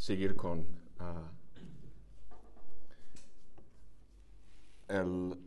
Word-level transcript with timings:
seguir 0.00 0.34
con 0.34 0.66
ah, 0.98 1.30
el 4.88 5.38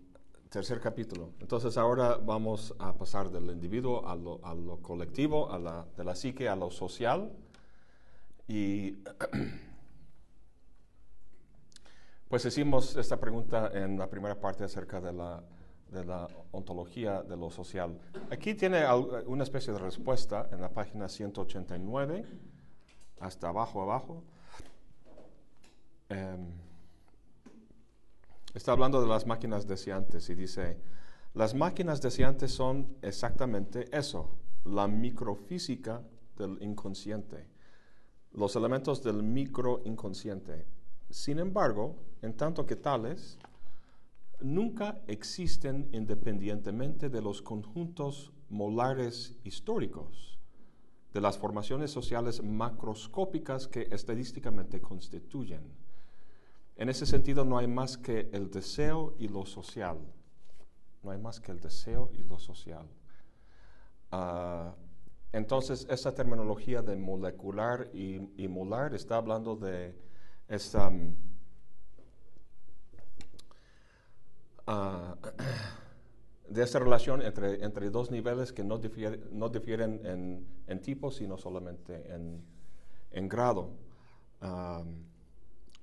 tercer 0.48 0.80
capítulo. 0.80 1.32
Entonces 1.40 1.76
ahora 1.76 2.18
vamos 2.18 2.76
a 2.78 2.94
pasar 2.94 3.32
del 3.32 3.50
individuo 3.50 4.08
a 4.08 4.16
lo, 4.16 4.40
a 4.46 4.54
lo 4.54 4.78
colectivo, 4.78 5.52
a 5.52 5.58
la, 5.58 5.88
de 5.98 6.04
la 6.04 6.14
psique 6.14 6.48
a 6.48 6.56
lo 6.56 6.70
social. 6.70 7.32
Y 8.48 8.92
pues 12.30 12.46
hicimos 12.46 12.96
esta 12.96 13.20
pregunta 13.20 13.72
en 13.74 13.98
la 13.98 14.08
primera 14.08 14.40
parte 14.40 14.64
acerca 14.64 15.02
de 15.02 15.14
la, 15.14 15.44
de 15.90 16.06
la 16.06 16.28
ontología 16.52 17.24
de 17.24 17.36
lo 17.36 17.50
social. 17.50 18.00
Aquí 18.30 18.54
tiene 18.54 18.84
una 19.26 19.44
especie 19.44 19.74
de 19.74 19.80
respuesta 19.80 20.48
en 20.52 20.62
la 20.62 20.70
página 20.70 21.10
189, 21.10 22.24
hasta 23.20 23.48
abajo, 23.48 23.82
abajo. 23.82 24.24
Em, 26.14 26.52
está 28.54 28.72
hablando 28.72 29.02
de 29.02 29.08
las 29.08 29.26
máquinas 29.26 29.66
deseantes 29.66 30.30
y 30.30 30.36
dice, 30.36 30.78
las 31.34 31.56
máquinas 31.56 32.02
deseantes 32.02 32.52
son 32.52 32.96
exactamente 33.02 33.88
eso, 33.98 34.30
la 34.64 34.88
microfísica 34.88 36.04
del 36.38 36.62
inconsciente, 36.62 37.48
los 38.32 38.56
elementos 38.56 39.02
del 39.02 39.24
microinconsciente. 39.24 40.68
Sin 41.10 41.40
embargo, 41.40 41.96
en 42.22 42.38
tanto 42.38 42.68
que 42.68 42.76
tales, 42.76 43.40
nunca 44.40 45.02
existen 45.08 45.90
independientemente 45.94 47.10
de 47.10 47.22
los 47.24 47.42
conjuntos 47.42 48.34
molares 48.50 49.36
históricos, 49.44 50.38
de 51.12 51.22
las 51.22 51.40
formaciones 51.40 51.90
sociales 51.90 52.44
macroscópicas 52.44 53.68
que 53.68 53.88
estadísticamente 53.92 54.80
constituyen. 54.80 55.83
En 56.84 56.90
ese 56.90 57.06
sentido, 57.06 57.46
no 57.46 57.58
hay 57.58 57.66
más 57.66 57.98
que 57.98 58.30
el 58.34 58.52
deseo 58.52 59.16
y 59.18 59.30
lo 59.30 59.46
social. 59.46 59.98
No 61.02 61.12
hay 61.12 61.18
más 61.18 61.40
que 61.40 61.54
el 61.54 61.62
deseo 61.62 62.12
y 62.14 62.24
lo 62.24 62.38
social. 62.38 62.86
Ah, 64.12 64.76
entonces, 65.32 65.88
esa 65.90 66.14
terminología 66.14 66.82
de 66.82 66.98
molecular 66.98 67.90
y, 67.94 68.20
molar 68.50 68.94
está 68.94 69.16
hablando 69.16 69.56
de 69.56 69.96
esta, 70.50 70.90
mm, 70.90 71.16
ah, 74.68 75.16
de 76.50 76.64
esta 76.64 76.80
relación 76.80 77.22
entre, 77.22 77.64
entre 77.64 77.90
dos 77.92 78.12
niveles 78.12 78.52
que 78.52 78.66
no, 78.66 78.82
no 79.32 79.48
difieren 79.48 80.06
en, 80.06 80.46
en, 80.68 80.82
tipo, 80.82 81.12
sino 81.12 81.38
solamente 81.38 82.14
en, 82.14 82.44
en 83.12 83.30
grado. 83.30 83.70
Ah, 84.42 84.84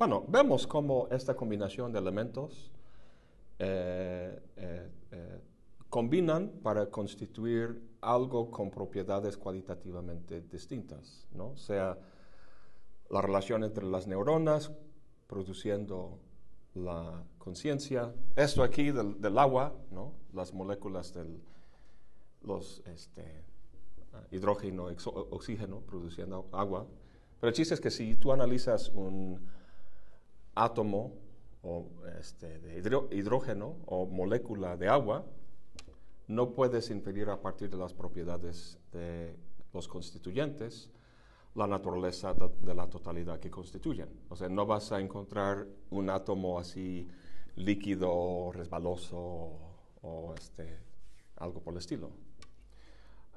bueno, 0.00 0.24
vemos 0.28 0.66
cómo 0.66 1.08
esta 1.10 1.34
combinación 1.36 1.92
de 1.92 1.98
elementos 1.98 2.70
eh, 3.58 4.42
eh, 4.56 4.88
eh, 5.10 5.40
combinan 5.90 6.48
para 6.62 6.86
constituir 6.86 7.82
algo 8.00 8.50
con 8.50 8.70
propiedades 8.70 9.36
cualitativamente 9.36 10.40
distintas, 10.40 11.28
¿no? 11.34 11.54
sea 11.54 11.98
la 13.10 13.20
relación 13.20 13.62
entre 13.62 13.84
las 13.84 14.06
neuronas 14.06 14.72
produciendo 15.26 16.18
la 16.72 17.22
conciencia, 17.36 18.14
esto 18.36 18.62
aquí 18.62 18.92
del, 18.92 19.36
agua, 19.38 19.74
¿no? 19.90 20.14
las 20.32 20.54
moléculas 20.54 21.12
del 21.12 21.42
los, 22.40 22.82
este, 22.86 23.44
hidrógeno, 24.30 24.86
oxígeno 25.30 25.80
produciendo 25.80 26.48
agua. 26.52 26.86
Pero 27.38 27.48
el 27.48 27.54
chiste 27.54 27.74
es 27.74 27.82
que 27.82 27.90
si 27.90 28.16
tú 28.16 28.32
analizas 28.32 28.88
un 28.94 29.59
átomo 30.54 31.14
o 31.62 31.88
este, 32.18 32.58
de 32.58 32.78
hidrógeno 33.12 33.76
o 33.86 34.06
molécula 34.06 34.76
de 34.76 34.88
agua, 34.88 35.26
no 36.28 36.55
puedes 36.55 36.90
inferir 36.90 37.28
a 37.28 37.40
partir 37.40 37.70
de 37.70 37.77
las 37.77 37.92
propiedades 37.92 38.78
de 38.92 39.36
los 39.72 39.89
constituyentes 39.89 40.90
la 41.55 41.66
naturaleza 41.66 42.34
de, 42.34 42.74
la 42.74 42.89
totalidad 42.89 43.40
que 43.40 43.50
constituyen. 43.50 44.08
O 44.28 44.36
sea, 44.36 44.48
no 44.48 44.66
vas 44.66 44.92
a 44.92 45.00
encontrar 45.00 45.66
un 45.90 46.08
átomo 46.08 46.58
así 46.58 47.08
líquido, 47.56 48.52
resbaloso 48.52 49.18
o, 50.02 50.34
este, 50.36 50.78
algo 51.36 51.60
por 51.60 51.74
el 51.74 51.78
estilo. 51.78 52.10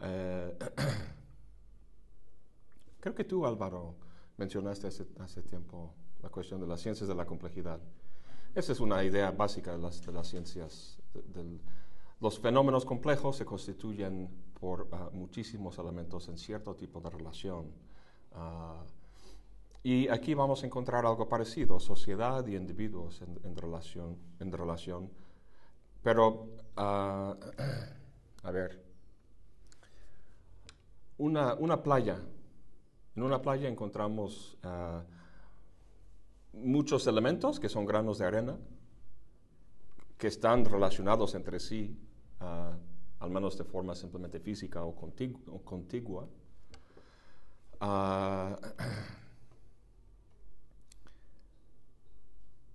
Eh, 0.02 0.58
creo 3.00 3.16
que 3.16 3.24
tú, 3.24 3.46
Álvaro, 3.46 3.96
mencionaste 4.38 4.88
hace 4.88 5.42
tiempo 5.42 5.96
la 6.24 6.30
cuestión 6.30 6.62
de 6.62 6.68
las 6.68 6.82
ciencias 6.82 7.08
de 7.08 7.14
la 7.14 7.26
complejidad. 7.26 7.80
Esa 8.56 8.72
es 8.72 8.80
una 8.80 9.04
idea 9.04 9.32
básica 9.32 9.74
de 9.74 9.78
las, 9.78 10.04
de 10.06 10.12
las 10.12 10.28
ciencias. 10.28 10.98
los 12.20 12.40
fenómenos 12.40 12.86
complejos 12.86 13.36
se 13.36 13.46
constituyen 13.46 14.30
por 14.60 14.88
ah, 14.94 15.10
muchísimos 15.12 15.78
elementos 15.78 16.30
en 16.30 16.38
cierto 16.38 16.76
tipo 16.76 17.02
de 17.02 17.10
relación. 17.10 17.66
Ah, 18.32 18.84
y 19.84 20.08
aquí 20.08 20.34
vamos 20.34 20.64
a 20.64 20.66
encontrar 20.66 21.06
algo 21.06 21.28
parecido, 21.28 21.78
sociedad 21.80 22.48
y 22.48 22.56
individuos 22.56 23.22
en, 23.22 23.58
relación, 23.58 24.18
en 24.40 24.52
relación. 24.52 25.10
Pero, 26.02 26.48
ah, 26.78 27.36
a 28.44 28.52
ver, 28.52 28.82
una, 31.18 31.56
una, 31.56 31.84
playa. 31.84 32.18
En 33.16 33.24
una 33.24 33.42
playa 33.42 33.68
encontramos 33.68 34.58
muchos 36.54 37.08
elementos 37.08 37.60
que 37.60 37.68
son 37.68 37.86
granos 37.86 38.20
de 38.20 38.26
arena, 38.26 38.58
que 40.18 40.28
están 40.28 40.64
relacionados 40.64 41.36
entre 41.36 41.60
sí, 41.60 42.00
ah, 42.40 42.78
al 43.20 43.30
menos 43.30 43.58
de 43.58 43.64
forma 43.64 43.96
simplemente 43.96 44.40
física 44.40 44.84
o, 44.84 44.96
contigua. 45.66 46.28
Ah, 47.82 48.58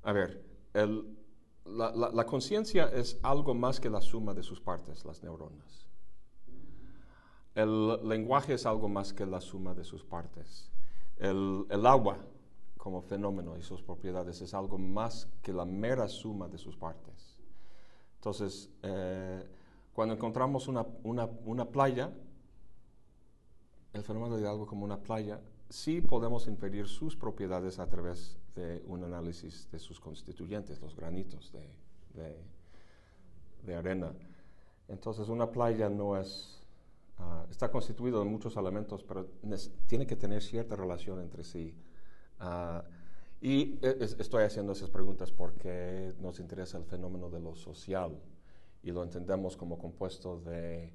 a 0.02 0.12
ver, 0.12 0.44
la, 1.64 2.26
conciencia 2.26 2.86
es 2.86 3.18
algo 3.22 3.54
más 3.54 3.80
que 3.80 3.90
la 3.90 4.00
suma 4.00 4.34
de 4.34 4.42
sus 4.42 4.60
partes, 4.60 5.04
las 5.04 5.22
neuronas. 5.22 5.86
El 7.54 8.08
lenguaje 8.08 8.54
es 8.54 8.66
algo 8.66 8.88
más 8.88 9.12
que 9.12 9.26
la 9.26 9.40
suma 9.40 9.74
de 9.74 9.84
sus 9.84 10.04
partes. 10.04 10.70
El, 11.16 11.66
el 11.70 11.86
agua 11.86 12.18
como 12.88 13.02
fenómeno 13.02 13.54
y 13.58 13.60
sus 13.60 13.82
propiedades 13.82 14.40
es 14.40 14.54
algo 14.54 14.78
más 14.78 15.28
que 15.42 15.52
la 15.52 15.66
mera 15.66 16.08
suma 16.08 16.48
de 16.48 16.56
sus 16.56 16.74
partes. 16.74 17.38
Entonces, 18.14 18.70
eh, 18.82 19.46
cuando 19.92 20.14
encontramos 20.14 20.68
una, 20.68 20.86
una, 21.04 21.66
playa, 21.66 22.10
el 23.92 24.02
fenómeno 24.02 24.38
de 24.38 24.48
algo 24.48 24.66
como 24.66 24.86
una 24.86 25.02
playa, 25.02 25.38
sí 25.68 26.00
podemos 26.00 26.46
inferir 26.46 26.86
sus 26.86 27.14
propiedades 27.14 27.78
a 27.78 27.86
través 27.90 28.38
de 28.56 28.82
un 28.86 29.04
análisis 29.04 29.70
de 29.70 29.78
sus 29.78 30.00
constituyentes, 30.00 30.80
los 30.80 30.96
granitos 30.96 31.52
de, 31.52 31.68
de, 33.66 33.76
arena. 33.76 34.14
Entonces, 34.88 35.28
una 35.28 35.50
playa 35.50 35.90
no 35.90 36.16
es, 36.16 36.66
ah, 37.18 37.44
está 37.50 37.70
constituido 37.70 38.20
de 38.20 38.24
muchos 38.24 38.56
elementos, 38.56 39.04
pero 39.04 39.26
tiene 39.86 40.06
que 40.06 40.16
tener 40.16 40.42
cierta 40.42 40.74
relación 40.74 41.20
entre 41.20 41.44
sí. 41.44 41.74
Ah, 42.40 42.84
y 43.40 43.78
e, 43.82 43.98
estoy 44.00 44.44
haciendo 44.44 44.72
esas 44.72 44.90
preguntas 44.90 45.30
porque 45.30 46.14
nos 46.20 46.40
interesa 46.40 46.78
el 46.78 46.84
fenómeno 46.84 47.30
de 47.30 47.40
lo 47.40 47.54
social 47.54 48.18
y 48.82 48.90
lo 48.90 49.02
entendemos 49.02 49.56
como 49.56 49.78
compuesto 49.78 50.40
de 50.40 50.92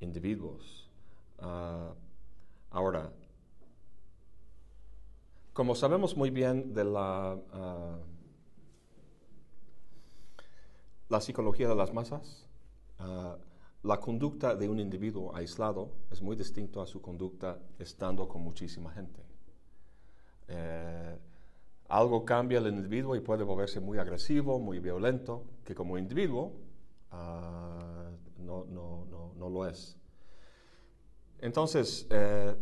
individuos. 0.00 0.90
Ah, 1.38 1.94
ahora, 2.70 3.12
como 5.52 5.74
sabemos 5.74 6.16
muy 6.16 6.30
bien 6.30 6.74
de 6.74 6.84
la, 6.84 7.38
ah, 7.52 7.98
psicología 11.20 11.68
de 11.68 11.76
las 11.76 11.94
masas, 11.94 12.48
la 13.84 14.00
conducta 14.00 14.56
de 14.56 14.68
un 14.68 14.80
individuo 14.80 15.36
aislado 15.36 15.92
es 16.10 16.20
muy 16.22 16.34
distinto 16.34 16.82
a 16.82 16.86
su 16.86 17.00
conducta 17.00 17.60
estando 17.78 18.26
con 18.26 18.42
muchísima 18.42 18.90
gente. 18.90 19.33
Eh, 20.48 21.18
algo 21.88 22.24
cambia 22.24 22.58
el 22.58 22.66
individuo 22.66 23.14
y 23.16 23.20
puede 23.20 23.44
volverse 23.44 23.80
muy 23.80 23.98
agresivo, 23.98 24.58
muy 24.58 24.78
violento, 24.80 25.44
que 25.64 25.74
como 25.74 25.98
individuo 25.98 26.52
ah, 27.10 28.10
no, 28.38 28.64
no, 28.64 29.06
no, 29.10 29.32
no, 29.36 29.50
lo 29.50 29.66
es. 29.66 29.96
Entonces, 31.40 32.06
eh, 32.10 32.54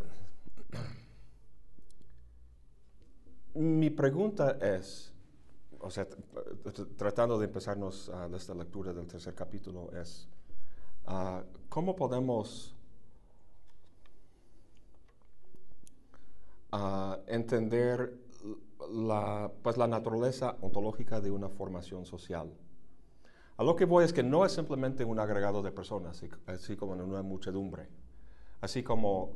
mi 3.54 3.90
pregunta 3.90 4.58
es, 4.60 5.12
o 5.80 5.90
sea, 5.90 6.06
tratando 6.96 7.38
de 7.38 7.46
empezarnos 7.46 8.08
a 8.08 8.28
esta 8.34 8.54
lectura 8.54 8.92
del 8.92 9.06
tercer 9.06 9.34
capítulo, 9.34 9.92
es, 9.92 10.28
ah, 11.06 11.42
¿cómo 11.68 11.94
podemos 11.94 12.74
entender 17.26 18.14
la, 18.90 19.50
pues, 19.62 19.76
la 19.76 19.86
naturaleza 19.86 20.56
ontológica 20.60 21.20
de 21.20 21.30
una 21.30 21.48
formación 21.48 22.04
social. 22.04 22.50
A 23.56 23.64
lo 23.64 23.76
que 23.76 23.84
voy 23.84 24.04
es 24.04 24.12
que 24.12 24.22
no 24.22 24.44
es 24.44 24.52
simplemente 24.52 25.04
un 25.04 25.18
agregado 25.18 25.62
de 25.62 25.70
personas, 25.70 26.22
así, 26.46 26.76
como 26.76 26.94
en 26.94 27.02
una 27.02 27.22
muchedumbre. 27.22 27.88
Así 28.60 28.82
como 28.82 29.32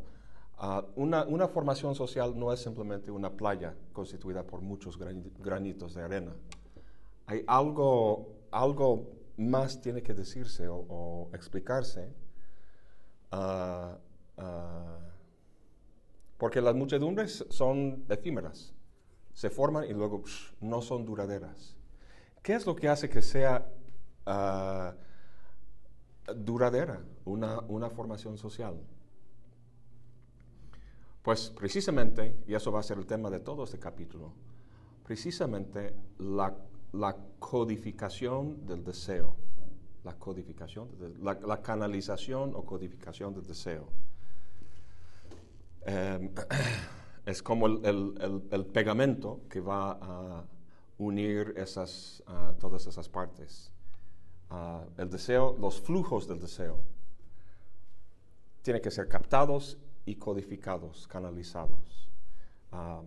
ah, 0.59 0.85
una, 0.97 1.25
una, 1.25 1.49
formación 1.49 1.95
social 1.95 2.39
no 2.39 2.53
es 2.53 2.61
simplemente 2.61 3.11
una 3.11 3.31
playa 3.31 3.75
constituida 3.93 4.45
por 4.45 4.63
muchos 4.63 4.99
granitos 4.99 5.95
de 5.95 6.03
arena. 6.03 6.33
Hay 7.27 7.45
algo, 7.47 8.29
algo 8.51 9.07
más 9.37 9.81
tiene 9.81 10.03
que 10.03 10.15
decirse 10.15 10.67
o, 10.69 11.29
explicarse, 11.33 12.13
ah, 13.33 13.99
ah, 14.39 14.99
porque 16.37 16.61
las 16.61 16.75
muchedumbres 16.75 17.47
son 17.49 18.05
efímeras, 18.09 18.75
se 19.33 19.51
forman 19.51 19.85
y 19.85 19.93
luego 19.93 20.23
no 20.61 20.83
son 20.83 21.05
duraderas. 21.05 21.77
¿Qué 22.43 22.55
es 22.55 22.67
lo 22.67 22.77
que 22.77 22.89
hace 22.89 23.09
que 23.09 23.23
sea 23.23 23.67
uh, 24.27 24.93
duradera 26.35 27.03
una, 27.25 27.61
una 27.69 27.91
formación 27.91 28.39
social? 28.39 28.81
Pues 31.23 31.51
precisamente, 31.51 32.45
y 32.47 32.55
eso 32.55 32.71
va 32.71 32.81
a 32.81 32.85
ser 32.85 32.99
el 32.99 33.07
tema 33.07 33.31
de 33.31 33.41
todo 33.41 33.65
este 33.65 33.79
capítulo, 33.79 34.33
precisamente 35.03 35.95
la, 36.19 36.57
la 36.93 37.17
codificación 37.41 38.65
del 38.65 38.85
deseo, 38.85 39.37
la 40.05 40.17
codificación, 40.17 40.89
la, 41.21 41.35
la 41.35 41.63
canalización 41.63 42.55
o 42.55 42.65
codificación 42.65 43.35
del 43.35 43.45
deseo. 43.45 43.89
Um, 45.87 46.31
es 47.27 47.43
como 47.43 47.67
el, 47.67 47.81
el, 47.85 48.43
el, 48.51 48.67
pegamento 48.67 49.43
que 49.49 49.61
va 49.61 49.93
a 49.93 50.45
unir 50.99 51.55
esas, 51.57 52.25
uh, 52.27 52.55
todas 52.59 52.87
esas 52.87 53.09
partes. 53.09 53.71
Uh, 54.51 54.83
el 55.01 55.09
deseo, 55.09 55.57
los 55.59 55.81
flujos 55.81 56.27
del 56.27 56.41
deseo, 56.41 56.83
tienen 58.63 58.83
que 58.83 58.91
ser 58.91 59.09
captados 59.09 59.79
y 60.05 60.17
codificados, 60.17 61.07
canalizados. 61.07 62.09
Um, 62.73 63.07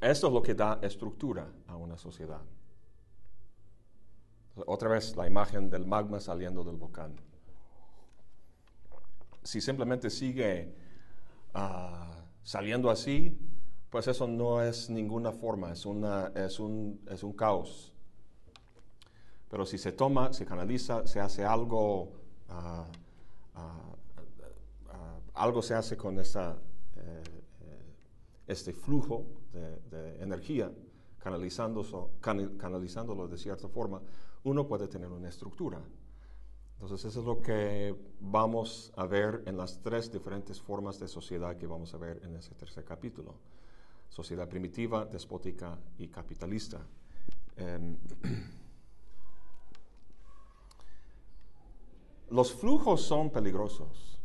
esto 0.00 0.28
es 0.28 0.32
lo 0.32 0.42
que 0.42 0.54
da 0.54 0.78
estructura 0.80 1.52
a 1.66 1.76
una 1.76 1.98
sociedad. 1.98 2.40
Otra 4.66 4.88
vez 4.88 5.14
la 5.16 5.26
imagen 5.26 5.68
del 5.68 5.86
magma 5.86 6.18
saliendo 6.18 6.64
del 6.64 6.76
volcán. 6.76 7.14
Si 9.42 9.60
simplemente 9.60 10.08
sigue 10.08 10.79
uh, 11.54 12.10
Saliendo 12.42 12.90
así, 12.90 13.38
pues 13.90 14.08
eso 14.08 14.26
no 14.26 14.62
es 14.62 14.90
ninguna 14.90 15.30
forma, 15.30 15.72
es, 15.72 15.84
una, 15.86 16.32
es, 16.34 16.58
un, 16.58 17.00
es 17.08 17.22
un 17.22 17.32
caos. 17.32 17.92
Pero 19.48 19.66
si 19.66 19.78
se 19.78 19.92
toma, 19.92 20.32
se 20.32 20.46
canaliza, 20.46 21.06
se 21.06 21.20
hace 21.20 21.44
algo, 21.44 22.12
ah, 22.48 22.86
ah, 23.54 23.96
ah, 24.88 25.18
algo 25.34 25.60
se 25.60 25.74
hace 25.74 25.96
con 25.96 26.18
esa, 26.18 26.56
eh, 26.96 27.22
eh, 27.62 27.94
este 28.46 28.72
flujo 28.72 29.26
de, 29.52 30.22
energía, 30.22 30.72
canalizándolo, 31.18 32.10
canalizándolo 32.20 33.28
de 33.28 33.36
cierta 33.36 33.68
forma, 33.68 34.00
uno 34.44 34.66
puede 34.66 34.88
tener 34.88 35.10
una 35.10 35.28
estructura. 35.28 35.80
Entonces 36.80 37.10
eso 37.10 37.20
es 37.20 37.26
lo 37.26 37.42
que 37.42 37.94
vamos 38.20 38.90
a 38.96 39.04
ver 39.04 39.42
en 39.44 39.58
las 39.58 39.82
tres 39.82 40.10
diferentes 40.10 40.62
formas 40.62 40.98
de 40.98 41.08
sociedad 41.08 41.58
que 41.58 41.66
vamos 41.66 41.92
a 41.92 41.98
ver 41.98 42.22
en 42.24 42.34
ese 42.36 42.54
tercer 42.54 42.86
capítulo. 42.86 43.34
Sociedad 44.08 44.48
primitiva, 44.48 45.04
despótica 45.04 45.78
y 45.98 46.08
capitalista. 46.08 46.80
Em, 47.58 47.98
los 52.30 52.54
flujos 52.54 53.02
son 53.02 53.28
peligrosos. 53.28 54.18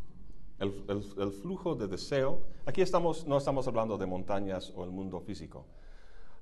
El, 0.57 1.33
flujo 1.41 1.75
de 1.75 1.89
deseo, 1.89 2.39
aquí 2.65 2.81
estamos, 2.81 3.27
no 3.27 3.37
estamos 3.37 3.67
hablando 3.67 3.97
de 3.97 4.05
montañas 4.05 4.71
o 4.73 4.85
el 4.85 4.91
mundo 4.91 5.19
físico, 5.19 5.65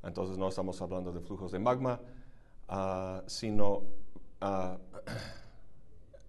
entonces 0.04 0.38
no 0.38 0.50
estamos 0.50 0.80
hablando 0.84 1.12
de 1.12 1.22
flujos 1.22 1.52
de 1.52 1.58
magma, 1.58 2.00
ah, 2.70 3.24
sino 3.26 3.82
uh, 4.44 4.78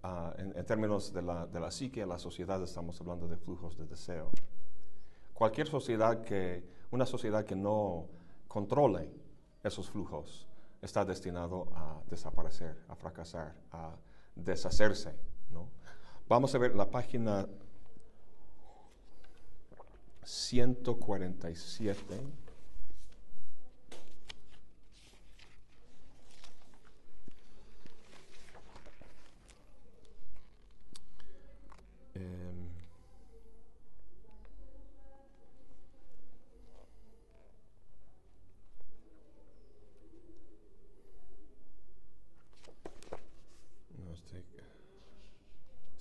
Ah, 0.07 0.31
en, 0.37 0.53
términos 0.65 1.11
de 1.11 1.23
la, 1.23 1.47
de 1.47 1.59
la 1.59 1.71
psique, 1.71 2.05
la 2.05 2.19
sociedad, 2.19 2.61
estamos 2.61 3.01
hablando 3.01 3.27
de 3.27 3.37
flujos 3.37 3.75
de 3.75 3.87
deseo. 3.87 4.29
Cualquier 5.33 5.65
sociedad 5.65 6.21
que, 6.21 6.63
una 6.91 7.07
sociedad 7.07 7.43
que 7.43 7.55
no 7.55 8.05
controle 8.47 9.09
esos 9.63 9.89
flujos, 9.89 10.45
está 10.79 11.03
destinado 11.05 11.69
a 11.73 12.03
desaparecer, 12.07 12.77
a 12.87 12.95
fracasar, 12.95 13.55
a 13.71 13.95
deshacerse. 14.35 15.15
¿no? 15.49 15.69
Vamos 16.29 16.53
a 16.53 16.59
ver 16.59 16.75
la 16.75 16.91
página 16.91 17.47
147. 20.23 22.21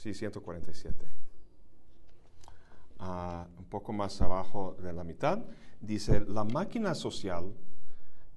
Sí, 0.04 0.12
147. 0.12 1.06
Ah, 2.98 3.46
un 3.56 3.64
poco 3.64 3.90
más 3.94 4.20
abajo 4.20 4.76
de 4.82 4.92
la 4.92 5.02
mitad, 5.02 5.38
dice, 5.80 6.20
la 6.28 6.44
máquina 6.44 6.94
social 6.94 7.54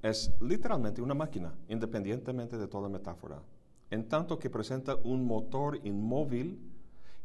es 0.02 0.32
literalmente 0.40 1.02
una 1.02 1.14
máquina, 1.14 1.54
independientemente 1.68 2.58
de 2.58 2.70
toda 2.70 2.88
metáfora, 2.88 3.42
en 3.90 4.08
tanto 4.08 4.40
que 4.40 4.50
presenta 4.50 4.96
un 4.96 5.26
motor 5.26 5.86
inmóvil 5.86 6.58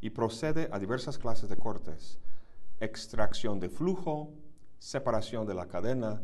y 0.01 0.11
procede 0.11 0.69
a 0.73 0.81
diversas 0.81 1.19
clases 1.19 1.49
de 1.49 1.57
cortes, 1.57 2.19
extracción 2.81 3.61
de 3.61 3.69
flujo, 3.69 4.35
separación 4.81 5.47
de 5.47 5.55
la 5.55 5.69
cadena, 5.69 6.21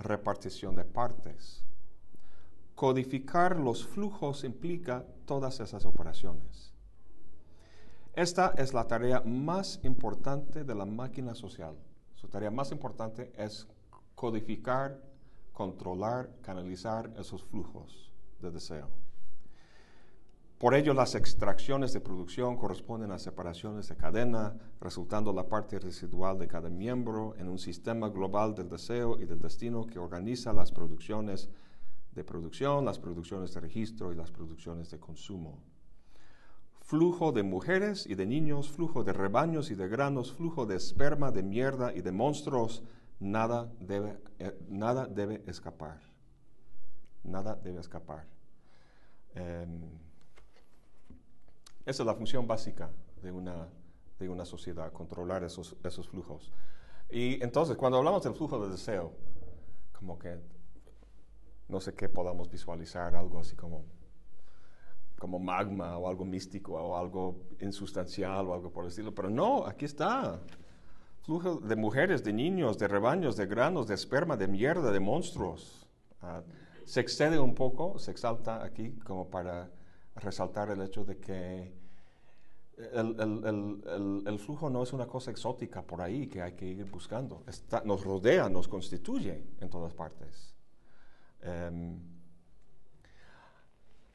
repartición 0.00 0.74
de 0.74 0.84
partes. 0.84 1.62
Codificar 2.74 3.56
los 3.56 3.86
flujos 3.86 4.42
implica 4.42 5.06
todas 5.26 5.60
esas 5.60 5.84
operaciones. 5.84 6.71
Esta 8.14 8.52
es 8.58 8.74
la 8.74 8.86
tarea 8.86 9.22
más 9.24 9.80
importante 9.84 10.64
de 10.64 10.74
la 10.74 10.84
máquina 10.84 11.34
social. 11.34 11.74
Su 12.14 12.28
tarea 12.28 12.50
más 12.50 12.70
importante 12.70 13.32
es 13.34 13.66
codificar, 14.14 15.00
controlar, 15.54 16.28
canalizar 16.42 17.10
esos 17.18 17.42
flujos 17.42 18.12
de 18.38 18.50
deseo. 18.50 18.88
Por 20.58 20.74
ello, 20.74 20.92
las 20.92 21.14
extracciones 21.14 21.94
de 21.94 22.00
producción 22.00 22.58
corresponden 22.58 23.12
a 23.12 23.18
separaciones 23.18 23.88
de 23.88 23.96
cadena, 23.96 24.58
resultando 24.78 25.32
la 25.32 25.48
parte 25.48 25.78
residual 25.78 26.38
de 26.38 26.48
cada 26.48 26.68
miembro 26.68 27.34
en 27.38 27.48
un 27.48 27.58
sistema 27.58 28.10
global 28.10 28.54
del 28.54 28.68
deseo 28.68 29.18
y 29.18 29.24
del 29.24 29.40
destino 29.40 29.86
que 29.86 29.98
organiza 29.98 30.52
las 30.52 30.70
producciones 30.70 31.48
de 32.14 32.24
producción, 32.24 32.84
las 32.84 32.98
producciones 32.98 33.54
de 33.54 33.60
registro 33.60 34.12
y 34.12 34.16
las 34.16 34.30
producciones 34.30 34.90
de 34.90 35.00
consumo 35.00 35.71
flujo 36.82 37.32
de 37.32 37.42
mujeres 37.42 38.06
y 38.06 38.14
de 38.14 38.26
niños, 38.26 38.68
flujo 38.68 39.04
de 39.04 39.12
rebaños 39.12 39.70
y 39.70 39.74
de 39.74 39.88
granos, 39.88 40.32
flujo 40.32 40.66
de 40.66 40.76
esperma, 40.76 41.30
de 41.30 41.42
mierda 41.42 41.92
y 41.94 42.02
de 42.02 42.12
monstruos, 42.12 42.82
nada 43.20 43.72
debe, 43.80 44.18
eh, 44.38 44.58
nada 44.68 45.06
debe 45.06 45.42
escapar. 45.46 46.00
Nada 47.24 47.54
debe 47.54 47.80
escapar. 47.80 48.26
Em, 49.34 49.80
esa 51.86 52.02
es 52.02 52.06
la 52.06 52.14
función 52.14 52.46
básica 52.46 52.90
de 53.22 53.30
una, 53.30 53.68
de 54.18 54.28
una 54.28 54.44
sociedad, 54.44 54.92
controlar 54.92 55.44
esos, 55.44 55.76
esos 55.84 56.08
flujos. 56.08 56.52
Y 57.10 57.42
entonces, 57.42 57.76
cuando 57.76 57.98
hablamos 57.98 58.24
del 58.24 58.34
flujo 58.34 58.58
de 58.64 58.72
deseo, 58.72 59.12
como 59.92 60.18
que 60.18 60.36
no 61.68 61.80
sé 61.80 61.94
qué 61.94 62.08
podamos 62.08 62.50
visualizar, 62.50 63.14
algo 63.14 63.38
así 63.38 63.54
como 63.54 63.84
como 65.22 65.38
magma 65.38 65.96
o 65.98 66.08
algo 66.08 66.24
místico 66.24 66.72
o 66.72 66.96
algo 66.96 67.22
insustancial 67.60 68.44
o 68.48 68.54
algo 68.54 68.72
por 68.72 68.82
el 68.82 68.88
estilo. 68.88 69.14
Pero 69.14 69.30
no, 69.30 69.64
aquí 69.64 69.84
está. 69.84 70.40
Flujo 71.20 71.60
de 71.60 71.76
mujeres, 71.76 72.24
de 72.24 72.32
niños, 72.32 72.76
de 72.76 72.88
rebaños, 72.88 73.36
de 73.36 73.46
granos, 73.46 73.86
de 73.86 73.94
esperma, 73.94 74.36
de 74.36 74.48
mierda, 74.48 74.90
de 74.90 74.98
monstruos. 74.98 75.86
Ah, 76.22 76.42
se 76.84 76.98
excede 76.98 77.38
un 77.38 77.54
poco, 77.54 78.00
se 78.00 78.10
exalta 78.10 78.64
aquí 78.64 78.98
como 79.06 79.30
para 79.30 79.70
resaltar 80.16 80.70
el 80.70 80.82
hecho 80.82 81.04
de 81.04 81.16
que 81.18 81.72
el, 82.76 84.38
flujo 84.40 84.70
no 84.70 84.82
es 84.82 84.92
una 84.92 85.06
cosa 85.06 85.30
exótica 85.30 85.82
por 85.82 86.00
ahí 86.00 86.26
que 86.26 86.42
hay 86.42 86.54
que 86.54 86.66
ir 86.66 86.90
buscando. 86.90 87.44
nos 87.84 88.02
rodea, 88.02 88.48
nos 88.48 88.66
constituye 88.66 89.40
en 89.60 89.70
todas 89.70 89.94
partes. 89.94 90.52
Em, 91.42 92.11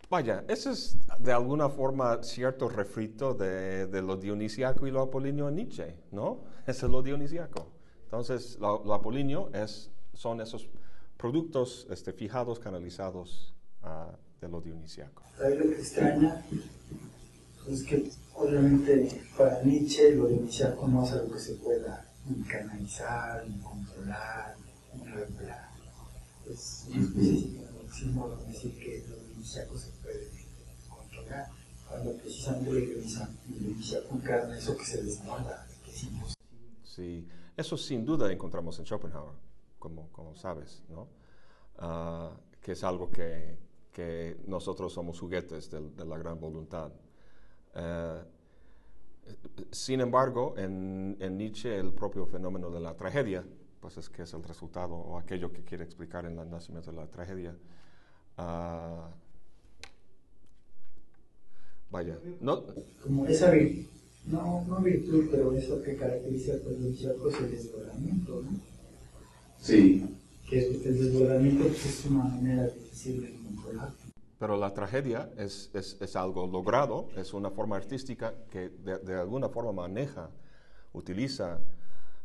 vaya, 0.09 0.43
ese 0.47 0.71
es 0.71 0.97
de 1.19 1.31
alguna 1.31 1.69
forma 1.69 2.21
cierto 2.23 2.69
refrito 2.69 3.33
de, 3.33 4.01
lo 4.01 4.17
dionisiaco 4.17 4.87
y 4.87 4.91
lo 4.91 5.01
apolíneo 5.01 5.49
en 5.49 5.55
Nietzsche, 5.55 5.95
¿no? 6.11 6.43
Ese 6.67 6.85
es 6.85 6.91
lo 6.91 7.01
dionisiaco. 7.01 7.71
Entonces, 8.03 8.57
lo, 8.59 8.93
apolíneo 8.93 9.49
es, 9.53 9.89
son 10.13 10.41
esos 10.41 10.69
productos 11.17 11.87
este, 11.89 12.13
fijados, 12.13 12.59
canalizados 12.59 13.53
uh, 13.83 14.15
de 14.39 14.47
lo 14.47 14.61
dionisiaco. 14.61 15.23
¿Sabes 15.37 15.59
lo 15.59 15.65
que 15.65 15.79
extraña? 15.79 16.45
Es 17.67 17.83
que 17.83 18.09
obviamente 18.33 19.21
para 19.37 19.61
Nietzsche 19.63 20.15
lo 20.15 20.27
dionisiaco 20.27 20.87
no 20.87 21.03
es 21.03 21.11
algo 21.11 21.33
que 21.33 21.39
se 21.39 21.55
pueda 21.55 22.05
ni 22.29 22.43
canalizar, 22.43 23.45
ni 23.47 23.59
controlar, 23.59 24.55
ni 24.93 25.11
regular. 25.11 25.69
Es 26.49 26.85
una 26.89 27.03
especie 27.03 27.57
de 27.59 28.47
decir 28.47 28.79
que 28.79 29.03
lo 29.09 29.15
dionisiaco 29.17 29.77
se 29.77 29.96
cuando 31.87 32.13
precisamente 32.17 32.71
lo 32.71 32.79
dionisiaco 33.59 34.15
encarna 34.15 34.57
eso 34.57 34.77
que 34.77 34.85
se 34.85 35.03
desborda, 35.03 35.67
que 35.83 35.91
es 35.91 36.03
imposible. 36.03 36.35
Sí, 36.83 37.27
eso 37.55 37.77
sin 37.77 38.05
duda 38.05 38.31
encontramos 38.31 38.77
en 38.79 38.85
Schopenhauer, 38.85 39.35
como, 39.79 40.09
como 40.11 40.35
sabes, 40.35 40.83
¿no? 40.89 41.07
Uh, 41.79 42.35
que 42.59 42.71
es 42.73 42.83
algo 42.83 43.09
que, 43.09 43.57
que, 43.91 44.37
nosotros 44.47 44.91
somos 44.93 45.19
juguetes 45.19 45.69
de, 45.69 45.89
de 45.91 46.05
la 46.05 46.17
gran 46.17 46.39
voluntad. 46.39 46.91
Uh, 47.75 48.25
sin 49.71 50.01
embargo, 50.01 50.55
en, 50.57 51.17
en, 51.19 51.37
Nietzsche 51.37 51.77
el 51.77 51.93
propio 51.93 52.25
fenómeno 52.25 52.71
de 52.71 52.79
la 52.79 52.95
tragedia, 52.95 53.45
pues 53.79 53.97
es 53.97 54.09
que 54.09 54.23
es 54.23 54.33
el 54.33 54.43
resultado 54.43 54.95
o 54.95 55.17
aquello 55.17 55.51
que 55.51 55.63
quiere 55.63 55.83
explicar 55.83 56.25
en 56.25 56.39
el 56.39 56.49
nacimiento 56.49 56.91
de 56.91 56.97
la 56.97 57.07
tragedia. 57.07 57.55
Uh, 58.37 59.11
vaya, 61.89 62.17
no... 62.41 62.63
Como 63.03 63.25
esa 63.27 63.51
no, 64.27 64.65
no 64.67 64.79
virtud, 64.79 65.27
pero 65.31 65.53
eso 65.53 65.81
que 65.81 65.95
caracteriza 65.95 66.53
al 66.53 66.95
cierto 66.95 67.29
es 67.29 67.39
el 67.39 67.51
desbordamiento, 67.51 68.41
¿no? 68.41 68.59
Sí. 69.59 70.05
Que 70.49 70.65
el 70.67 70.97
desbordamiento 70.97 71.63
pues, 71.67 71.85
es 71.85 72.05
una 72.05 72.23
manera 72.25 72.67
difícil 72.67 73.21
de 73.21 73.33
controlar. 73.33 73.93
Pero 74.39 74.57
la 74.57 74.73
tragedia 74.73 75.29
es, 75.37 75.69
es, 75.73 75.97
es, 75.99 76.15
algo 76.15 76.45
logrado, 76.45 77.09
es 77.15 77.33
una 77.33 77.49
forma 77.51 77.77
artística 77.77 78.33
que 78.51 78.69
de, 78.69 78.99
de 78.99 79.15
alguna 79.15 79.49
forma 79.49 79.71
maneja, 79.71 80.29
utiliza, 80.93 81.59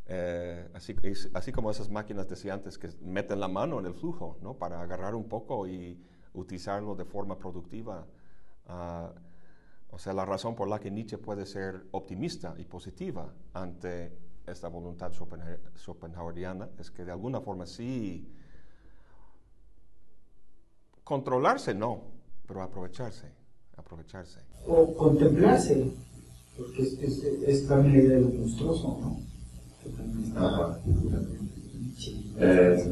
eh, 0.08 0.68
así, 0.74 0.94
así 1.32 1.52
como 1.52 1.70
esas 1.70 1.88
máquinas 1.88 2.28
decía 2.28 2.54
antes 2.54 2.78
que 2.78 2.90
meten 3.02 3.40
la 3.40 3.48
mano 3.48 3.78
en 3.78 3.86
el 3.86 3.94
flujo, 3.94 4.36
¿no? 4.42 4.54
Para 4.54 4.82
agarrar 4.82 5.14
un 5.14 5.28
poco 5.28 5.66
y 5.66 5.96
utilizarlo 6.34 6.94
de 6.94 7.04
forma 7.04 7.38
productiva. 7.38 8.04
Uh, 8.68 9.31
o 9.92 9.98
sea, 9.98 10.14
la 10.14 10.24
razón 10.24 10.54
por 10.54 10.68
la 10.68 10.80
que 10.80 10.90
Nietzsche 10.90 11.18
puede 11.18 11.44
ser 11.44 11.84
optimista 11.90 12.54
y 12.56 12.64
positiva 12.64 13.30
ante 13.52 14.10
esta 14.46 14.68
voluntad 14.68 15.12
schopenhaueriana 15.12 16.70
es 16.78 16.90
que 16.90 17.04
de 17.04 17.12
alguna 17.12 17.42
forma 17.42 17.66
sí 17.66 18.26
controlarse 21.04 21.74
no, 21.74 22.04
pero 22.46 22.62
aprovecharse, 22.62 23.26
aprovecharse. 23.76 24.40
O 24.66 24.94
contemplarse, 24.94 25.92
porque 26.56 26.82
es, 26.82 26.94
es, 26.94 27.22
es 27.22 27.68
también 27.68 27.92
la 27.92 28.02
idea 28.02 28.16
de 28.16 28.22
lo 28.22 28.28
monstruoso, 28.30 28.98
¿no? 28.98 29.20
Que 29.82 29.90
también 29.90 30.24
está 30.24 30.80
Nietzsche, 30.86 32.16
eh. 32.38 32.82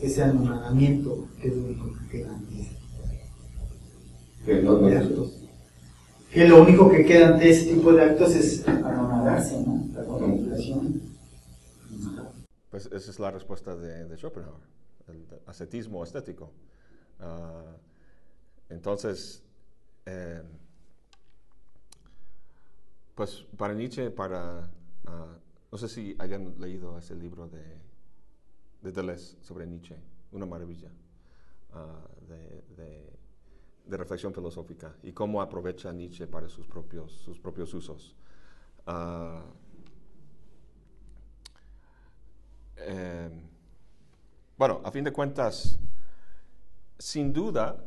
ese 0.00 0.22
anonadamiento 0.24 1.28
que 1.40 1.48
es 1.48 1.56
lo 1.56 1.66
único 1.66 1.92
que 1.92 2.18
queda 2.18 2.34
antes 2.34 2.83
que, 4.44 4.62
lo 6.48 6.62
único 6.62 6.90
que 6.90 7.04
queda 7.04 7.28
ante 7.28 7.50
ese 7.50 7.72
tipo 7.74 7.92
de 7.92 8.02
actos 8.02 8.34
es 8.34 8.66
anonadarse, 8.68 9.60
¿no? 9.62 9.88
La 9.94 10.04
contemplación. 10.04 11.00
Pues 12.70 12.86
esa 12.86 13.10
es 13.10 13.18
la 13.18 13.30
respuesta 13.30 13.76
de, 13.76 14.16
Schopenhauer, 14.16 14.60
el 15.08 15.26
ascetismo 15.46 16.02
estético. 16.02 16.50
Uh, 17.20 17.76
entonces, 18.68 19.42
eh, 20.06 20.42
pues 23.14 23.46
para 23.56 23.74
Nietzsche, 23.74 24.10
para, 24.10 24.68
uh, 25.06 25.38
no 25.70 25.78
sé 25.78 25.88
si 25.88 26.16
hayan 26.18 26.60
leído 26.60 26.98
ese 26.98 27.14
libro 27.14 27.46
de, 27.48 27.62
de 28.82 28.92
Deleuze 28.92 29.36
sobre 29.40 29.66
Nietzsche, 29.66 29.96
una 30.32 30.46
maravilla, 30.46 30.90
uh, 31.72 32.26
de, 32.26 32.64
de 32.76 33.13
de 33.84 33.96
reflexión 33.96 34.32
filosófica 34.32 34.94
y 35.02 35.12
cómo 35.12 35.42
aprovecha 35.42 35.92
Nietzsche 35.92 36.26
para 36.26 36.48
sus 36.48 36.66
propios, 36.66 37.12
sus 37.12 37.38
propios 37.38 37.72
usos. 37.74 38.14
Uh, 38.86 39.40
eh, 42.76 43.30
bueno, 44.56 44.80
a 44.84 44.90
fin 44.90 45.04
de 45.04 45.12
cuentas, 45.12 45.78
sin 46.98 47.32
duda, 47.32 47.84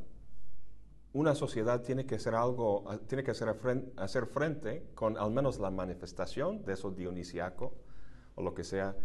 una 1.13 1.33
sociedad 1.33 1.81
tiene 1.81 2.05
que 2.05 2.15
hacer 2.15 2.35
algo, 2.35 2.83
tiene 3.07 3.23
que 3.23 3.31
hacer, 3.31 3.55
hacer 3.95 4.25
frente 4.27 4.91
con 4.93 5.17
al 5.17 5.31
menos 5.31 5.59
la 5.59 5.71
manifestación 5.71 6.63
de 6.63 6.73
eso 6.73 6.91
dionisiaco 6.91 7.73
o 8.35 8.43
lo 8.43 8.53
que 8.53 8.63
sea, 8.63 8.95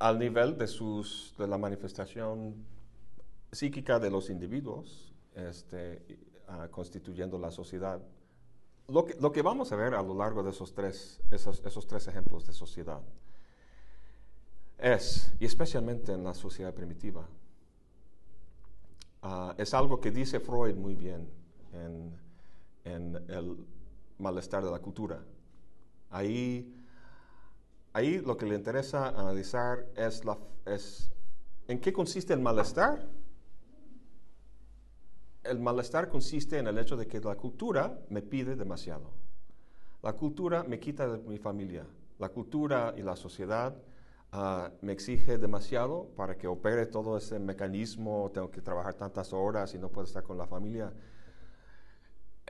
al 0.00 0.18
nivel 0.18 0.56
de, 0.58 0.66
sus, 0.66 1.34
de 1.38 1.46
la 1.46 1.58
manifestación 1.58 2.64
psíquica 3.52 3.98
de 3.98 4.10
los 4.10 4.30
individuos 4.30 5.07
este, 5.38 6.18
constituyendo 6.70 7.38
la 7.38 7.50
sociedad. 7.50 8.00
Lo 8.88 9.04
que, 9.04 9.14
lo 9.20 9.32
que, 9.32 9.42
vamos 9.42 9.70
a 9.72 9.76
ver 9.76 9.94
a 9.94 10.02
lo 10.02 10.14
largo 10.14 10.42
de 10.42 10.50
esos 10.50 10.74
tres, 10.74 11.20
esos, 11.30 11.62
esos 11.64 11.86
tres 11.86 12.08
ejemplos 12.08 12.46
de 12.46 12.52
sociedad 12.52 13.00
es, 14.78 15.32
y 15.38 15.44
especialmente 15.44 16.12
en 16.12 16.24
la 16.24 16.34
sociedad 16.34 16.72
primitiva, 16.72 17.28
ah, 19.22 19.54
es 19.58 19.74
algo 19.74 20.00
que 20.00 20.10
dice 20.10 20.40
Freud 20.40 20.74
muy 20.74 20.94
bien 20.94 21.28
en, 21.72 22.18
en, 22.84 23.16
el 23.28 23.66
malestar 24.18 24.64
de 24.64 24.70
la 24.70 24.78
cultura. 24.78 25.22
Ahí, 26.10 26.74
ahí 27.92 28.18
lo 28.20 28.36
que 28.36 28.46
le 28.46 28.54
interesa 28.54 29.08
analizar 29.08 29.86
es, 29.96 30.24
la, 30.24 30.38
es 30.64 31.10
en 31.68 31.78
qué 31.78 31.92
consiste 31.92 32.32
el 32.32 32.40
malestar 32.40 33.06
el 35.48 35.58
malestar 35.58 36.08
consiste 36.08 36.58
en 36.58 36.66
el 36.66 36.78
hecho 36.78 36.96
de 36.96 37.06
que 37.06 37.20
la 37.20 37.36
cultura 37.36 37.98
me 38.10 38.22
pide 38.22 38.56
demasiado. 38.56 39.10
La 40.02 40.12
cultura 40.12 40.62
me 40.62 40.78
quita 40.78 41.08
de 41.08 41.18
mi 41.18 41.38
familia. 41.38 41.86
La 42.18 42.28
cultura 42.28 42.94
y 42.96 43.02
la 43.02 43.16
sociedad 43.16 43.74
ah, 44.32 44.70
me 44.80 44.92
exige 44.92 45.38
demasiado 45.38 46.08
para 46.16 46.36
que 46.36 46.46
opere 46.46 46.86
todo 46.86 47.16
ese 47.16 47.38
mecanismo. 47.38 48.30
Tengo 48.32 48.50
que 48.50 48.60
trabajar 48.60 48.94
tantas 48.94 49.32
horas 49.32 49.74
y 49.74 49.78
no 49.78 49.88
puedo 49.88 50.06
estar 50.06 50.22
con 50.22 50.38
la 50.38 50.46
familia. 50.46 50.92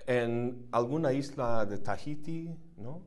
En 0.07 0.69
alguna 0.73 1.13
isla 1.13 1.67
de 1.67 1.79
Tahiti, 1.79 2.55
¿no? 2.77 3.03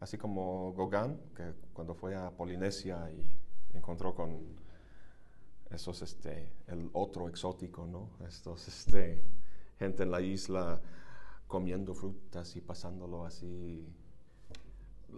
así 0.00 0.16
como 0.16 0.72
Gauguin, 0.74 1.18
que 1.36 1.52
cuando 1.72 1.94
fue 1.94 2.16
a 2.16 2.30
Polinesia 2.30 3.10
y 3.10 3.76
encontró 3.76 4.14
con 4.14 4.40
eso 5.70 5.92
es 5.92 6.02
este, 6.02 6.52
el 6.66 6.90
otro 6.92 7.28
exótico, 7.28 7.86
¿no? 7.86 8.10
Estos, 8.26 8.66
este, 8.68 9.22
gente 9.78 10.02
en 10.02 10.10
la 10.10 10.20
isla 10.20 10.80
comiendo 11.46 11.94
frutas 11.94 12.56
y 12.56 12.60
pasándolo 12.60 13.24
así. 13.24 13.86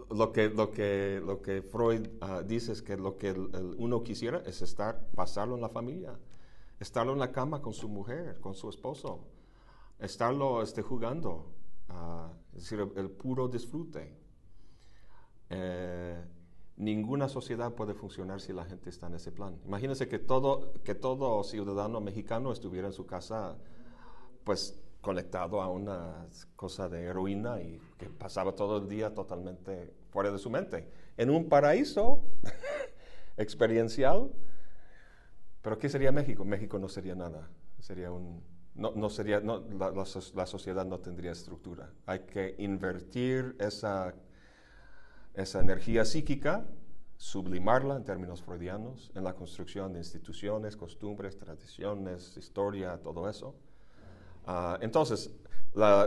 Lo 0.09 0.31
que, 0.31 0.49
lo 0.49 0.71
que, 0.71 1.21
lo 1.23 1.41
que 1.41 1.61
Freud 1.61 2.07
ah, 2.21 2.41
dice 2.41 2.71
es 2.71 2.81
que 2.81 2.97
lo 2.97 3.17
que 3.17 3.31
uno 3.31 4.03
quisiera 4.03 4.39
es 4.45 4.61
estar, 4.61 5.07
pasarlo 5.15 5.55
en 5.55 5.61
la 5.61 5.69
familia, 5.69 6.17
estarlo 6.79 7.13
en 7.13 7.19
la 7.19 7.31
cama 7.31 7.61
con 7.61 7.73
su 7.73 7.87
mujer, 7.87 8.39
con 8.39 8.55
su 8.55 8.69
esposo, 8.69 9.27
estarlo 9.99 10.63
este, 10.63 10.81
jugando, 10.81 11.45
uh, 11.89 12.55
es 12.55 12.63
decir, 12.63 12.79
el, 12.95 13.11
puro 13.11 13.47
disfrute. 13.47 14.17
Eh, 15.49 16.23
ninguna 16.77 17.29
sociedad 17.29 17.73
puede 17.73 17.93
funcionar 17.93 18.41
si 18.41 18.53
la 18.53 18.65
gente 18.65 18.89
está 18.89 19.07
en 19.07 19.15
ese 19.15 19.31
plan. 19.31 19.59
Imagínense 19.65 20.07
que 20.07 20.19
todo, 20.19 20.73
que 20.83 20.95
todo 20.95 21.43
ciudadano 21.43 22.01
mexicano 22.01 22.51
estuviera 22.51 22.87
en 22.87 22.93
su 22.93 23.05
casa, 23.05 23.57
pues 24.43 24.79
conectado 25.01 25.61
a 25.61 25.69
una 25.69 26.27
cosa 26.55 26.87
de 26.89 27.03
heroína 27.03 27.61
y 27.61 27.79
que 27.97 28.09
pasaba 28.09 28.53
todo 28.55 28.77
el 28.77 28.87
día 28.87 29.13
totalmente 29.13 29.93
fuera 30.11 30.31
de 30.31 30.39
su 30.39 30.49
mente. 30.49 30.87
En 31.17 31.29
un 31.29 31.49
paraíso 31.49 32.23
experiencial. 33.37 34.31
Pero 35.61 35.77
¿qué 35.79 35.89
sería 35.89 36.11
México? 36.11 36.43
México 36.43 36.77
no 36.79 36.89
sería 36.89 37.15
nada. 37.15 37.49
Sería 37.79 38.11
un, 38.11 38.41
no, 38.75 38.91
no 38.95 39.09
sería, 39.09 39.39
no, 39.39 39.59
la, 39.59 39.91
la 39.91 40.05
so- 40.05 40.33
la 40.35 40.45
sociedad 40.45 40.85
no 40.85 40.99
tendría 40.99 41.31
estructura. 41.31 41.91
Hay 42.05 42.19
que 42.19 42.55
invertir 42.57 43.55
esa, 43.59 44.13
esa 45.33 45.59
energía 45.59 46.05
psíquica, 46.05 46.65
sublimarla 47.17 47.95
en 47.95 48.03
términos 48.03 48.41
freudianos, 48.41 49.11
en 49.15 49.23
la 49.23 49.33
construcción 49.33 49.93
de 49.93 49.99
instituciones, 49.99 50.75
costumbres, 50.75 51.37
tradiciones, 51.37 52.35
historia, 52.37 52.97
todo 53.01 53.29
eso. 53.29 53.55
Ah, 54.45 54.77
entonces, 54.81 55.31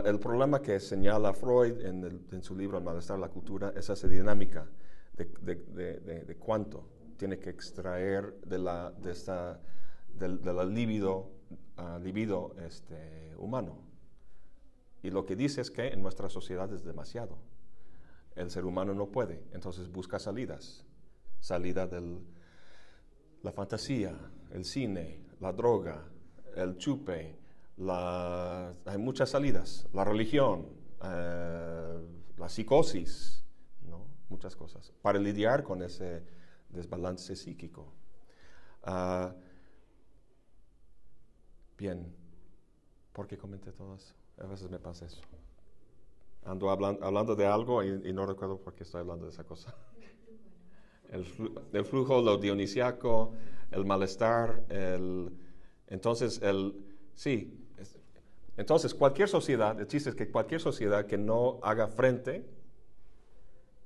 el 0.05 0.19
problema 0.19 0.61
que 0.61 0.79
señala 0.79 1.33
Freud 1.33 1.81
en, 1.85 2.43
su 2.43 2.55
libro 2.55 2.77
El 2.77 2.83
malestar 2.83 3.17
de 3.17 3.21
la 3.21 3.29
cultura 3.29 3.73
es 3.75 3.89
esa 3.89 4.07
dinámica 4.07 4.65
de, 5.13 5.25
de- 5.41 5.99
de- 6.25 6.35
cuánto 6.37 6.87
tiene 7.17 7.39
que 7.39 7.49
extraer 7.49 8.39
de 8.45 8.59
la, 8.59 8.91
de 8.91 9.11
esta, 9.11 9.59
la 10.19 10.63
libido, 10.65 11.31
ah, 11.77 11.99
libido 12.01 12.55
este, 12.65 13.33
humano. 13.37 13.79
Y 15.01 15.09
lo 15.09 15.25
que 15.25 15.35
dice 15.35 15.61
es 15.61 15.71
que 15.71 15.87
en 15.87 16.01
nuestra 16.01 16.29
sociedad 16.29 16.71
es 16.73 16.83
demasiado. 16.83 17.37
El 18.37 18.51
ser 18.51 18.65
humano 18.65 18.93
no 18.93 19.07
puede, 19.07 19.43
entonces 19.51 19.91
busca 19.91 20.19
salidas. 20.19 20.85
Salida 21.39 21.87
de 21.87 22.19
la 23.41 23.51
fantasía, 23.51 24.15
el 24.51 24.63
cine, 24.63 25.19
la 25.39 25.51
droga, 25.51 26.03
el 26.55 26.77
chupe, 26.77 27.35
la- 27.77 28.73
hay 28.85 28.97
muchas 28.97 29.29
salidas, 29.29 29.87
la 29.91 30.03
religión, 30.03 30.67
eh, 31.03 31.99
la 32.37 32.49
psicosis, 32.49 33.43
¿no? 33.87 34.05
muchas 34.29 34.55
cosas, 34.55 34.93
para 35.01 35.19
lidiar 35.19 35.63
con 35.63 35.81
ese 35.81 36.23
desbalance 36.69 37.35
psíquico. 37.35 37.91
Ah, 38.83 39.33
bien, 41.77 42.15
¿por 43.13 43.27
qué 43.27 43.37
comenté 43.37 43.71
todo 43.71 43.95
eso? 43.95 44.13
A 44.39 44.45
veces 44.45 44.69
me 44.69 44.79
pasa 44.79 45.05
eso. 45.05 45.21
Ando 46.47 46.69
hablan- 46.71 46.97
hablando 47.01 47.35
de 47.35 47.45
algo 47.45 47.83
y, 47.83 47.89
y 48.09 48.13
no 48.13 48.25
recuerdo 48.25 48.57
por 48.57 48.73
qué 48.73 48.83
estoy 48.83 49.01
hablando 49.01 49.25
de 49.25 49.31
esa 49.31 49.43
cosa. 49.43 49.75
El, 51.11 51.25
el 51.73 51.85
flujo, 51.85 52.21
lo 52.21 52.37
dionisiaco, 52.37 53.33
el 53.71 53.85
malestar, 53.85 54.63
el, 54.69 55.31
entonces 55.87 56.41
el, 56.41 56.73
sí, 57.15 57.65
es- 57.77 57.97
entonces 58.57 58.93
cualquier 58.93 59.29
sociedad, 59.29 59.79
el 59.79 59.87
chiste 59.87 60.09
es 60.09 60.15
que 60.15 60.29
cualquier 60.31 60.59
sociedad 60.61 61.05
que 61.05 61.17
no 61.17 61.59
haga 61.63 61.87
frente 61.87 62.45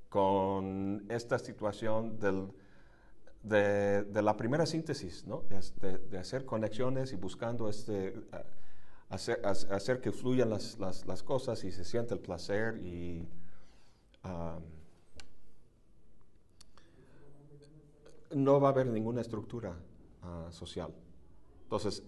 con 0.08 1.04
esta 1.08 1.38
situación 1.38 2.18
del, 2.18 2.48
de, 3.42 4.04
de 4.04 4.22
la 4.22 4.36
primera 4.36 4.66
síntesis, 4.66 5.26
¿no? 5.26 5.42
de, 5.48 5.60
de- 5.88 5.98
de 5.98 6.18
hacer 6.18 6.44
conexiones 6.44 7.12
y 7.12 7.16
buscando 7.16 7.68
este, 7.68 8.14
hacer, 9.12 9.40
ha- 9.44 9.50
hacer 9.50 10.00
que 10.00 10.10
fluyan 10.10 10.50
las, 10.50 11.22
cosas 11.22 11.62
y 11.64 11.70
se 11.70 11.84
siente 11.84 12.14
el 12.14 12.20
placer 12.20 12.78
y... 12.78 13.28
no 18.34 18.58
va 18.60 18.68
a 18.68 18.70
haber 18.70 18.86
ninguna 18.86 19.20
estructura 19.20 19.76
ah, 20.22 20.48
social. 20.50 20.94
Entonces, 21.64 22.02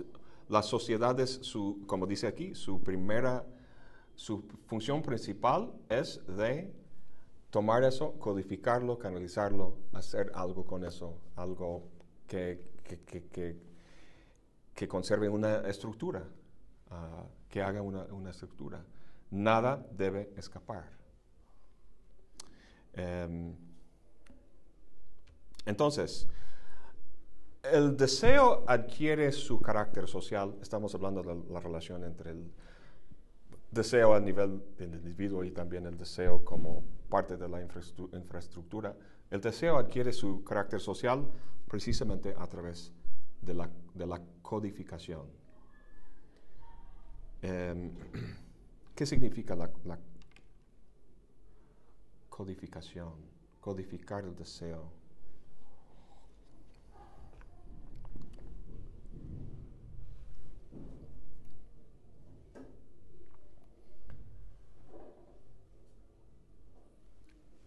las 0.49 0.64
sociedades, 0.64 1.30
su, 1.42 1.84
como 1.87 2.06
dice 2.06 2.26
aquí, 2.26 2.54
su 2.54 2.82
primera, 2.82 3.44
su 4.14 4.42
función 4.66 5.02
principal 5.02 5.75
es 5.90 6.23
de 6.26 6.73
tomar 7.50 7.84
eso, 7.84 8.12
codificarlo, 8.18 8.99
canalizarlo, 8.99 9.76
hacer 9.92 10.32
algo 10.34 10.64
con 10.64 10.84
eso, 10.84 11.18
algo 11.37 11.90
que 12.26 12.58
conserve 14.88 15.28
una 15.28 15.68
estructura, 15.68 16.26
ah, 16.94 17.24
que 17.48 17.62
haga 17.62 17.82
una, 17.82 18.04
una 18.04 18.30
estructura. 18.30 18.84
Nada 19.30 19.84
debe 19.92 20.32
escapar. 20.36 20.84
Em, 22.92 23.54
entonces, 25.66 26.28
el 27.62 27.96
deseo 27.96 28.64
adquiere 28.66 29.33
su 29.33 29.61
carácter 29.61 30.07
social. 30.07 30.54
Estamos 30.61 30.94
hablando 30.94 31.22
de 31.22 31.52
la 31.52 31.61
relación 31.61 32.04
entre 32.04 32.33
el 32.33 32.52
deseo 33.70 34.14
a 34.14 34.20
nivel 34.20 34.62
del 34.76 34.94
individuo 34.94 35.42
y 35.44 35.50
también 35.50 35.87
el 35.87 35.96
deseo 35.96 36.44
como 36.44 36.85
parte 37.09 37.37
de 37.37 37.48
la 37.48 37.61
infraestructura. 37.61 38.96
El 39.30 39.40
deseo 39.40 39.78
adquiere 39.78 40.12
su 40.12 40.44
carácter 40.44 40.80
social 40.80 41.26
precisamente 41.66 42.35
a 42.38 42.46
través 42.46 42.92
de 43.40 43.54
la, 43.54 43.68
de 43.94 44.07
la 44.07 44.20
codificación. 44.42 45.26
Em, 47.44 47.90
¿Qué 48.96 49.04
significa 49.04 49.54
la, 49.54 49.70
codificación? 52.30 53.12
Codificar 53.61 54.24
el 54.24 54.35
deseo. 54.35 54.90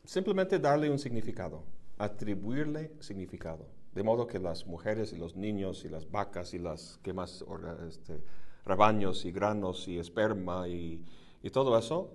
Simplemente 0.06 0.58
darle 0.58 0.90
un 0.90 0.98
significado, 0.98 1.64
atribuirle 2.00 2.94
significado. 3.00 3.68
De 3.94 4.02
modo 4.02 4.26
que 4.26 4.40
las 4.40 4.66
mujeres 4.66 5.14
y 5.14 5.18
los 5.18 5.36
niños 5.36 5.86
y 5.86 5.90
las 5.90 6.10
vacas 6.10 6.56
y 6.56 6.60
las 6.60 6.98
que 7.04 7.14
más 7.14 7.44
este, 7.88 8.24
rebaños 8.68 9.26
y 9.26 9.32
granos 9.32 9.88
y 9.88 9.98
esperma 9.98 10.68
y, 10.68 11.04
y 11.42 11.50
todo 11.50 11.78
eso 11.78 12.12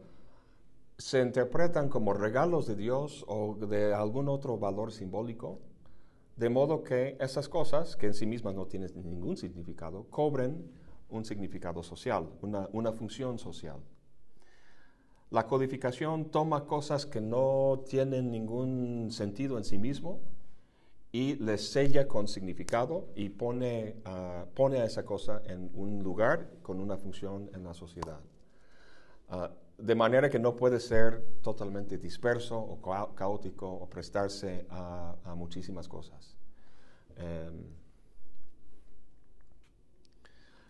se 0.99 1.21
interpretan 1.21 1.89
como 1.89 2.13
regalos 2.13 2.67
de 2.67 2.77
Dios 2.77 3.25
o 3.27 3.57
de 3.57 3.93
algún 3.93 4.29
otro 4.29 4.59
valor 4.59 4.93
simbólico, 4.93 5.59
de 6.37 6.49
modo 6.49 6.85
que 6.85 7.17
esas 7.21 7.49
cosas, 7.49 7.97
que 7.97 8.07
en 8.07 8.15
sí 8.15 8.27
mismas 8.27 8.55
no 8.55 8.67
tienen 8.67 8.91
ningún 8.95 9.37
significado, 9.37 10.05
cobren 10.11 10.71
un 11.11 11.25
significado 11.25 11.83
social, 11.83 12.29
una, 12.41 12.69
una 12.73 12.93
función 12.93 13.39
social. 13.39 13.81
La 15.31 15.47
codificación 15.47 16.27
toma 16.27 16.67
cosas 16.67 17.07
que 17.07 17.21
no 17.21 17.83
tienen 17.89 18.31
ningún 18.31 19.11
sentido 19.11 19.59
en 19.59 19.65
sí 19.65 19.79
mismo 19.79 20.21
y 21.13 21.37
les 21.37 21.71
sella 21.71 22.09
con 22.09 22.27
significado 22.27 23.09
y 23.15 23.29
pone, 23.29 23.97
ah, 24.07 24.47
pone 24.55 24.81
a 24.81 24.85
esa 24.87 25.05
cosa 25.05 25.43
en 25.45 25.71
un 25.75 26.03
lugar 26.03 26.49
con 26.63 26.81
una 26.81 26.97
función 26.97 27.51
en 27.55 27.65
la 27.65 27.75
sociedad. 27.75 28.21
Ah, 29.29 29.51
de 29.77 29.95
manera 29.95 30.31
que 30.31 30.39
no 30.39 30.57
puede 30.57 30.81
ser 30.81 31.23
totalmente 31.43 31.99
disperso 31.99 32.59
o 32.59 32.81
ca- 32.81 33.09
caótico 33.15 33.69
o 33.71 33.89
prestarse 33.89 34.67
a, 34.71 35.17
a 35.25 35.35
muchísimas 35.35 35.89
cosas. 35.89 36.37
Em, 37.17 37.65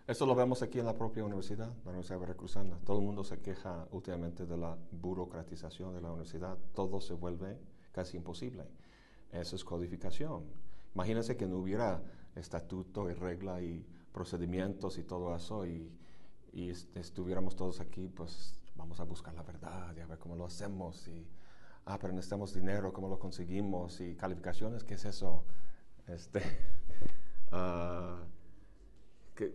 esto 0.07 0.25
lo 0.25 0.35
vemos 0.35 0.61
aquí 0.61 0.79
en 0.79 0.85
la 0.85 0.97
propia 0.97 1.23
universidad, 1.23 1.71
la 1.85 1.91
Universidad 1.91 2.19
Veracruzana. 2.19 2.77
Todo 2.85 2.99
el 2.99 3.05
mundo 3.05 3.23
se 3.23 3.39
queja 3.39 3.87
últimamente 3.91 4.45
de 4.45 4.57
la 4.57 4.77
burocratización 4.91 5.93
de 5.93 6.01
la 6.01 6.09
universidad. 6.09 6.57
Todo 6.73 6.99
se 6.99 7.13
vuelve 7.13 7.57
casi 7.93 8.17
imposible. 8.17 8.65
Eso 9.33 9.55
es 9.55 9.63
codificación. 9.65 10.43
Imagínense 10.95 11.35
que 11.37 11.47
no 11.47 11.57
hubiera 11.57 12.03
estatuto 12.35 13.09
y 13.09 13.13
regla 13.13 13.61
y 13.61 13.85
procedimientos 14.13 14.97
y 14.99 15.03
todo 15.03 15.35
eso 15.35 15.65
y, 15.65 15.91
y 16.53 16.69
est- 16.69 16.95
estuviéramos 16.95 17.55
todos 17.55 17.79
aquí, 17.79 18.09
pues 18.09 18.55
vamos 18.75 18.99
a 18.99 19.03
buscar 19.05 19.33
la 19.33 19.43
verdad 19.43 19.95
y 19.97 20.01
a 20.01 20.05
ver 20.07 20.19
cómo 20.19 20.35
lo 20.35 20.45
hacemos 20.45 21.07
y, 21.07 21.27
ah, 21.85 21.97
pero 21.99 22.13
necesitamos 22.13 22.53
dinero, 22.53 22.93
¿cómo 22.93 23.07
lo 23.09 23.19
conseguimos? 23.19 23.99
Y 24.01 24.15
calificaciones, 24.15 24.83
¿qué 24.83 24.95
es 24.95 25.05
eso? 25.05 25.45
Este, 26.07 26.41
ah, 27.51 28.21
que, 29.35 29.51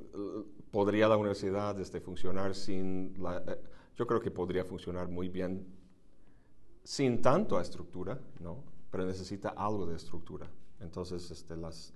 ¿Podría 0.71 1.09
la 1.09 1.17
universidad 1.17 1.79
este, 1.81 2.01
funcionar 2.01 2.55
sin 2.55 3.15
la... 3.23 3.39
eh, 3.47 3.61
yo 3.97 4.07
creo 4.07 4.21
que 4.21 4.31
podría 4.31 4.65
funcionar 4.65 5.09
muy 5.09 5.29
bien 5.29 5.67
sin 6.85 7.21
tanto 7.23 7.61
estructura, 7.61 8.19
¿no? 8.41 8.65
Pero 8.91 9.05
necesita 9.05 9.51
algo 9.51 9.87
de 9.87 9.97
estructura. 9.97 10.51
Entonces, 10.81 11.31
este, 11.31 11.57
las, 11.57 11.93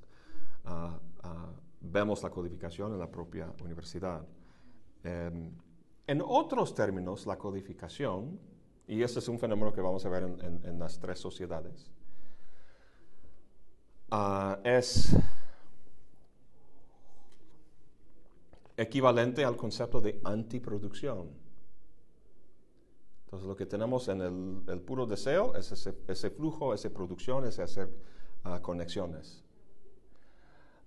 ah, 0.64 0.98
ah, 1.22 1.52
vemos 1.80 2.22
la 2.22 2.30
codificación 2.30 2.92
en 2.92 2.98
la 2.98 3.10
propia 3.10 3.52
universidad. 3.62 4.26
Em, 5.04 5.52
en 6.06 6.22
otros 6.24 6.74
términos, 6.74 7.26
la 7.26 7.38
codificación, 7.38 8.38
y 8.86 9.02
este 9.02 9.20
es 9.20 9.28
un 9.28 9.38
fenómeno 9.38 9.72
que 9.72 9.80
vamos 9.80 10.04
a 10.04 10.08
ver 10.08 10.24
en, 10.24 10.78
las 10.78 10.98
tres 10.98 11.18
sociedades, 11.18 11.90
ah, 14.10 14.58
es 14.64 15.16
equivalente 18.76 19.44
al 19.44 19.56
concepto 19.56 20.00
de 20.00 20.20
antiproducción. 20.24 21.41
Entonces 23.32 23.48
lo 23.48 23.56
que 23.56 23.64
tenemos 23.64 24.08
en 24.08 24.20
el, 24.20 24.62
el 24.70 24.80
puro 24.82 25.06
deseo 25.06 25.56
es 25.56 25.72
ese, 25.72 25.94
ese 26.06 26.28
flujo, 26.28 26.74
esa 26.74 26.90
producción, 26.90 27.46
ese 27.46 27.62
hacer 27.62 27.88
ah, 28.44 28.60
conexiones. 28.60 29.42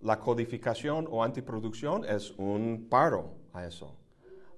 la 0.01 0.19
codificación 0.19 1.07
o 1.09 1.23
antiproducción 1.23 2.05
es 2.05 2.35
un 2.37 2.85
paro 2.87 3.33
a 3.51 3.65
eso. 3.65 3.95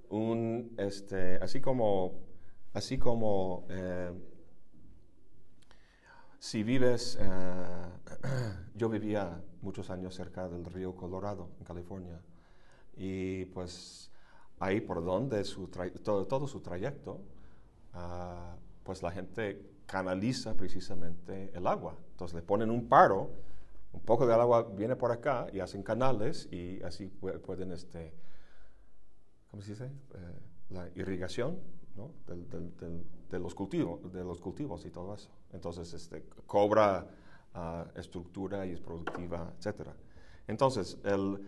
Un, 0.10 0.76
este, 0.78 1.38
así 1.38 1.62
como, 1.62 2.20
así 2.74 2.98
como 2.98 3.66
eh, 3.70 4.12
si 6.40 6.64
vives, 6.64 7.18
eh, 7.22 7.26
yo 8.76 8.90
vivía 8.90 9.42
muchos 9.62 9.90
años 9.90 10.14
cerca 10.14 10.50
del 10.50 10.66
río 10.66 10.94
Colorado, 10.94 11.52
en 11.58 11.64
California, 11.64 12.20
y 12.98 13.46
pues 13.46 14.12
ahí 14.60 14.82
por 14.82 15.06
donde 15.06 15.46
su 15.46 15.70
todo, 15.70 16.28
todo, 16.28 16.48
su 16.48 16.60
trayecto, 16.60 17.22
ah, 17.98 18.56
pues 18.84 19.04
la 19.04 19.12
gente 19.12 19.62
canaliza 19.86 20.54
precisamente 20.56 21.52
el 21.54 21.68
agua. 21.68 21.98
Entonces 22.12 22.36
le 22.36 22.42
ponen 22.42 22.70
un 22.70 22.88
paro, 22.88 23.32
un 23.94 24.02
poco 24.02 24.28
del 24.28 24.40
agua 24.40 24.64
viene 24.64 24.96
por 24.96 25.12
acá 25.12 25.48
y 25.52 25.60
hacen 25.60 25.84
canales 25.84 26.48
y 26.52 26.82
así 26.84 27.08
pueden, 27.08 27.72
este, 27.72 28.14
¿cómo 29.50 29.64
se 29.64 29.72
dice? 29.72 29.86
Eh, 29.86 30.40
la 30.70 30.90
irrigación 30.96 31.60
¿no? 31.96 32.12
de, 32.28 33.40
los 33.40 33.56
cultivos, 33.56 34.12
de 34.12 34.24
los 34.24 34.40
cultivos 34.40 34.86
y 34.86 34.92
todo 34.92 35.16
eso. 35.16 35.30
Entonces 35.52 35.94
este, 35.94 36.24
cobra 36.46 37.08
ah, 37.54 37.86
estructura 37.96 38.66
y 38.66 38.74
es 38.74 38.82
productiva, 38.82 39.54
etc. 39.60 39.90
Entonces, 40.48 40.98
el, 41.04 41.42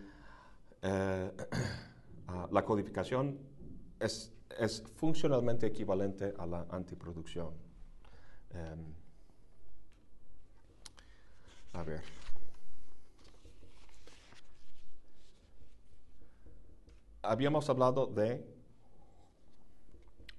eh, 0.82 1.30
ah, 2.28 2.48
la 2.50 2.64
codificación 2.64 3.38
es, 3.98 4.32
es 4.58 4.82
funcionalmente 4.96 5.66
equivalente 5.66 6.34
a 6.38 6.46
la 6.46 6.66
antiproducción. 6.70 7.52
Em, 8.50 8.94
a 11.72 11.82
ver. 11.82 12.02
Habíamos 17.22 17.68
hablado 17.68 18.06
de, 18.06 18.44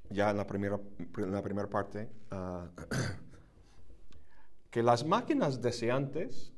ya 0.10 0.32
en 0.32 0.38
la 0.38 0.48
primera, 0.48 0.80
en 1.18 1.32
la 1.32 1.42
primera 1.42 1.70
parte, 1.70 2.10
ah, 2.32 2.68
que 4.72 4.84
las 4.84 5.06
máquinas 5.06 5.62
deseantes, 5.62 6.52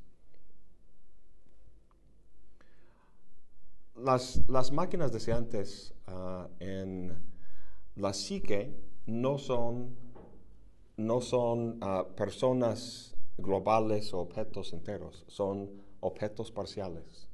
las, 3.96 4.42
las 4.48 4.72
máquinas 4.72 5.12
deseantes 5.12 5.94
uh, 6.08 6.48
en 6.60 7.33
la 7.96 8.14
psique 8.14 8.76
no 9.06 9.38
son 9.38 9.96
no 10.98 11.22
son 11.22 11.80
ah, 11.82 12.06
personas 12.16 13.16
globales 13.38 14.14
o 14.14 14.20
objetos 14.20 14.74
enteros, 14.74 15.26
son 15.28 15.72
objetos 16.02 16.52
parciales, 16.52 17.30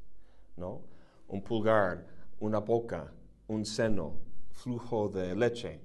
¿no? 0.55 0.81
Un 1.27 1.41
pulgar, 1.43 2.07
una 2.39 2.59
boca, 2.59 3.13
un 3.47 3.65
seno, 3.65 4.13
flujo 4.51 5.09
de 5.09 5.35
leche, 5.35 5.81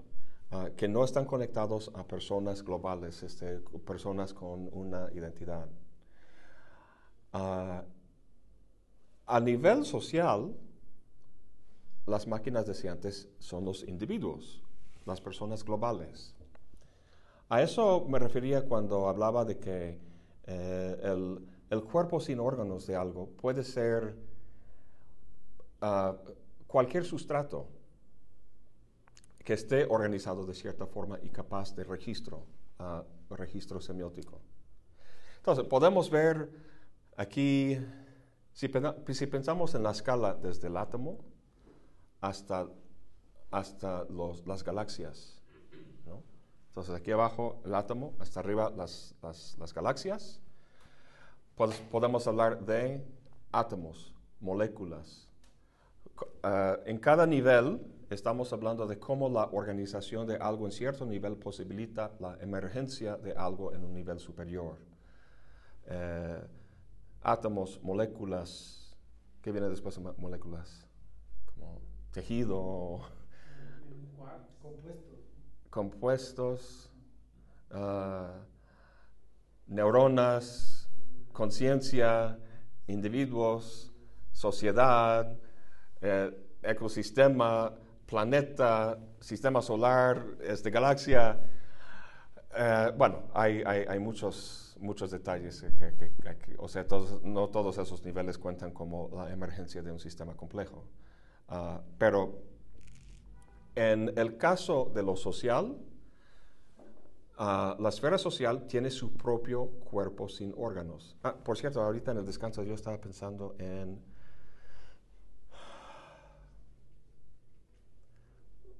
ah, 0.51 0.71
que 0.77 0.87
no 0.89 1.05
están 1.05 1.25
conectados 1.25 1.91
a 1.95 2.07
personas 2.07 2.63
globales, 2.63 3.23
este, 3.23 3.59
personas 3.85 4.33
con 4.33 4.69
una 4.73 5.11
identidad. 5.13 5.69
Ah, 7.33 7.85
a 9.27 9.41
nivel 9.41 9.85
social, 9.85 10.55
las 12.07 12.27
máquinas 12.27 12.67
deseantes 12.67 13.29
son 13.39 13.65
los 13.65 13.83
individuos, 13.85 14.64
las 15.07 15.21
personas 15.21 15.65
globales. 15.65 16.35
A 17.49 17.63
eso 17.63 18.07
me 18.09 18.19
refería 18.19 18.67
cuando 18.67 19.09
hablaba 19.09 19.45
de 19.45 19.59
que 19.59 20.01
eh, 20.47 21.37
el, 21.71 21.83
cuerpo 21.85 22.21
sin 22.21 22.39
órganos 22.39 22.87
de 22.87 22.97
algo 22.97 23.29
puede 23.31 23.65
ser 23.65 24.17
ah, 25.81 26.17
cualquier 26.67 27.05
sustrato 27.05 27.69
que 29.45 29.53
esté 29.53 29.85
organizado 29.85 30.47
de 30.47 30.55
cierta 30.55 30.87
forma 30.87 31.19
y 31.23 31.29
capaz 31.29 31.77
de 31.77 31.85
registro, 31.85 32.47
uh, 32.81 33.35
registro 33.35 33.81
semiótico. 33.81 34.41
Entonces, 35.37 35.67
podemos 35.67 36.09
ver 36.09 36.51
aquí, 37.17 37.79
si, 38.53 38.69
pensamos 38.69 39.75
en 39.75 39.83
la 39.83 39.91
escala 39.91 40.35
desde 40.35 40.69
el 40.69 40.77
átomo 40.79 41.19
hasta, 42.23 42.67
hasta 43.55 44.07
las 44.47 44.65
galaxias, 44.65 45.41
entonces 46.75 46.97
aquí 46.97 47.13
abajo 47.13 47.63
el 47.65 47.73
átomo, 47.73 48.15
hasta 48.19 48.41
arriba 48.41 48.69
las, 48.69 49.15
galaxias. 49.77 50.41
Pues, 51.55 51.79
podemos 51.83 52.27
hablar 52.27 52.65
de 52.67 53.01
átomos, 53.53 54.13
moléculas. 54.41 55.29
Eh, 56.43 56.77
en 56.87 56.99
cada 56.99 57.29
nivel 57.29 57.81
estamos 58.11 58.53
hablando 58.53 58.89
de 58.89 58.99
cómo 58.99 59.29
la 59.29 59.45
organización 59.53 60.27
de 60.27 60.35
algo 60.35 60.67
en 60.67 60.73
cierto 60.73 61.07
nivel 61.07 61.37
posibilita 61.37 62.11
la 62.19 62.37
emergencia 62.41 63.17
de 63.19 63.35
algo 63.35 63.73
en 63.73 63.85
un 63.85 63.95
nivel 63.95 64.19
superior. 64.19 64.77
Eh, 65.87 66.43
átomos, 67.23 67.81
moléculas, 67.85 68.97
¿qué 69.43 69.53
viene 69.53 69.69
después 69.69 69.95
de 69.95 70.13
moléculas? 70.17 70.89
Como 71.55 71.81
tejido. 72.11 73.24
Compuesto 74.65 75.15
compuestos, 75.69 76.91
ah, 77.71 78.33
neuronas, 79.67 80.89
conciencia, 81.33 82.39
individuos, 82.87 83.93
sociedad, 84.33 85.37
eh, 86.01 86.31
ecosistema, 86.63 87.75
planeta, 88.07 88.99
sistema 89.21 89.61
solar, 89.61 90.25
este, 90.41 90.71
galaxia. 90.71 91.41
Eh, 92.57 92.93
bueno, 92.97 93.25
hay, 93.35 93.99
muchos, 93.99 94.77
muchos 94.81 95.11
detalles, 95.11 95.61
que, 95.79 96.57
o 96.57 96.69
sea, 96.69 96.87
no 97.25 97.49
todos 97.49 97.77
esos 97.77 98.03
niveles 98.05 98.39
cuentan 98.39 98.71
como 98.71 99.11
la 99.13 99.31
emergencia 99.31 99.83
de 99.83 99.91
un 99.91 99.99
sistema 99.99 100.35
complejo. 100.35 100.85
Ah, 101.49 101.83
pero 101.99 102.54
en 103.77 104.17
el 104.17 104.37
caso 104.37 104.91
de 104.95 105.03
lo 105.03 105.17
social, 105.17 105.77
ah, 107.39 107.77
la 107.79 107.89
esfera 107.89 108.19
social 108.19 108.67
tiene 108.67 108.91
su 108.91 109.13
propio 109.17 109.67
cuerpo 109.67 110.29
sin 110.29 110.55
órganos. 110.57 111.17
Ah, 111.23 111.35
por 111.35 111.59
cierto, 111.59 111.83
ahorita 111.83 112.13
en 112.13 112.19
el 112.19 112.27
descanso 112.27 112.63
yo 112.63 112.75
estaba 112.75 112.99
pensando 113.01 113.57
en 113.59 114.01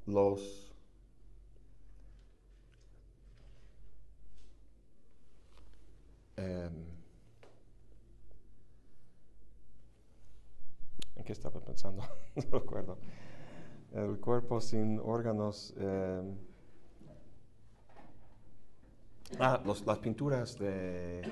los 0.07 0.73
em, 6.37 6.85
¿En 11.17 11.25
qué 11.25 11.33
estaba 11.33 11.61
pensando? 11.61 12.03
no 12.35 12.59
recuerdo 12.59 12.99
el 13.95 14.19
cuerpo 14.19 14.61
sin 14.61 14.99
órganos. 14.99 15.73
Eh, 15.77 16.23
ah, 19.39 19.63
las 19.65 19.99
pinturas 19.99 20.59
de, 20.59 21.23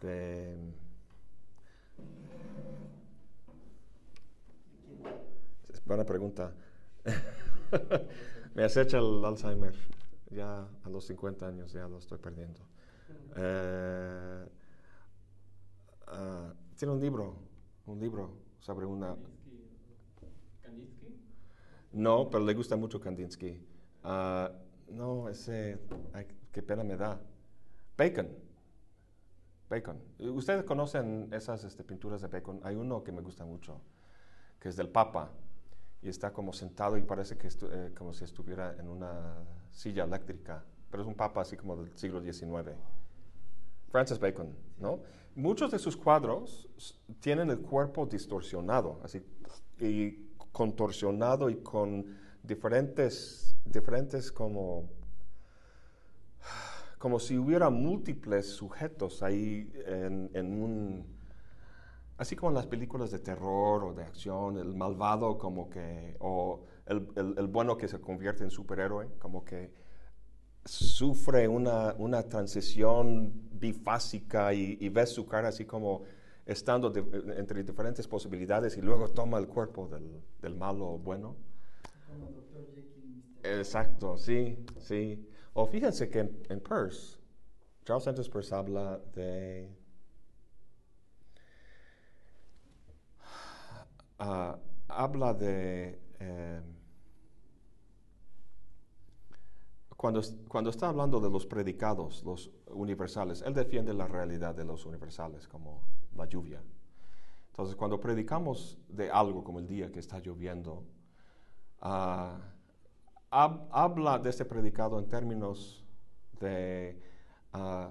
de 0.00 0.56
buena 5.84 6.04
pregunta. 6.04 6.52
Me 8.54 8.64
acecha 8.64 8.98
el 8.98 9.24
Alzheimer. 9.24 9.74
Ya 10.30 10.68
a 10.84 10.88
los 10.90 11.06
50 11.06 11.46
años 11.46 11.72
ya 11.72 11.88
lo 11.88 11.98
estoy 11.98 12.18
perdiendo. 12.18 12.60
Eh, 13.36 14.46
ah, 16.08 16.52
tiene 16.76 16.94
un 16.94 17.00
libro, 17.00 17.34
un 17.86 18.00
libro 18.00 18.30
sobre 18.60 18.86
una 18.86 19.16
no, 21.98 22.30
pero 22.30 22.44
le 22.44 22.54
gusta 22.54 22.76
mucho 22.76 23.00
Kandinsky. 23.00 23.60
Ah, 24.04 24.52
no, 24.88 25.28
ese, 25.28 25.78
qué 26.52 26.62
pena 26.62 26.84
me 26.84 26.96
da. 26.96 27.20
Bacon. 27.96 28.28
Bacon. 29.68 30.00
Ustedes 30.20 30.62
conocen 30.62 31.28
esas 31.32 31.64
este, 31.64 31.82
pinturas 31.82 32.22
de 32.22 32.28
Bacon. 32.28 32.60
Hay 32.62 32.76
uno 32.76 33.02
que 33.02 33.10
me 33.10 33.20
gusta 33.20 33.44
mucho, 33.44 33.80
que 34.60 34.68
es 34.68 34.76
del 34.76 34.88
Papa. 34.88 35.32
Y 36.00 36.08
está 36.08 36.32
como 36.32 36.52
sentado 36.52 36.96
y 36.96 37.02
parece 37.02 37.36
que 37.36 37.48
eh, 37.48 37.92
como 37.98 38.14
si 38.14 38.22
estuviera 38.22 38.76
en 38.78 38.88
una 38.88 39.34
silla 39.72 40.04
eléctrica. 40.04 40.64
Pero 40.90 41.02
es 41.02 41.08
un 41.08 41.16
Papa 41.16 41.40
así 41.40 41.56
como 41.56 41.76
del 41.76 41.98
siglo 41.98 42.22
XIX. 42.22 42.76
Francis 43.90 44.20
Bacon, 44.20 44.54
¿no? 44.78 45.00
Muchos 45.34 45.72
de 45.72 45.80
sus 45.80 45.96
cuadros 45.96 46.68
tienen 47.18 47.50
el 47.50 47.58
cuerpo 47.58 48.06
distorsionado, 48.06 49.00
así, 49.02 49.20
y 49.80 50.27
contorsionado 50.58 51.50
y 51.50 51.56
con 51.62 52.04
diferentes, 52.42 53.54
diferentes 53.64 54.32
como, 54.32 54.90
como 56.98 57.20
si 57.20 57.38
hubiera 57.38 57.70
múltiples 57.70 58.46
sujetos 58.46 59.22
ahí 59.22 59.70
en, 59.86 60.30
un, 60.62 61.06
así 62.16 62.34
como 62.34 62.50
en 62.50 62.56
las 62.56 62.66
películas 62.66 63.10
de 63.10 63.20
terror 63.20 63.84
o 63.84 63.94
de 63.94 64.02
acción, 64.02 64.58
el 64.58 64.74
malvado 64.74 65.38
como 65.38 65.70
que, 65.70 66.16
o 66.20 66.64
el, 66.86 67.06
el- 67.16 67.34
el 67.38 67.46
bueno 67.46 67.76
que 67.76 67.86
se 67.88 68.00
convierte 68.00 68.42
en 68.44 68.50
superhéroe, 68.50 69.08
como 69.18 69.44
que 69.44 69.72
sufre 70.64 71.48
una, 71.48 71.94
una 71.98 72.22
transición 72.24 73.32
bifásica 73.52 74.52
y, 74.54 74.76
y 74.80 74.88
ves 74.90 75.10
su 75.10 75.26
cara 75.26 75.48
así 75.48 75.64
como 75.64 76.02
estando 76.48 76.92
entre 77.36 77.62
diferentes 77.62 78.08
posibilidades 78.08 78.76
y 78.76 78.82
luego 78.82 79.08
toma 79.10 79.38
el 79.38 79.46
cuerpo 79.48 79.88
del, 79.88 80.20
del 80.42 80.56
malo 80.56 80.94
o 80.94 80.98
bueno. 80.98 81.36
Exacto, 83.42 84.16
sí, 84.16 84.58
sí. 84.78 85.28
O 85.54 85.66
fíjense 85.66 86.08
que 86.10 86.20
en, 86.20 86.42
en 86.48 86.60
Peirce, 86.60 87.18
Charles 87.84 88.04
Sanders 88.04 88.28
Peirce 88.30 88.54
habla 88.54 88.98
de... 89.14 89.70
ah, 94.18 94.58
habla 94.88 95.34
de... 95.34 95.98
eh, 96.20 96.60
cuando, 99.96 100.22
cuando 100.48 100.70
está 100.70 100.88
hablando 100.88 101.20
de 101.20 101.28
los 101.30 101.46
predicados, 101.46 102.22
los 102.24 102.50
universales, 102.68 103.42
él 103.42 103.54
defiende 103.54 103.92
la 103.94 104.06
realidad 104.06 104.54
de 104.54 104.64
los 104.64 104.86
universales, 104.86 105.48
como 105.48 105.82
la 106.18 106.26
lluvia. 106.26 106.60
Entonces, 107.50 107.74
cuando 107.76 107.98
predicamos 107.98 108.78
de 108.88 109.10
algo 109.10 109.42
como 109.42 109.58
el 109.58 109.66
día 109.66 109.90
que 109.90 110.00
está 110.00 110.18
lloviendo, 110.20 110.84
ah, 111.80 112.38
hab- 113.30 113.66
habla 113.70 114.18
de 114.18 114.30
este 114.30 114.44
predicado 114.44 114.98
en 114.98 115.08
términos 115.08 115.84
de 116.40 117.00
ah, 117.52 117.90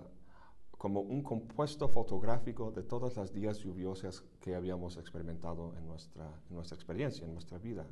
como 0.77 1.01
un 1.01 1.23
compuesto 1.23 1.87
fotográfico 1.87 2.71
de 2.71 2.83
todas 2.83 3.17
las 3.17 3.33
días 3.33 3.57
lluviosas 3.59 4.23
que 4.39 4.55
habíamos 4.55 4.95
experimentado 4.97 5.73
en 5.75 5.87
nuestra, 5.87 6.25
en 6.49 6.55
nuestra 6.55 6.75
experiencia, 6.75 7.25
en 7.25 7.33
nuestra 7.33 7.57
vida. 7.57 7.85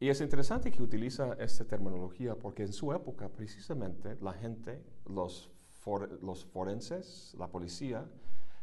Y 0.00 0.08
es 0.08 0.20
interesante 0.20 0.70
que 0.70 0.80
utiliza 0.80 1.32
esta 1.40 1.64
terminología 1.64 2.36
porque 2.36 2.62
en 2.62 2.72
su 2.72 2.92
época 2.92 3.28
precisamente 3.28 4.16
la 4.20 4.32
gente, 4.32 4.80
los 5.06 5.50
forenses, 6.52 7.34
la 7.36 7.48
policía, 7.48 8.08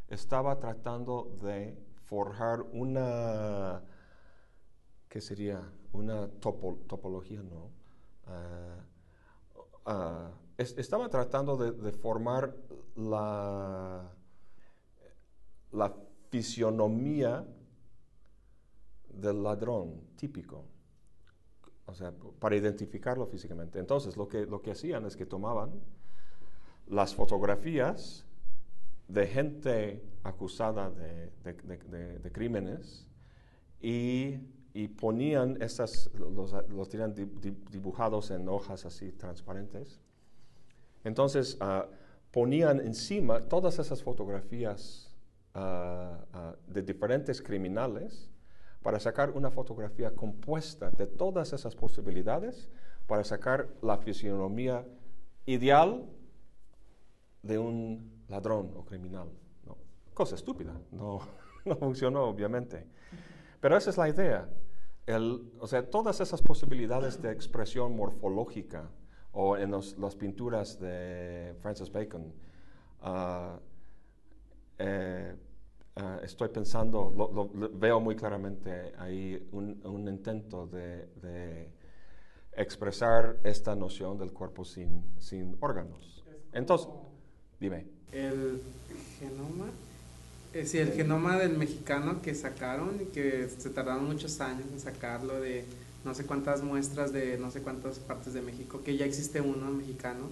estaba 0.08 0.58
tratando 0.58 1.36
de 1.42 1.76
forjar 2.04 2.62
una, 2.72 3.82
¿qué 5.08 5.20
sería? 5.20 5.60
Una 5.92 6.28
topo- 6.40 6.78
topología, 6.86 7.42
¿no? 7.42 7.70
Ah, 8.26 8.84
ah, 9.86 10.30
es- 10.58 10.76
estaba 10.78 11.08
tratando 11.08 11.56
de, 11.56 11.72
de 11.72 11.92
formar 11.92 12.54
la, 12.96 14.10
la 15.72 15.94
fisionomía 16.30 17.46
del 19.08 19.42
ladrón 19.42 20.00
típico 20.16 20.64
o 21.86 21.94
sea, 21.94 22.12
para 22.40 22.56
identificarlo 22.56 23.26
físicamente. 23.26 23.78
Entonces, 23.78 24.16
lo 24.16 24.26
que, 24.28 24.44
lo 24.44 24.60
que 24.60 24.72
hacían 24.72 25.06
es 25.06 25.16
que 25.16 25.24
tomaban 25.24 25.70
las 26.88 27.14
fotografías 27.14 28.25
de 29.08 29.26
gente 29.26 30.02
acusada 30.22 30.90
de, 30.90 31.30
de- 31.44 32.18
de- 32.18 32.32
crímenes 32.32 33.06
y, 33.80 34.40
y 34.74 34.88
ponían 34.88 35.60
esas, 35.62 36.10
los, 36.14 36.52
los 36.68 36.88
tenían 36.88 37.14
di- 37.14 37.24
di- 37.40 37.56
dibujados 37.70 38.30
en 38.30 38.48
hojas 38.48 38.84
así 38.84 39.12
transparentes. 39.12 40.00
Entonces, 41.04 41.56
ah, 41.60 41.86
ponían 42.32 42.80
encima 42.80 43.40
todas 43.48 43.78
esas 43.78 44.02
fotografías 44.02 45.14
ah, 45.54 46.24
ah, 46.32 46.56
de 46.66 46.82
diferentes 46.82 47.40
criminales 47.40 48.28
para 48.82 48.98
sacar 49.00 49.30
una 49.30 49.50
fotografía 49.50 50.14
compuesta 50.14 50.90
de 50.90 51.06
todas 51.06 51.52
esas 51.52 51.74
posibilidades, 51.74 52.68
para 53.06 53.22
sacar 53.24 53.68
la 53.82 53.98
fisionomía 53.98 54.84
ideal 55.44 56.06
de 57.42 57.58
un 57.58 58.15
ladrón 58.28 58.72
o 58.76 58.84
criminal. 58.84 59.28
¿no? 59.64 59.76
Cosa 60.14 60.34
estúpida, 60.34 60.78
no, 60.92 61.20
no 61.64 61.76
funcionó 61.76 62.24
obviamente. 62.24 62.86
Pero 63.60 63.76
esa 63.76 63.90
es 63.90 63.96
la 63.98 64.08
idea. 64.08 64.48
El- 65.06 65.52
o 65.60 65.66
sea, 65.66 65.88
todas 65.88 66.20
esas 66.20 66.42
posibilidades 66.42 67.20
de 67.22 67.30
expresión 67.32 67.96
morfológica 67.96 68.90
o 69.32 69.56
en 69.56 69.70
los- 69.70 69.96
las 69.98 70.16
pinturas 70.16 70.78
de 70.80 71.54
Francis 71.60 71.90
Bacon, 71.92 72.32
ah, 73.02 73.58
eh, 74.78 75.34
ah, 75.96 76.20
estoy 76.22 76.48
pensando, 76.48 77.12
veo 77.74 78.00
muy 78.00 78.16
claramente 78.16 78.92
ahí 78.98 79.48
un, 79.52 79.80
un 79.86 80.08
intento 80.08 80.66
de, 80.66 81.06
de 81.16 81.70
expresar 82.52 83.38
esta 83.44 83.74
noción 83.76 84.18
del 84.18 84.32
cuerpo 84.32 84.64
sin, 84.64 85.04
sin 85.18 85.56
órganos. 85.60 86.24
Entonces, 86.52 86.88
dime. 87.60 87.84
El 88.12 88.60
genoma, 89.18 89.66
eh, 90.54 90.66
sí, 90.66 90.78
el 90.78 90.92
genoma 90.92 91.38
del 91.38 91.56
mexicano 91.58 92.22
que 92.22 92.34
sacaron 92.34 92.98
y 93.00 93.06
que 93.06 93.48
se 93.48 93.70
tardaron 93.70 94.06
muchos 94.06 94.40
años 94.40 94.64
en 94.72 94.80
sacarlo 94.80 95.40
de 95.40 95.64
no 96.04 96.14
sé 96.14 96.24
cuántas 96.24 96.62
muestras 96.62 97.12
de 97.12 97.36
no 97.36 97.50
sé 97.50 97.60
cuántas 97.60 97.98
partes 97.98 98.32
de 98.32 98.42
México, 98.42 98.80
que 98.84 98.96
ya 98.96 99.04
existe 99.04 99.40
uno 99.40 99.70
mexicano. 99.70 100.30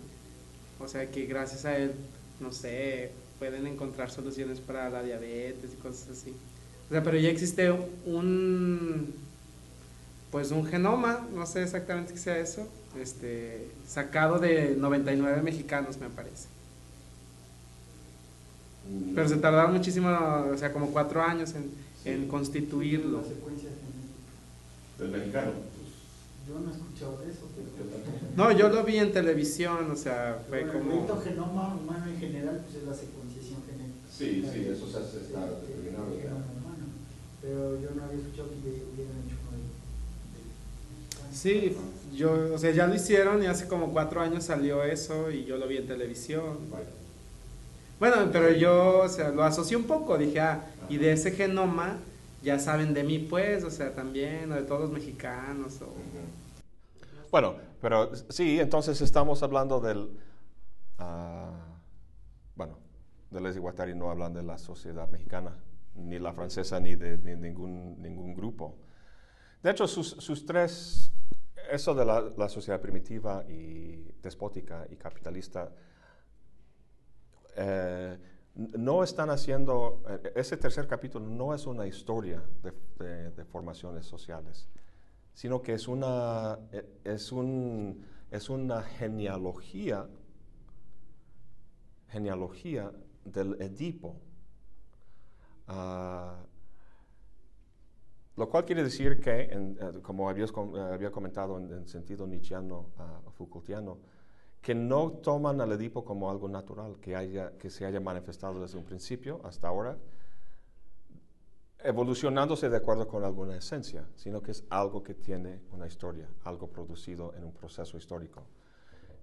O 0.78 0.88
sea 0.88 1.10
que 1.10 1.26
gracias 1.26 1.64
a 1.64 1.76
él, 1.76 1.92
no 2.40 2.52
sé, 2.52 3.10
pueden 3.38 3.66
encontrar 3.66 4.10
soluciones 4.10 4.60
para 4.60 4.88
la 4.90 5.02
diabetes 5.02 5.72
y 5.72 5.76
cosas 5.76 6.08
así. 6.10 6.34
O 6.88 6.92
sea, 6.92 7.02
pero 7.02 7.18
ya 7.18 7.28
existe 7.28 7.70
un, 7.70 9.14
pues 10.30 10.50
un 10.50 10.66
genoma, 10.66 11.26
no 11.34 11.46
sé 11.46 11.62
exactamente 11.62 12.12
qué 12.12 12.18
sea 12.18 12.38
eso, 12.38 12.68
este, 13.00 13.68
sacado 13.86 14.38
de 14.38 14.76
99 14.76 15.42
mexicanos 15.42 15.98
me 15.98 16.08
parece. 16.08 16.53
Pero 19.14 19.28
se 19.28 19.36
tardaron 19.36 19.72
muchísimo, 19.74 20.08
o 20.52 20.56
sea, 20.56 20.72
como 20.72 20.88
cuatro 20.90 21.22
años 21.22 21.54
en, 21.54 21.70
en 22.04 22.28
constituirlo. 22.28 23.18
La 23.22 23.24
secuencia 23.28 23.70
genética. 23.70 24.98
Del 24.98 25.10
mexicano. 25.10 25.50
Yo 26.46 26.60
no 26.60 26.70
he 26.70 26.74
escuchado 26.74 27.18
de 27.24 27.30
eso, 27.32 27.48
pero... 27.56 27.68
No, 28.36 28.52
yo 28.58 28.68
lo 28.68 28.84
vi 28.84 28.98
en 28.98 29.12
televisión, 29.12 29.90
o 29.90 29.96
sea, 29.96 30.42
fue 30.48 30.62
El 30.62 30.68
como... 30.68 30.84
proyecto 30.84 31.20
genoma 31.22 31.74
humano 31.74 32.06
en 32.10 32.18
general 32.18 32.60
pues 32.64 32.82
es 32.82 32.88
la 32.88 32.94
secuenciación 32.94 33.62
genética. 33.64 34.08
Sí, 34.12 34.44
sí, 34.52 34.68
eso 34.70 34.86
se 34.90 34.98
hace, 34.98 35.16
está 35.22 35.40
del- 35.46 35.60
determinado 35.66 36.04
genoma 36.20 36.44
humano. 36.60 36.84
Pero 37.40 37.80
yo 37.80 37.88
no 37.96 38.04
había 38.04 38.18
escuchado 38.18 38.48
que 38.50 38.68
hubieran 38.68 39.16
hecho 39.24 39.40
de- 39.54 41.30
de- 41.30 41.34
Sí, 41.34 41.76
yo, 42.14 42.54
o 42.54 42.58
sea, 42.58 42.70
ya 42.72 42.86
lo 42.86 42.94
hicieron 42.94 43.42
y 43.42 43.46
hace 43.46 43.66
como 43.66 43.92
cuatro 43.92 44.20
años 44.20 44.44
salió 44.44 44.84
eso 44.84 45.30
y 45.30 45.44
yo 45.46 45.56
lo 45.56 45.66
vi 45.66 45.78
en 45.78 45.86
televisión. 45.86 46.58
Bueno, 48.00 48.16
pero 48.32 48.50
yo, 48.50 49.00
o 49.00 49.08
sea, 49.08 49.30
lo 49.30 49.44
asocié 49.44 49.76
un 49.76 49.84
poco, 49.84 50.18
dije, 50.18 50.40
ah, 50.40 50.64
y 50.88 50.98
de 50.98 51.12
ese 51.12 51.30
genoma 51.30 51.96
ya 52.42 52.58
saben 52.58 52.92
de 52.92 53.04
mí, 53.04 53.18
pues, 53.18 53.64
o 53.64 53.70
sea, 53.70 53.92
también, 53.94 54.52
o 54.52 54.54
de 54.56 54.62
todos 54.62 54.82
los 54.82 54.90
mexicanos, 54.90 55.80
o... 55.80 55.94
Bueno, 57.30 57.56
pero 57.80 58.14
sí, 58.28 58.60
entonces 58.60 59.00
estamos 59.00 59.42
hablando 59.42 59.80
del, 59.80 60.10
ah, 60.98 61.50
bueno, 62.54 62.78
de 63.30 63.40
Leslie 63.40 63.60
Guattari 63.60 63.94
no 63.94 64.10
hablan 64.10 64.34
de 64.34 64.42
la 64.42 64.58
sociedad 64.58 65.08
mexicana, 65.08 65.56
ni 65.94 66.18
la 66.18 66.32
francesa, 66.32 66.78
ni 66.80 66.96
de 66.96 67.18
ni 67.18 67.34
ningún, 67.34 68.00
ningún 68.02 68.34
grupo. 68.34 68.76
De 69.62 69.70
hecho, 69.70 69.88
sus, 69.88 70.10
sus 70.10 70.44
tres, 70.44 71.10
eso 71.70 71.94
de 71.94 72.04
la, 72.04 72.20
la 72.36 72.48
sociedad 72.48 72.80
primitiva 72.80 73.44
y 73.48 74.04
despótica 74.22 74.86
y 74.90 74.96
capitalista, 74.96 75.70
eh, 77.56 78.18
no 78.54 79.02
están 79.02 79.30
haciendo, 79.30 80.02
eh, 80.08 80.32
ese 80.36 80.56
tercer 80.56 80.86
capítulo 80.86 81.26
no 81.26 81.54
es 81.54 81.66
una 81.66 81.86
historia 81.86 82.42
de, 82.62 83.44
formaciones 83.46 84.06
sociales, 84.06 84.68
sino 85.32 85.62
que 85.62 85.74
es 85.74 85.88
una, 85.88 86.58
eh, 86.72 86.86
es 87.04 87.32
un, 87.32 88.04
es 88.30 88.48
una 88.48 88.82
genealogía, 88.82 90.08
genealogía 92.08 92.92
del 93.24 93.60
Edipo. 93.60 94.16
Ah, 95.66 96.36
lo 98.36 98.48
cual 98.48 98.64
quiere 98.64 98.82
decir 98.82 99.20
que, 99.20 99.48
eh, 99.50 100.00
como 100.02 100.28
habías 100.28 100.52
había 100.92 101.10
comentado 101.10 101.58
en, 101.58 101.72
en 101.72 101.88
sentido 101.88 102.26
nietzscheano, 102.26 102.90
ah, 102.98 103.20
Foucaultiano, 103.32 103.98
que 104.64 104.74
no 104.74 105.10
toman 105.10 105.60
al 105.60 105.72
Edipo 105.72 106.06
como 106.06 106.30
algo 106.30 106.48
natural, 106.48 106.96
que, 106.98 107.14
haya, 107.14 107.52
que 107.58 107.68
se 107.68 107.84
haya 107.84 108.00
manifestado 108.00 108.62
desde 108.62 108.78
un 108.78 108.84
principio 108.84 109.42
hasta 109.44 109.68
ahora, 109.68 109.98
evolucionándose 111.80 112.70
de 112.70 112.78
acuerdo 112.78 113.06
con 113.06 113.24
alguna 113.24 113.58
esencia, 113.58 114.08
sino 114.16 114.40
que 114.40 114.52
es 114.52 114.64
algo 114.70 115.02
que 115.02 115.12
tiene 115.12 115.60
una 115.70 115.86
historia, 115.86 116.30
algo 116.44 116.68
producido 116.68 117.34
en 117.34 117.44
un 117.44 117.52
proceso 117.52 117.98
histórico. 117.98 118.42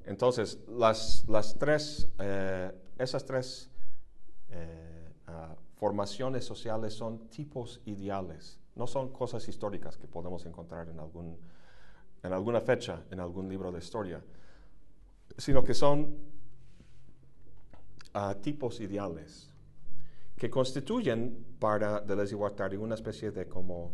Entonces, 0.06 0.60
las, 0.67 1.25
las 1.27 1.56
tres, 1.56 2.08
eh, 2.19 2.71
esas 2.99 3.25
tres 3.25 3.71
eh, 4.49 5.10
ah, 5.25 5.56
formaciones 5.73 6.45
sociales 6.45 6.93
son 6.93 7.30
tipos 7.30 7.82
ideales, 7.86 8.60
no 8.75 8.86
son 8.86 9.10
cosas 9.10 9.47
históricas 9.47 9.97
que 9.97 10.08
podemos 10.08 10.45
encontrar 10.45 10.88
en, 10.88 10.99
algún, 10.99 11.36
en 12.21 12.32
alguna 12.32 12.62
fecha, 12.62 13.01
en 13.10 13.19
algún 13.19 13.49
libro 13.49 13.71
de 13.71 13.80
historia, 13.80 14.23
sino 15.38 15.63
que 15.63 15.74
son 15.74 16.17
ah, 18.13 18.36
tipos 18.41 18.80
ideales 18.80 19.52
que 20.38 20.50
constituyen 20.50 21.56
para 21.60 22.02
Deleuze 22.02 22.34
y 22.34 22.38
Guattari 22.38 22.78
una 22.78 22.96
especie 22.96 23.32
de 23.32 23.48
como, 23.48 23.94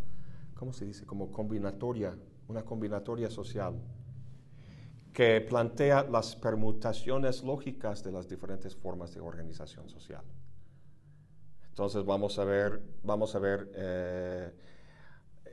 ¿cómo 0.56 0.72
se 0.72 0.86
dice? 0.86 1.06
Como 1.06 1.32
combinatoria, 1.32 2.18
una 2.48 2.64
combinatoria 2.64 3.30
social 3.30 3.76
que 5.12 5.42
plantea 5.42 6.04
las 6.04 6.36
permutaciones 6.36 7.44
lógicas 7.44 8.04
de 8.04 8.12
las 8.12 8.30
diferentes 8.30 8.76
formas 8.76 9.14
de 9.14 9.20
organización 9.20 9.90
social. 9.90 10.24
Entonces 11.70 12.06
vamos 12.06 12.40
a 12.40 12.44
ver, 12.44 12.82
vamos 13.04 13.36
a 13.36 13.40
ver 13.40 13.72
eh, 13.76 14.52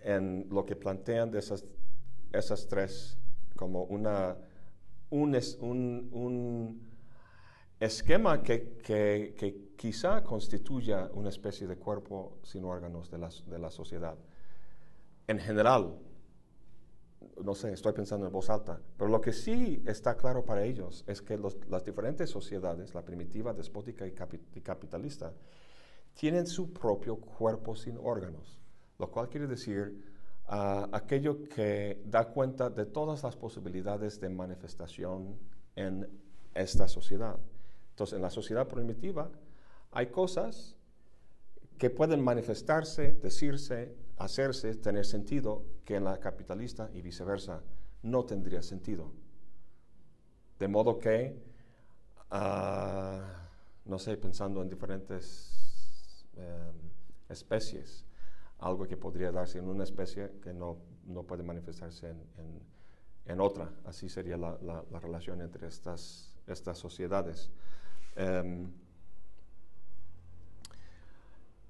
en 0.04 0.46
lo 0.50 0.64
que 0.64 0.76
plantean 0.76 1.34
esas, 1.34 1.64
esas 2.32 2.66
tres 2.68 3.16
como 3.56 3.84
una, 3.84 4.36
un, 5.14 6.08
un, 6.12 6.94
esquema 7.80 8.42
que, 8.42 8.78
que, 8.82 9.34
que, 9.36 9.74
quizá 9.76 10.22
constituya 10.22 11.10
una 11.12 11.28
especie 11.28 11.66
de 11.66 11.76
cuerpo 11.76 12.38
sin 12.42 12.64
órganos 12.64 13.10
de 13.10 13.18
la, 13.18 13.28
de 13.46 13.58
la 13.58 13.70
sociedad. 13.70 14.16
En 15.26 15.38
general, 15.38 15.98
no 17.42 17.54
sé, 17.54 17.72
estoy 17.72 17.92
pensando 17.92 18.26
en 18.26 18.32
voz 18.32 18.50
alta, 18.50 18.80
pero 18.96 19.10
lo 19.10 19.20
que 19.20 19.32
sí 19.32 19.82
está 19.86 20.16
claro 20.16 20.44
para 20.44 20.64
ellos 20.64 21.04
es 21.06 21.20
que 21.20 21.38
las 21.68 21.84
diferentes 21.84 22.30
sociedades, 22.30 22.94
la 22.94 23.04
primitiva, 23.04 23.52
despótica 23.52 24.06
y, 24.06 24.12
capitalista, 24.12 25.32
tienen 26.14 26.46
su 26.46 26.72
propio 26.72 27.16
cuerpo 27.16 27.74
sin 27.74 27.98
órganos, 27.98 28.60
lo 28.98 29.10
cual 29.10 29.28
quiere 29.28 29.46
decir 29.46 30.13
ah, 30.46 30.88
aquello 30.92 31.44
que 31.48 32.02
da 32.06 32.24
cuenta 32.28 32.70
de 32.70 32.86
todas 32.86 33.22
las 33.22 33.36
posibilidades 33.36 34.20
de 34.20 34.28
manifestación 34.28 35.36
en 35.76 36.08
esta 36.54 36.88
sociedad. 36.88 37.38
Entonces, 37.90 38.16
en 38.16 38.22
la 38.22 38.30
sociedad 38.30 38.66
primitiva 38.66 39.30
hay 39.92 40.06
cosas 40.08 40.76
que 41.78 41.90
pueden 41.90 42.20
manifestarse, 42.22 43.12
decirse, 43.12 43.94
hacerse, 44.16 44.74
tener 44.74 45.04
sentido, 45.04 45.64
que 45.84 45.96
en 45.96 46.04
la 46.04 46.18
capitalista 46.18 46.90
y 46.92 47.02
viceversa 47.02 47.62
no 48.02 48.24
tendría 48.24 48.62
sentido. 48.62 49.12
De 50.58 50.68
modo 50.68 50.98
que, 50.98 51.42
ah, 52.30 53.48
no 53.84 53.98
sé, 53.98 54.16
pensando 54.16 54.62
en 54.62 54.68
diferentes 54.68 56.26
em, 56.36 56.90
especies, 57.28 58.03
algo 58.64 58.88
que 58.88 58.96
podría 58.96 59.30
darse 59.30 59.58
en 59.58 59.68
una 59.68 59.84
especie 59.84 60.32
que 60.42 60.54
no, 60.54 60.78
puede 61.28 61.42
manifestarse 61.42 62.14
en, 63.26 63.40
otra. 63.40 63.70
Así 63.84 64.08
sería 64.08 64.38
la, 64.38 64.84
relación 65.00 65.42
entre 65.42 65.68
estas, 65.68 66.34
estas 66.46 66.78
sociedades. 66.78 67.50
Em, 68.16 68.70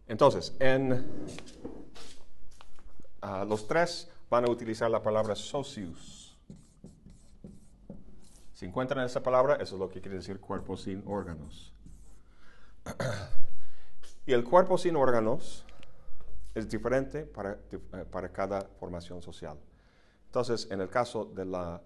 entonces, 0.07 0.55
en 0.61 1.05
ah, 3.23 3.45
los 3.45 3.67
tres 3.67 4.09
van 4.31 4.45
a 4.45 4.51
utilizar 4.51 4.89
la 4.89 5.03
palabra 5.03 5.35
socius. 5.35 6.39
Si 8.53 8.67
encuentran 8.67 9.05
esa 9.05 9.21
palabra, 9.21 9.57
eso 9.57 9.75
es 9.75 9.81
lo 9.81 9.89
que 9.89 10.01
quiere 10.01 10.19
decir 10.19 10.39
cuerpo 10.39 10.77
sin 10.77 11.03
órganos. 11.07 11.73
y 14.27 14.33
el 14.33 14.45
cuerpo 14.45 14.79
sin 14.79 14.95
órganos 14.95 15.65
es 16.55 16.69
diferente 16.69 17.27
para, 17.27 17.59
eh, 17.71 17.79
para 18.11 18.33
cada 18.33 18.63
formación 18.79 19.21
social. 19.21 19.59
Entonces, 20.27 20.69
en 20.71 20.81
el 20.81 20.89
caso 20.89 21.25
de 21.25 21.45
la, 21.45 21.83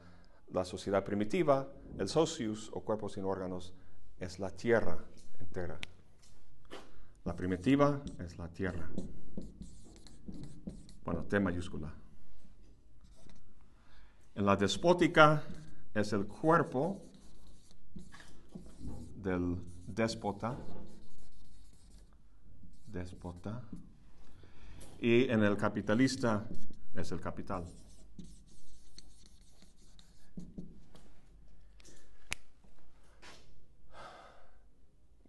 la 0.53 0.65
sociedad 0.65 1.05
primitiva, 1.05 1.69
el 1.99 2.09
socius 2.09 2.71
o 2.73 2.81
cuerpo 2.81 3.09
sin 3.09 3.25
órganos 3.25 3.75
es 4.19 4.39
la 4.39 4.51
tierra 4.51 4.99
entera. 5.39 5.79
La 7.25 7.35
primitiva 7.37 8.03
es 8.19 8.39
la 8.39 8.49
tierra. 8.49 8.89
Bueno, 11.05 11.25
T 11.25 11.41
mayúscula. 11.41 11.93
En 14.35 14.47
la 14.47 14.57
despótica 14.57 15.43
es 15.95 16.13
el 16.13 16.27
cuerpo 16.27 17.03
del 19.17 19.57
déspota. 19.87 20.57
Déspota. 22.87 23.63
Y 24.99 25.31
en 25.31 25.43
el 25.43 25.57
capitalista 25.57 26.45
es 26.95 27.13
el 27.13 27.21
capital. 27.21 27.65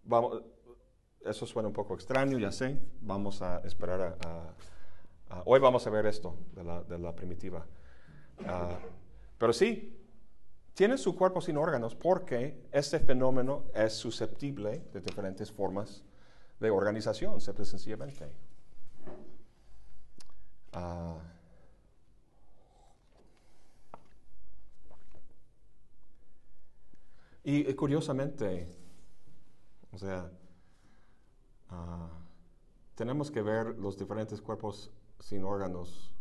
Vamos, 0.03 0.41
eso 1.23 1.45
suena 1.45 1.67
un 1.67 1.73
poco 1.73 1.93
extraño, 1.93 2.39
ya 2.39 2.51
sé. 2.51 2.79
Vamos 3.01 3.43
a 3.43 3.59
esperar 3.59 4.17
a... 4.25 4.53
hoy 5.45 5.59
vamos 5.59 5.85
a 5.85 5.89
ver 5.91 6.07
esto 6.07 6.35
de 6.53 6.97
la, 6.97 7.15
primitiva. 7.15 7.63
Ah, 8.45 8.79
pero 9.37 9.53
sí, 9.53 9.95
tiene 10.73 10.97
su 10.97 11.15
cuerpo 11.15 11.41
sin 11.41 11.57
órganos 11.57 11.93
porque 11.93 12.67
este 12.71 12.99
fenómeno 12.99 13.65
es 13.75 13.93
susceptible 13.93 14.81
de 14.91 15.01
diferentes 15.01 15.51
formas 15.51 16.03
de 16.59 16.71
organización, 16.71 17.39
simple 17.39 17.65
sencillamente. 17.65 18.48
Ah, 20.73 21.19
y 27.43 27.73
curiosamente, 27.73 28.67
o 29.91 29.97
sea, 29.97 30.31
Ah, 31.69 32.09
tenemos 32.95 33.31
que 33.31 33.41
ver 33.41 33.77
los 33.79 33.97
diferentes 33.97 34.41
cuerpos 34.41 34.91
sin 35.19 35.43
órganos 35.43 36.13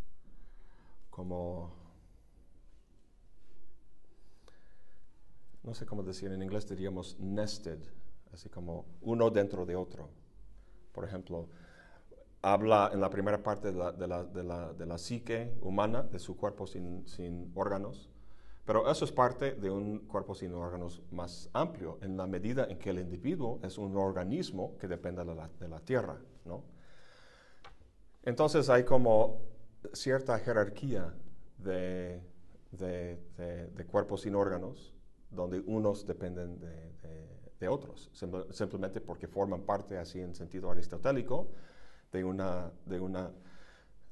como, 1.10 1.72
no 5.62 5.74
sé 5.74 5.86
cómo 5.86 6.02
decir, 6.02 6.32
en 6.32 6.42
inglés 6.42 6.68
diríamos 6.68 7.18
nested, 7.18 7.78
así 8.32 8.48
como 8.48 8.86
uno 9.02 9.30
dentro 9.30 9.66
de 9.66 9.76
otro. 9.76 10.08
Por 10.92 11.04
ejemplo, 11.04 11.48
habla 12.42 12.90
en 12.92 13.00
la 13.00 13.10
primera 13.10 13.42
parte 13.42 13.72
de 13.72 13.78
la, 13.78 13.92
de 13.92 14.06
la, 14.06 14.24
de 14.24 14.44
la, 14.44 14.72
de 14.72 14.86
la 14.86 14.98
psique 14.98 15.56
humana, 15.60 16.02
de 16.02 16.18
su 16.18 16.36
cuerpo 16.36 16.66
sin, 16.66 17.06
sin 17.08 17.52
órganos, 17.54 18.10
pero 18.68 18.90
eso 18.90 19.06
es 19.06 19.12
parte 19.12 19.52
de 19.54 19.70
un 19.70 20.00
cuerpo 20.00 20.34
sin 20.34 20.52
órganos 20.52 21.02
más 21.10 21.48
amplio, 21.54 21.98
en 22.02 22.18
la 22.18 22.26
medida 22.26 22.66
en 22.68 22.78
que 22.78 22.90
el 22.90 22.98
individuo 22.98 23.60
es 23.62 23.78
un 23.78 23.96
organismo 23.96 24.76
que 24.76 24.86
depende 24.86 25.24
de 25.24 25.34
la, 25.34 25.48
de 25.58 25.80
tierra, 25.80 26.20
¿no? 26.44 26.64
Entonces 28.22 28.68
hay 28.68 28.84
como 28.84 29.40
cierta 29.94 30.38
jerarquía 30.38 31.14
de, 31.56 32.20
de, 32.72 33.18
de, 33.74 33.86
cuerpos 33.86 34.20
sin 34.20 34.34
órganos, 34.34 34.94
donde 35.30 35.60
unos 35.60 36.06
dependen 36.06 36.60
de, 36.60 37.68
otros, 37.68 38.10
simplemente 38.50 39.00
porque 39.00 39.26
forman 39.26 39.62
parte, 39.62 39.96
así 39.96 40.20
en 40.20 40.34
sentido 40.34 40.70
aristotélico, 40.70 41.48
de, 42.12 42.24
una, 42.24 42.70
de, 42.86 43.00
una, 43.00 43.30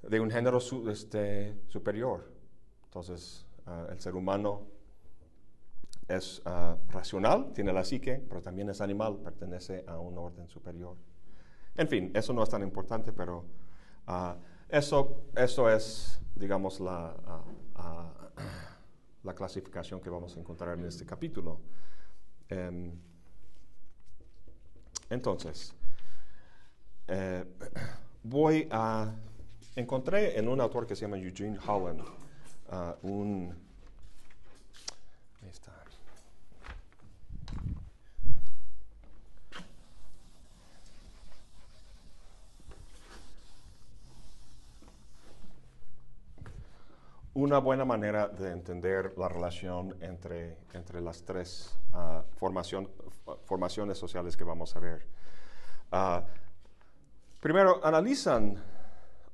de 0.02 0.20
un 0.20 0.30
género 0.30 0.58
este, 0.88 1.60
superior. 1.68 2.32
Entonces, 2.84 3.46
Ah, 3.66 3.86
el 3.90 3.98
ser 3.98 4.14
humano 4.14 4.62
es 6.06 6.40
ah, 6.44 6.76
racional, 6.88 7.52
tiene 7.52 7.72
la 7.72 7.84
psique, 7.84 8.24
pero 8.28 8.40
también 8.40 8.70
es 8.70 8.80
animal, 8.80 9.18
pertenece 9.18 9.84
a 9.88 9.98
un 9.98 10.16
orden 10.16 10.48
superior. 10.48 10.96
En 11.74 11.88
fin, 11.88 12.12
eso 12.14 12.32
no 12.32 12.44
es 12.44 12.48
tan 12.48 12.62
importante, 12.62 13.12
pero 13.12 13.44
ah, 14.06 14.36
eso, 14.68 15.24
eso 15.34 15.68
es, 15.68 16.20
digamos, 16.36 16.78
la, 16.78 17.16
la 19.24 19.34
clasificación 19.34 20.00
que 20.00 20.10
vamos 20.10 20.36
a 20.36 20.40
encontrar 20.40 20.78
en 20.78 20.84
este 20.84 21.04
capítulo. 21.04 21.60
Em, 22.48 22.92
entonces, 25.10 25.74
eh, 27.08 27.44
voy 28.22 28.68
a... 28.70 29.12
Encontré 29.74 30.38
en 30.38 30.48
un 30.48 30.60
autor 30.60 30.86
que 30.86 30.96
se 30.96 31.02
llama 31.02 31.18
Eugene 31.18 31.58
Holland 31.66 32.02
un... 33.02 33.66
Una 47.34 47.58
buena 47.58 47.84
manera 47.84 48.28
de 48.28 48.50
entender 48.50 49.12
la 49.18 49.28
relación 49.28 49.94
entre, 50.00 50.56
entre 50.72 51.02
las 51.02 51.22
tres 51.22 51.78
uh, 51.92 52.22
formaciones 52.38 53.98
sociales 53.98 54.38
que 54.38 54.44
vamos 54.44 54.74
a 54.74 54.80
ver. 54.80 55.06
Uh, 55.92 56.22
Primero, 57.46 57.78
analizan 57.84 58.60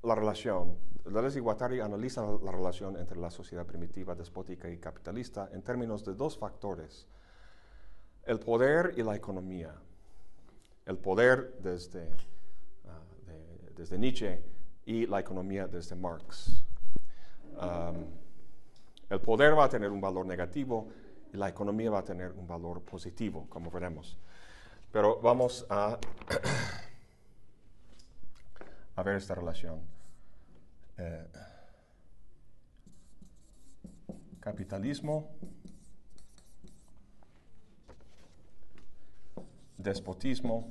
la 0.02 0.14
relación, 0.14 0.76
Deleuze 1.02 1.38
y 1.38 1.40
Guattari 1.40 1.80
analizan 1.80 2.44
la 2.44 2.52
relación 2.52 2.98
entre 2.98 3.16
la 3.18 3.30
sociedad 3.30 3.64
primitiva, 3.64 4.14
despótica 4.14 4.68
y 4.68 4.76
capitalista 4.76 5.48
en 5.50 5.62
términos 5.62 6.04
de 6.04 6.12
dos 6.12 6.36
factores, 6.36 7.06
el 8.26 8.38
poder 8.38 8.92
y 8.98 9.02
la 9.02 9.16
economía. 9.16 9.74
El 10.84 10.98
poder 10.98 11.56
desde, 11.60 12.10
ah, 12.86 13.00
de- 13.24 13.70
desde 13.76 13.96
Nietzsche 13.96 14.42
y 14.84 15.06
la 15.06 15.18
economía 15.18 15.66
desde 15.66 15.96
Marx. 15.96 16.62
Um, 17.58 18.04
el 19.08 19.20
poder 19.22 19.58
va 19.58 19.64
a 19.64 19.68
tener 19.70 19.90
un 19.90 20.02
valor 20.02 20.26
negativo 20.26 20.86
y 21.32 21.38
la 21.38 21.48
economía 21.48 21.90
va 21.90 22.00
a 22.00 22.04
tener 22.04 22.32
un 22.32 22.46
valor 22.46 22.82
positivo, 22.82 23.46
como 23.48 23.70
veremos. 23.70 24.18
Pero 24.92 25.18
vamos 25.22 25.64
a, 25.70 25.96
a 28.96 29.02
ver 29.02 29.16
esta 29.16 29.34
relación. 29.34 29.80
Eh, 30.98 31.26
capitalismo, 34.40 35.30
despotismo, 39.78 40.68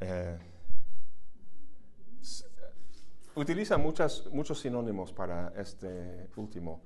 eh, 0.00 0.38
utiliza 3.34 3.76
muchas, 3.78 4.26
muchos 4.32 4.60
sinónimos 4.60 5.12
para 5.12 5.52
este 5.56 6.30
último. 6.36 6.82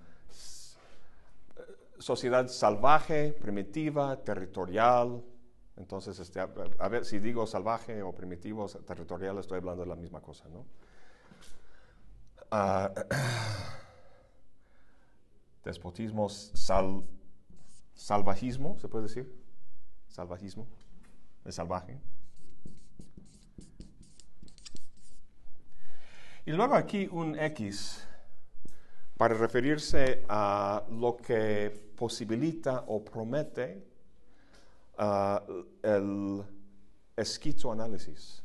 Eh, 1.56 1.62
Sociedad 1.98 2.48
salvaje, 2.48 3.32
primitiva, 3.32 4.22
territorial. 4.22 5.22
Entonces, 5.76 6.18
este, 6.18 6.40
a, 6.40 6.88
ver, 6.88 7.04
si 7.04 7.18
digo 7.18 7.46
salvaje 7.46 8.02
o 8.02 8.12
primitivo, 8.12 8.66
territorial, 8.66 9.38
estoy 9.38 9.58
hablando 9.58 9.82
de 9.82 9.88
la 9.88 9.96
misma 9.96 10.22
cosa, 10.22 10.48
¿no? 10.48 10.64
Ah, 12.50 12.90
despotismo, 15.64 16.28
sal- 16.30 17.04
salvajismo, 17.94 18.78
¿se 18.78 18.88
puede 18.88 19.04
decir? 19.04 19.30
Salvajismo, 20.08 20.66
es 21.44 21.54
salvaje. 21.54 22.00
Y 26.46 26.52
luego 26.52 26.74
aquí 26.74 27.08
un 27.10 27.38
X 27.38 28.06
para 29.16 29.34
referirse 29.34 30.24
a 30.28 30.84
lo 30.90 31.16
que 31.16 31.90
posibilita 31.96 32.84
o 32.86 33.04
promete 33.04 33.84
ah, 34.98 35.42
el 35.82 36.44
esquizoanálisis, 37.16 38.42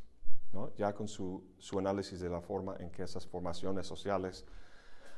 ¿no? 0.53 0.73
ya 0.75 0.93
con 0.93 1.07
su, 1.07 1.43
su 1.57 1.79
análisis 1.79 2.19
de 2.19 2.29
la 2.29 2.41
forma 2.41 2.75
en 2.79 2.89
que 2.89 3.03
esas 3.03 3.25
formaciones 3.25 3.85
sociales 3.85 4.45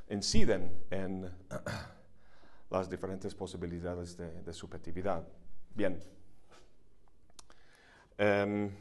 inciden 0.09 0.85
en 0.89 1.31
las 2.69 2.89
diferentes 2.89 3.35
posibilidades 3.35 4.17
de, 4.17 4.53
subjetividad. 4.53 5.27
Bien. 5.75 5.99
Em, 8.17 8.71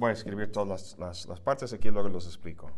Voy 0.00 0.08
a 0.08 0.12
escribir 0.14 0.50
todas 0.50 0.96
las, 0.98 0.98
las- 0.98 1.26
partes 1.40 1.74
aquí 1.74 1.90
luego 1.90 2.08
los 2.08 2.24
explico. 2.24 2.70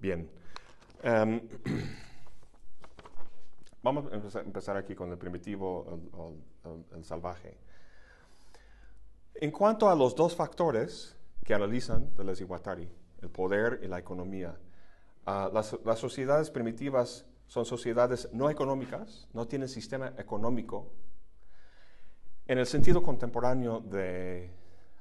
Bien. 0.00 0.28
Em, 1.02 1.40
Vamos 3.82 4.06
a 4.12 4.16
empezar, 4.34 4.76
aquí 4.76 4.94
con 4.94 5.10
el 5.10 5.18
primitivo, 5.18 5.86
el, 5.88 6.70
el- 6.70 6.84
el- 6.98 7.04
salvaje. 7.04 7.56
En 9.34 9.50
cuanto 9.50 9.88
a 9.88 9.94
los 9.94 10.14
dos 10.14 10.36
factores 10.36 11.16
que 11.44 11.54
analizan 11.54 12.14
de 12.16 12.24
les 12.24 12.42
Guattari, 12.42 12.88
el 13.22 13.30
poder 13.30 13.80
y 13.82 13.88
la 13.88 13.98
economía, 13.98 14.56
ah, 15.26 15.50
las, 15.52 15.76
las 15.84 15.98
sociedades 15.98 16.50
primitivas 16.50 17.24
son 17.46 17.64
sociedades 17.64 18.28
no 18.32 18.48
económicas, 18.50 19.28
no 19.32 19.46
tienen 19.46 19.68
sistema 19.68 20.12
económico, 20.18 20.92
en 22.46 22.58
el 22.58 22.66
sentido 22.66 23.02
contemporáneo 23.02 23.80
de 23.80 24.50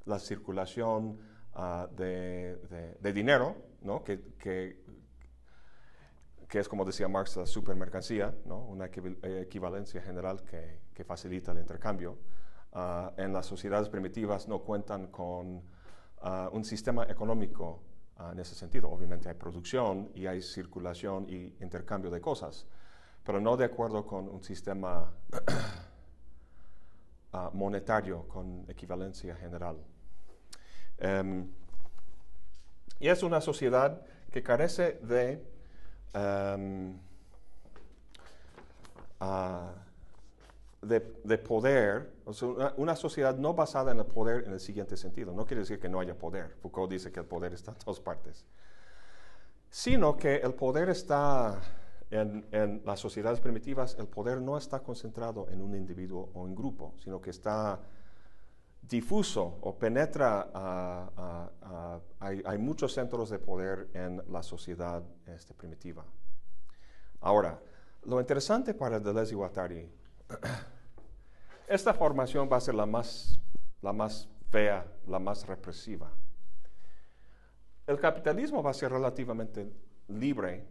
la 0.05 0.19
circulación 0.19 1.19
ah, 1.53 1.87
de, 1.95 2.55
de- 2.69 2.95
de 2.99 3.13
dinero, 3.13 3.55
¿no? 3.81 4.03
que, 4.03 4.19
que 4.39 4.81
que 6.51 6.59
es 6.59 6.67
como 6.67 6.83
decía 6.83 7.07
Marx, 7.07 7.37
la 7.37 7.45
supermercancía, 7.45 8.35
¿no? 8.43 8.57
una 8.57 8.87
eh, 8.87 9.39
equivalencia 9.41 10.01
general 10.01 10.43
que, 10.43 10.81
que 10.93 11.05
facilita 11.05 11.53
el 11.53 11.59
intercambio. 11.59 12.17
Ah, 12.73 13.13
en 13.15 13.31
las 13.31 13.45
sociedades 13.45 13.87
primitivas 13.87 14.49
no 14.49 14.59
cuentan 14.59 15.07
con 15.07 15.63
ah, 16.19 16.49
un 16.51 16.65
sistema 16.65 17.05
económico 17.05 17.81
ah, 18.17 18.31
en 18.33 18.39
ese 18.39 18.53
sentido. 18.53 18.89
Obviamente 18.89 19.29
hay 19.29 19.35
producción 19.35 20.11
y 20.13 20.27
hay 20.27 20.41
circulación 20.41 21.25
y 21.29 21.55
intercambio 21.61 22.11
de 22.11 22.19
cosas, 22.19 22.67
pero 23.23 23.39
no 23.39 23.55
de 23.55 23.63
acuerdo 23.63 24.05
con 24.05 24.27
un 24.27 24.43
sistema 24.43 25.09
monetario 27.53 28.27
con 28.27 28.65
equivalencia 28.67 29.37
general. 29.37 29.77
Em, 30.97 31.49
y 32.99 33.07
es 33.07 33.23
una 33.23 33.39
sociedad 33.39 34.01
que 34.31 34.43
carece 34.43 34.99
de 35.01 35.49
em, 36.13 36.97
ah, 39.19 39.73
de, 40.81 40.99
de 41.23 41.37
poder, 41.37 42.11
o 42.25 42.33
sea, 42.33 42.47
una, 42.47 42.73
una 42.77 42.95
sociedad 42.95 43.35
no 43.37 43.53
basada 43.53 43.91
en 43.91 43.99
el 43.99 44.05
poder 44.05 44.45
en 44.45 44.53
el 44.53 44.59
siguiente 44.59 44.97
sentido. 44.97 45.33
No 45.33 45.45
quiere 45.45 45.61
decir 45.61 45.79
que 45.79 45.89
no 45.89 45.99
haya 45.99 46.17
poder. 46.17 46.55
Foucault 46.61 46.91
dice 46.91 47.11
que 47.11 47.19
el 47.19 47.25
poder 47.25 47.53
está 47.53 47.71
en 47.71 47.77
todas 47.77 47.99
partes. 47.99 48.45
Sino 49.69 50.17
que 50.17 50.37
el 50.37 50.53
poder 50.53 50.89
está 50.89 51.61
en, 52.09 52.45
en 52.51 52.81
las 52.85 52.99
sociedades 52.99 53.39
primitivas, 53.39 53.95
el 53.97 54.07
poder 54.07 54.41
no 54.41 54.57
está 54.57 54.79
concentrado 54.81 55.47
en 55.49 55.61
un 55.61 55.75
individuo 55.75 56.29
o 56.33 56.45
en 56.45 56.55
grupo, 56.55 56.93
sino 56.97 57.21
que 57.21 57.29
está 57.29 57.79
difuso 58.81 59.59
o 59.61 59.77
penetra, 59.77 60.49
a- 60.53 61.99
hay, 62.19 62.57
muchos 62.57 62.93
centros 62.93 63.29
de 63.29 63.39
poder 63.39 63.89
en 63.93 64.21
la 64.31 64.43
sociedad 64.43 65.03
este, 65.25 65.53
primitiva. 65.53 66.05
Ahora, 67.19 67.59
lo 68.03 68.19
interesante 68.19 68.73
para 68.73 68.99
Deleuze 68.99 69.33
y 69.33 69.35
Guattari, 69.35 69.91
esta 71.67 71.93
formación 71.93 72.49
va 72.51 72.57
a 72.57 72.61
ser 72.61 72.75
la 72.75 72.85
más, 72.85 73.39
la 73.81 73.93
más 73.93 74.27
fea, 74.49 74.85
la 75.07 75.19
más 75.19 75.47
represiva. 75.47 76.11
El 77.87 77.99
capitalismo 77.99 78.61
va 78.61 78.71
a 78.71 78.73
ser 78.73 78.91
relativamente 78.91 79.71
libre 80.07 80.67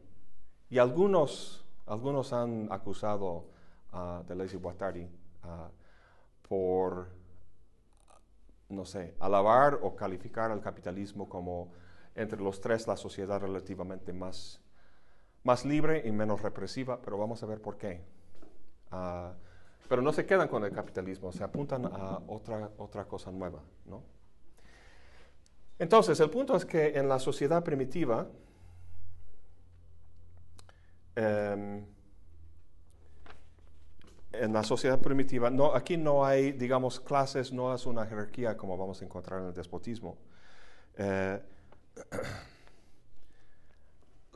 y 0.69 0.79
algunos, 0.79 1.65
algunos 1.87 2.33
han 2.33 2.69
acusado 2.71 3.49
a 3.93 4.23
Deleuze 4.27 4.57
y 4.57 4.61
Guattari 4.61 5.11
ah, 5.43 5.69
por 6.49 7.20
no 8.71 8.85
sé, 8.85 9.15
alabar 9.21 9.79
o 9.83 9.95
calificar 9.95 10.51
al 10.51 10.61
capitalismo 10.61 11.29
como 11.29 11.73
entre 12.15 12.41
los 12.41 12.61
tres 12.61 12.87
la 12.87 12.97
sociedad 12.97 13.41
relativamente 13.41 14.13
más, 14.13 14.61
más 15.45 15.65
libre 15.65 16.03
y 16.05 16.13
menos 16.13 16.43
represiva, 16.43 17.01
pero 17.03 17.19
vamos 17.19 17.43
a 17.43 17.47
ver 17.47 17.61
por 17.61 17.77
qué. 17.77 18.01
Ah, 18.91 19.33
pero 19.89 20.03
no 20.03 20.13
se 20.13 20.25
quedan 20.25 20.49
con 20.49 20.65
el 20.65 20.73
capitalismo, 20.73 21.33
se 21.33 21.43
apuntan 21.43 21.85
a 21.87 22.21
otra, 22.29 22.71
otra 22.79 23.05
cosa 23.07 23.33
nueva, 23.33 23.61
¿no? 23.87 24.03
Entonces, 25.81 26.21
el 26.21 26.31
punto 26.31 26.55
es 26.57 26.65
que 26.65 26.99
en 26.99 27.09
la 27.09 27.19
sociedad 27.19 27.65
primitiva, 27.65 28.29
em, 31.17 31.87
en 34.33 34.53
la 34.53 34.63
sociedad 34.63 34.99
primitiva, 35.01 35.51
no, 35.51 35.75
aquí 35.75 35.97
no 35.97 36.25
hay, 36.25 36.53
digamos, 36.53 37.01
clases, 37.01 37.53
no 37.53 37.75
es 37.75 37.87
una 37.87 38.07
jerarquía 38.07 38.57
como 38.57 38.77
vamos 38.77 39.03
a 39.03 39.05
encontrar 39.05 39.41
en 39.41 39.49
el 39.49 39.55
despotismo. 39.55 40.19
Eh, 40.97 41.41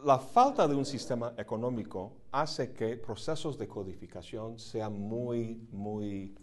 la 0.04 0.18
falta 0.18 0.68
de 0.68 0.74
un 0.74 0.84
sistema 0.84 1.32
económico 1.36 2.12
hace 2.32 2.72
que 2.72 2.96
procesos 2.96 3.56
de 3.56 3.66
codificación 3.68 4.58
sean 4.58 4.98
muy, 4.98 5.66
muy 5.70 6.34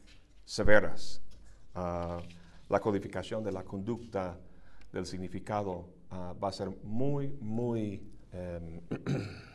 severas. 0.45 1.21
Ah, 1.75 2.19
la 2.69 2.79
codificación 2.79 3.43
de 3.43 3.51
la 3.51 3.63
conducta, 3.63 4.39
del 4.91 5.05
significado, 5.05 5.89
ah, 6.09 6.33
va 6.41 6.49
a 6.49 6.51
ser 6.51 6.69
muy, 6.83 7.37
muy... 7.39 8.01
em, 8.31 8.81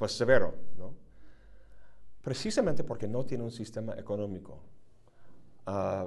pues 0.00 0.12
severo, 0.12 0.54
¿no? 0.78 0.94
Precisamente 2.22 2.82
porque 2.84 3.06
no 3.06 3.26
tiene 3.26 3.44
un 3.44 3.50
sistema 3.50 3.92
económico. 3.98 4.62
Ah, 5.66 6.06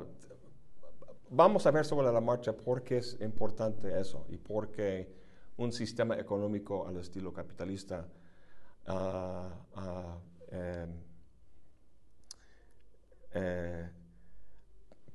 vamos 1.30 1.68
a 1.68 1.72
ver 1.72 1.86
sobre 1.86 2.12
la 2.12 2.20
marcha 2.20 2.54
por 2.54 2.82
qué 2.82 2.98
es 2.98 3.16
importante 3.22 4.00
eso 4.00 4.26
y 4.30 4.38
por 4.38 4.72
qué 4.72 5.14
un 5.58 5.72
sistema 5.72 6.18
económico 6.18 6.88
al 6.88 6.98
estilo 6.98 7.32
capitalista 7.32 8.08
ah, 8.88 9.64
ah, 9.76 10.18
em, 10.48 10.90
eh, 13.36 13.90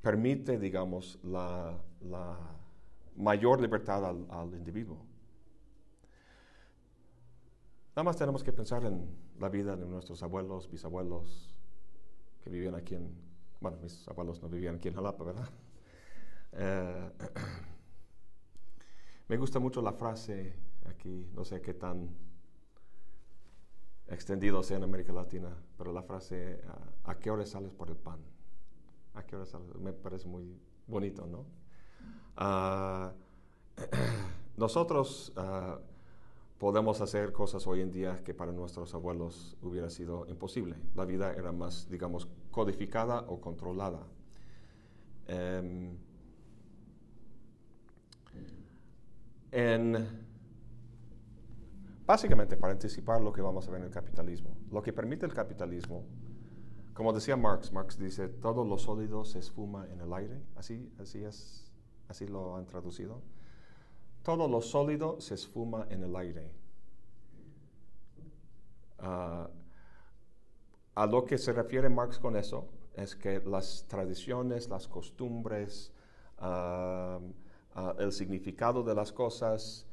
permite, 0.00 0.56
digamos, 0.56 1.18
la, 1.24 1.76
mayor 3.16 3.60
libertad 3.60 4.06
al 4.06 4.54
individuo. 4.54 5.07
Nada 7.98 8.04
más 8.04 8.16
tenemos 8.16 8.44
que 8.44 8.52
pensar 8.52 8.84
en 8.84 9.08
la 9.40 9.48
vida 9.48 9.74
de 9.74 9.84
nuestros 9.84 10.22
abuelos, 10.22 10.70
bisabuelos, 10.70 11.52
que 12.40 12.48
vivían 12.48 12.76
aquí 12.76 12.94
en, 12.94 13.12
bueno, 13.58 13.76
mis 13.78 14.06
abuelos 14.06 14.40
no 14.40 14.48
vivían 14.48 14.76
aquí 14.76 14.86
en 14.86 14.94
Jalapa, 14.94 15.24
¿verdad? 15.24 15.48
Eh, 16.52 17.10
me 19.26 19.36
gusta 19.36 19.58
mucho 19.58 19.82
la 19.82 19.92
frase 19.92 20.54
aquí, 20.88 21.28
no 21.34 21.44
sé 21.44 21.60
qué 21.60 21.74
tan 21.74 22.16
extendido 24.06 24.62
sea 24.62 24.76
en 24.76 24.84
América 24.84 25.12
Latina, 25.12 25.52
pero 25.76 25.92
la 25.92 26.04
frase, 26.04 26.62
¿a 27.02 27.18
qué 27.18 27.32
hora 27.32 27.44
sales 27.46 27.72
por 27.72 27.90
el 27.90 27.96
pan? 27.96 28.20
¿A 29.14 29.24
qué 29.26 29.34
hora 29.34 29.44
sales? 29.44 29.74
Me 29.74 29.92
parece 29.92 30.28
muy 30.28 30.56
bonito, 30.86 31.26
¿no? 31.26 31.46
Ah, 32.36 33.12
nosotros 34.56 35.32
ah, 35.34 35.80
podemos 36.58 37.00
hacer 37.00 37.32
cosas 37.32 37.66
hoy 37.66 37.80
en 37.80 37.90
día 37.90 38.22
que 38.24 38.34
para 38.34 38.52
nuestros 38.52 38.92
abuelos 38.94 39.56
hubiera 39.62 39.88
sido 39.90 40.26
imposible. 40.28 40.76
La 40.94 41.04
vida 41.04 41.32
era 41.32 41.52
más, 41.52 41.88
digamos, 41.88 42.28
codificada 42.50 43.20
o 43.28 43.40
controlada. 43.40 44.00
Em, 45.28 45.96
en, 49.52 50.06
básicamente, 52.04 52.56
para 52.56 52.72
anticipar 52.72 53.20
lo 53.20 53.32
que 53.32 53.40
vamos 53.40 53.68
a 53.68 53.70
ver 53.70 53.80
en 53.80 53.86
el 53.86 53.92
capitalismo, 53.92 54.56
lo 54.70 54.82
que 54.82 54.92
permite 54.92 55.26
el 55.26 55.32
capitalismo, 55.32 56.04
como 56.92 57.12
decía 57.12 57.36
Marx, 57.36 57.72
Marx 57.72 57.96
dice, 57.98 58.28
todo 58.28 58.64
lo 58.64 58.78
sólido 58.78 59.24
se 59.24 59.38
esfuma 59.38 59.86
en 59.92 60.00
el 60.00 60.12
aire, 60.12 60.42
así, 60.56 60.92
así 60.98 61.22
es, 61.22 61.70
así 62.08 62.26
lo 62.26 62.56
han 62.56 62.66
traducido. 62.66 63.22
Todo 64.28 64.46
lo 64.46 64.60
sólido 64.60 65.18
se 65.22 65.36
esfuma 65.36 65.86
en 65.88 66.02
el 66.02 66.14
aire. 66.14 66.50
Ah, 68.98 69.48
a 70.94 71.06
lo 71.06 71.24
que 71.24 71.38
se 71.38 71.50
refiere 71.54 71.88
Marx 71.88 72.18
con 72.18 72.36
eso 72.36 72.68
es 72.92 73.16
que 73.16 73.40
las 73.40 73.86
tradiciones, 73.88 74.68
las 74.68 74.86
costumbres, 74.86 75.94
ah, 76.36 77.18
ah, 77.74 77.94
el 77.98 78.12
significado 78.12 78.82
de 78.82 78.94
las 78.94 79.12
cosas, 79.12 79.86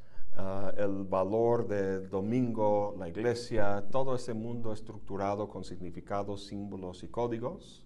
el 0.75 1.05
valor 1.05 1.65
del 1.65 2.09
domingo, 2.09 2.93
la 2.99 3.07
iglesia, 3.07 3.85
todo 3.89 4.15
ese 4.15 4.33
mundo 4.33 4.73
estructurado 4.73 5.47
con 5.47 5.63
significados, 5.63 6.47
símbolos 6.47 7.03
y 7.03 7.07
códigos, 7.07 7.85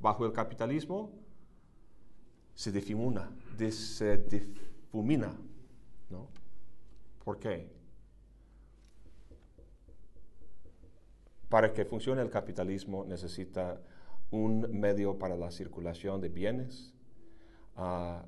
bajo 0.00 0.24
el 0.24 0.32
capitalismo, 0.32 1.10
se 2.54 2.72
difumina, 2.72 3.30
se 3.68 4.16
difumina 4.16 5.36
¿no? 6.10 6.28
¿Por 7.24 7.38
qué? 7.38 7.70
Para 11.48 11.72
que 11.72 11.84
funcione 11.84 12.22
el 12.22 12.30
capitalismo 12.30 13.04
necesita 13.04 13.80
un 14.30 14.66
medio 14.78 15.18
para 15.18 15.36
la 15.36 15.50
circulación 15.50 16.20
de 16.20 16.28
bienes 16.28 16.94
ah, 17.76 18.24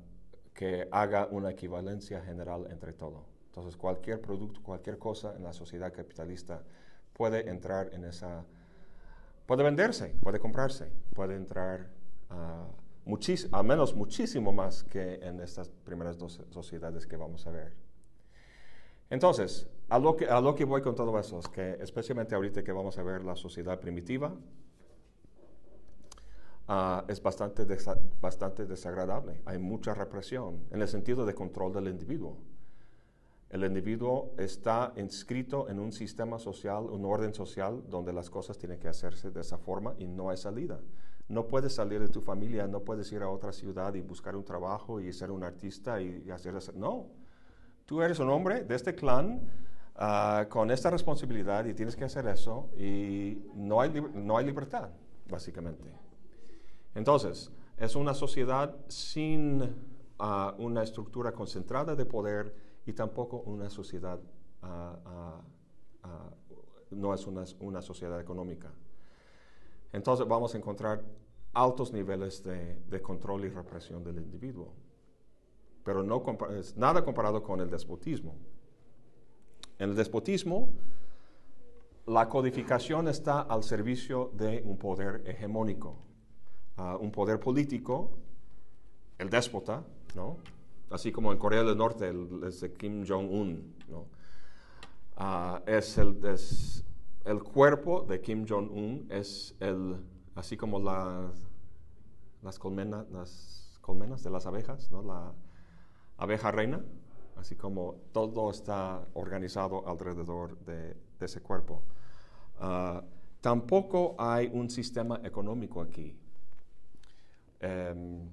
que 0.53 0.87
haga 0.91 1.27
una 1.31 1.51
equivalencia 1.51 2.21
general 2.21 2.67
entre 2.69 2.93
todo. 2.93 3.25
Entonces 3.47 3.75
cualquier 3.75 4.21
producto, 4.21 4.61
cualquier 4.61 4.97
cosa 4.97 5.35
en 5.35 5.43
la 5.43 5.53
sociedad 5.53 5.93
capitalista 5.93 6.63
puede 7.13 7.49
entrar 7.49 7.93
en 7.93 8.05
esa, 8.05 8.45
puede 9.45 9.63
venderse, 9.63 10.15
puede 10.21 10.39
comprarse, 10.39 10.91
puede 11.13 11.35
entrar 11.35 11.89
al 13.51 13.63
menos 13.63 13.95
muchísimo 13.95 14.51
más 14.51 14.83
que 14.83 15.15
en 15.15 15.39
estas 15.39 15.69
primeras 15.69 16.17
dos 16.17 16.41
sociedades 16.49 17.07
que 17.07 17.17
vamos 17.17 17.45
a 17.47 17.51
ver. 17.51 17.73
Entonces, 19.09 19.67
a 19.89 19.97
lo 19.97 20.15
que, 20.15 20.25
a 20.25 20.39
lo 20.39 20.53
que 20.53 20.65
voy 20.65 20.81
con 20.81 20.95
todo 20.95 21.17
eso 21.19 21.39
es 21.39 21.47
que, 21.47 21.77
especialmente 21.81 22.35
ahorita 22.35 22.63
que 22.63 22.71
vamos 22.71 22.97
a 22.97 23.03
ver 23.03 23.23
la 23.23 23.35
sociedad 23.35 23.79
primitiva, 23.79 24.35
ah, 26.67 27.03
es 27.07 27.21
bastante, 27.21 27.65
bastante 28.21 28.65
desagradable. 28.65 29.41
Hay 29.45 29.57
mucha 29.57 29.93
represión 29.95 30.63
en 30.69 30.81
el 30.81 30.87
sentido 30.87 31.25
de 31.25 31.33
control 31.33 31.73
del 31.73 31.87
individuo. 31.87 32.37
El 33.49 33.63
individuo 33.63 34.35
está 34.37 34.93
inscrito 34.95 35.67
en 35.69 35.79
un 35.79 35.91
sistema 35.91 36.37
social, 36.37 36.83
un 36.83 37.03
orden 37.05 37.33
social, 37.33 37.83
donde 37.89 38.13
las 38.13 38.29
cosas 38.29 38.59
tienen 38.59 38.79
que 38.79 38.87
hacerse 38.87 39.31
de 39.31 39.41
esa 39.41 39.57
forma 39.57 39.95
y 39.97 40.07
no 40.07 40.29
hay 40.29 40.37
salida. 40.37 40.79
No 41.29 41.45
puedes 41.45 41.75
salir 41.75 41.99
de 41.99 42.07
tu 42.07 42.21
familia, 42.21 42.67
no 42.67 42.79
puedes 42.79 43.11
ir 43.11 43.21
a 43.21 43.29
otra 43.29 43.53
ciudad 43.53 43.93
y 43.93 44.01
buscar 44.01 44.35
un 44.35 44.43
trabajo 44.43 44.99
y 44.99 45.13
ser 45.13 45.29
un 45.29 45.43
artista 45.43 46.01
y, 46.01 46.27
hacer 46.31 46.55
eso. 46.55 46.71
No, 46.75 47.05
tú 47.85 48.01
eres 48.01 48.17
un 48.17 48.29
hombre 48.29 48.63
de 48.63 48.73
este 48.73 48.95
clan 48.95 49.39
ah, 49.95 50.47
con 50.49 50.71
esta 50.71 50.89
responsabilidad 50.89 51.65
y 51.65 51.75
tienes 51.75 51.95
que 51.95 52.03
hacer 52.03 52.25
eso 52.27 52.71
y 52.75 53.43
no 53.53 53.79
hay, 53.79 53.91
no 54.15 54.39
hay 54.39 54.45
libertad, 54.47 54.89
básicamente. 55.29 55.87
Entonces, 56.95 57.51
es 57.77 57.95
una 57.95 58.15
sociedad 58.15 58.75
sin 58.87 59.75
ah, 60.17 60.55
una 60.57 60.81
estructura 60.81 61.31
concentrada 61.31 61.95
de 61.95 62.05
poder 62.05 62.55
y 62.87 62.93
tampoco 62.93 63.41
una 63.41 63.69
sociedad, 63.69 64.19
ah, 64.63 65.41
no 66.89 67.13
es 67.13 67.27
una, 67.27 67.43
una 67.59 67.83
sociedad 67.83 68.19
económica 68.19 68.71
entonces 69.91 70.27
vamos 70.27 70.53
a 70.53 70.57
encontrar 70.57 71.03
altos 71.53 71.91
niveles 71.91 72.43
de, 72.43 73.01
control 73.01 73.45
y 73.45 73.49
represión 73.49 74.03
del 74.03 74.17
individuo, 74.17 74.73
pero 75.83 76.03
nada 76.75 77.03
comparado 77.03 77.41
con 77.41 77.59
el 77.61 77.69
despotismo. 77.69 78.35
En 79.77 79.91
el 79.91 79.95
despotismo, 79.95 80.69
la 82.05 82.27
codificación 82.27 83.07
está 83.07 83.41
al 83.41 83.63
servicio 83.63 84.31
de 84.33 84.61
un 84.65 84.77
poder 84.77 85.23
hegemónico, 85.25 85.97
ah, 86.77 86.97
un 86.99 87.11
poder 87.11 87.39
político, 87.39 88.11
el 89.17 89.29
déspota, 89.29 89.83
¿no? 90.15 90.37
así 90.89 91.11
como 91.11 91.31
en 91.31 91.37
Corea 91.37 91.63
del 91.63 91.77
Norte, 91.77 92.07
el, 92.07 92.39
de 92.39 92.73
Kim 92.73 93.05
Jong-un, 93.07 93.75
¿no? 93.87 94.07
Ah, 95.15 95.61
es, 95.65 95.97
el, 95.97 96.17
es 96.25 96.83
el 97.25 97.43
cuerpo 97.43 98.01
de 98.01 98.21
Kim 98.21 98.45
Jong-un 98.47 99.07
es 99.09 99.55
el, 99.59 99.97
así 100.35 100.57
como 100.57 100.79
las, 100.79 102.59
colmenas, 102.59 103.09
las 103.11 103.77
colmenas 103.81 104.23
de 104.23 104.29
las 104.29 104.45
abejas, 104.45 104.89
¿no? 104.91 105.01
la 105.01 105.33
abeja 106.17 106.51
reina, 106.51 106.83
así 107.35 107.55
como 107.55 107.95
todo 108.11 108.51
está 108.51 109.07
organizado 109.13 109.87
alrededor 109.87 110.57
de, 110.65 110.95
ese 111.19 111.41
cuerpo. 111.41 111.83
Ah, 112.59 113.03
tampoco 113.41 114.15
hay 114.17 114.49
un 114.53 114.69
sistema 114.69 115.19
económico 115.23 115.81
aquí. 115.81 116.17
Em, 117.59 118.29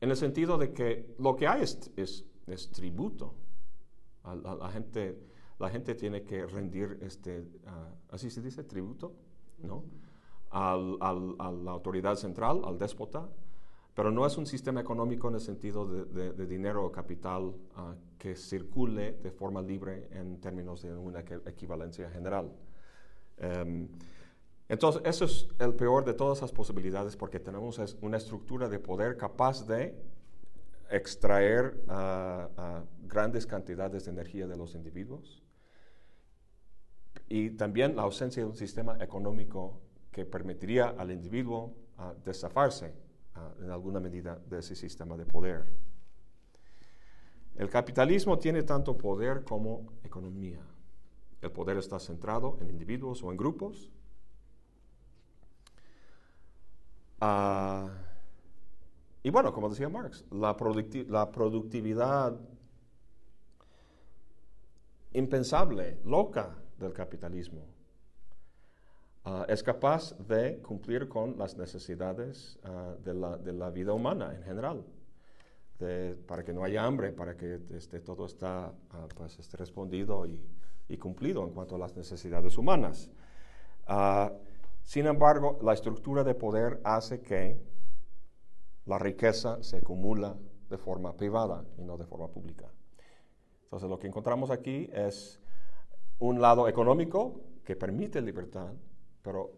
en 0.00 0.10
el 0.10 0.16
sentido 0.16 0.58
de 0.58 0.72
que 0.72 1.14
lo 1.18 1.36
que 1.36 1.46
hay 1.46 1.62
es, 1.62 1.92
es, 1.96 2.70
tributo. 2.70 3.34
a 4.24 4.34
la 4.34 4.68
gente 4.70 5.16
la 5.58 5.70
gente 5.70 5.94
tiene 5.94 6.22
que 6.22 6.46
rendir, 6.46 6.98
este, 7.02 7.46
ah, 7.66 7.88
así 8.10 8.30
se 8.30 8.42
dice, 8.42 8.64
tributo, 8.64 9.14
¿no? 9.62 9.84
Al, 10.50 10.96
a 11.00 11.50
la 11.50 11.70
autoridad 11.70 12.14
central, 12.16 12.62
al 12.64 12.78
déspota, 12.78 13.28
pero 13.94 14.10
no 14.10 14.26
es 14.26 14.36
un 14.36 14.46
sistema 14.46 14.80
económico 14.80 15.28
en 15.28 15.34
el 15.34 15.40
sentido 15.40 15.86
de, 15.86 16.46
dinero 16.46 16.84
o 16.84 16.92
capital 16.92 17.54
ah, 17.76 17.94
que 18.18 18.36
circule 18.36 19.12
de 19.22 19.30
forma 19.30 19.62
libre 19.62 20.08
en 20.12 20.38
términos 20.38 20.82
de 20.82 20.94
una 20.94 21.20
equivalencia 21.20 22.10
general. 22.10 22.52
Em, 23.38 23.88
entonces, 24.68 25.00
eso 25.04 25.24
es 25.24 25.48
el 25.58 25.74
peor 25.74 26.04
de 26.04 26.12
todas 26.12 26.42
las 26.42 26.52
posibilidades 26.52 27.16
porque 27.16 27.40
tenemos 27.40 27.80
una 28.02 28.18
estructura 28.18 28.68
de 28.68 28.78
poder 28.78 29.16
capaz 29.16 29.66
de 29.66 29.98
extraer 30.90 31.82
ah, 31.88 32.48
ah, 32.56 32.84
grandes 33.06 33.46
cantidades 33.46 34.04
de 34.04 34.10
energía 34.10 34.46
de 34.46 34.56
los 34.56 34.74
individuos 34.74 35.45
y 37.28 37.50
también 37.50 37.96
la 37.96 38.02
ausencia 38.02 38.42
de 38.42 38.48
un 38.48 38.56
sistema 38.56 38.96
económico 39.00 39.80
que 40.12 40.24
permitiría 40.24 40.94
al 40.96 41.10
individuo 41.10 41.74
uh, 41.98 42.24
desafarse 42.24 42.94
en 43.60 43.70
alguna 43.70 44.00
medida 44.00 44.40
de 44.48 44.60
ese 44.60 44.74
sistema 44.74 45.16
de 45.16 45.26
poder. 45.26 45.66
El 47.56 47.68
capitalismo 47.70 48.38
tiene 48.38 48.62
tanto 48.62 48.96
poder 48.96 49.44
como 49.44 49.92
economía. 50.02 50.60
El 51.40 51.50
poder 51.52 51.76
está 51.78 51.98
centrado 51.98 52.58
en 52.60 52.70
individuos 52.70 53.22
o 53.22 53.30
en 53.30 53.36
grupos. 53.36 53.90
y 59.22 59.30
bueno, 59.30 59.52
como 59.52 59.68
decía 59.68 59.88
Marx, 59.88 60.24
la, 60.30 60.56
la 61.08 61.32
productividad 61.32 62.38
impensable, 65.12 65.98
loca 66.04 66.56
del 66.78 66.92
capitalismo, 66.92 67.66
ah, 69.24 69.44
es 69.48 69.62
capaz 69.62 70.16
de 70.18 70.58
cumplir 70.58 71.08
con 71.08 71.38
las 71.38 71.56
necesidades 71.56 72.58
ah, 72.64 72.94
de, 73.04 73.14
la, 73.14 73.70
vida 73.70 73.92
humana 73.92 74.34
en 74.34 74.42
general, 74.42 74.84
para 76.26 76.42
que 76.42 76.52
no 76.52 76.64
haya 76.64 76.84
hambre, 76.84 77.12
para 77.12 77.36
que 77.36 77.60
este, 77.74 78.00
todo 78.00 78.26
está 78.26 78.72
ah, 78.90 79.08
pues, 79.14 79.38
esté 79.38 79.56
respondido 79.56 80.26
y, 80.26 80.40
y, 80.88 80.96
cumplido 80.96 81.44
en 81.44 81.50
cuanto 81.50 81.76
a 81.76 81.78
las 81.78 81.96
necesidades 81.96 82.56
humanas. 82.56 83.10
sin 84.82 85.06
embargo, 85.06 85.58
la 85.62 85.72
estructura 85.72 86.24
de 86.24 86.34
poder 86.34 86.80
hace 86.84 87.20
que 87.20 87.60
la 88.86 88.98
riqueza 88.98 89.62
se 89.62 89.78
acumula 89.78 90.36
de 90.70 90.78
forma 90.78 91.16
privada 91.16 91.64
y 91.76 91.84
no 91.84 91.96
de 91.96 92.06
forma 92.06 92.28
pública. 92.28 92.66
Entonces, 93.64 93.88
lo 93.90 93.98
que 93.98 94.06
encontramos 94.06 94.50
aquí 94.50 94.88
es 94.92 95.40
un 96.18 96.40
lado 96.40 96.68
económico 96.68 97.40
que 97.64 97.76
permite 97.76 98.20
libertad, 98.20 98.72
pero 99.22 99.52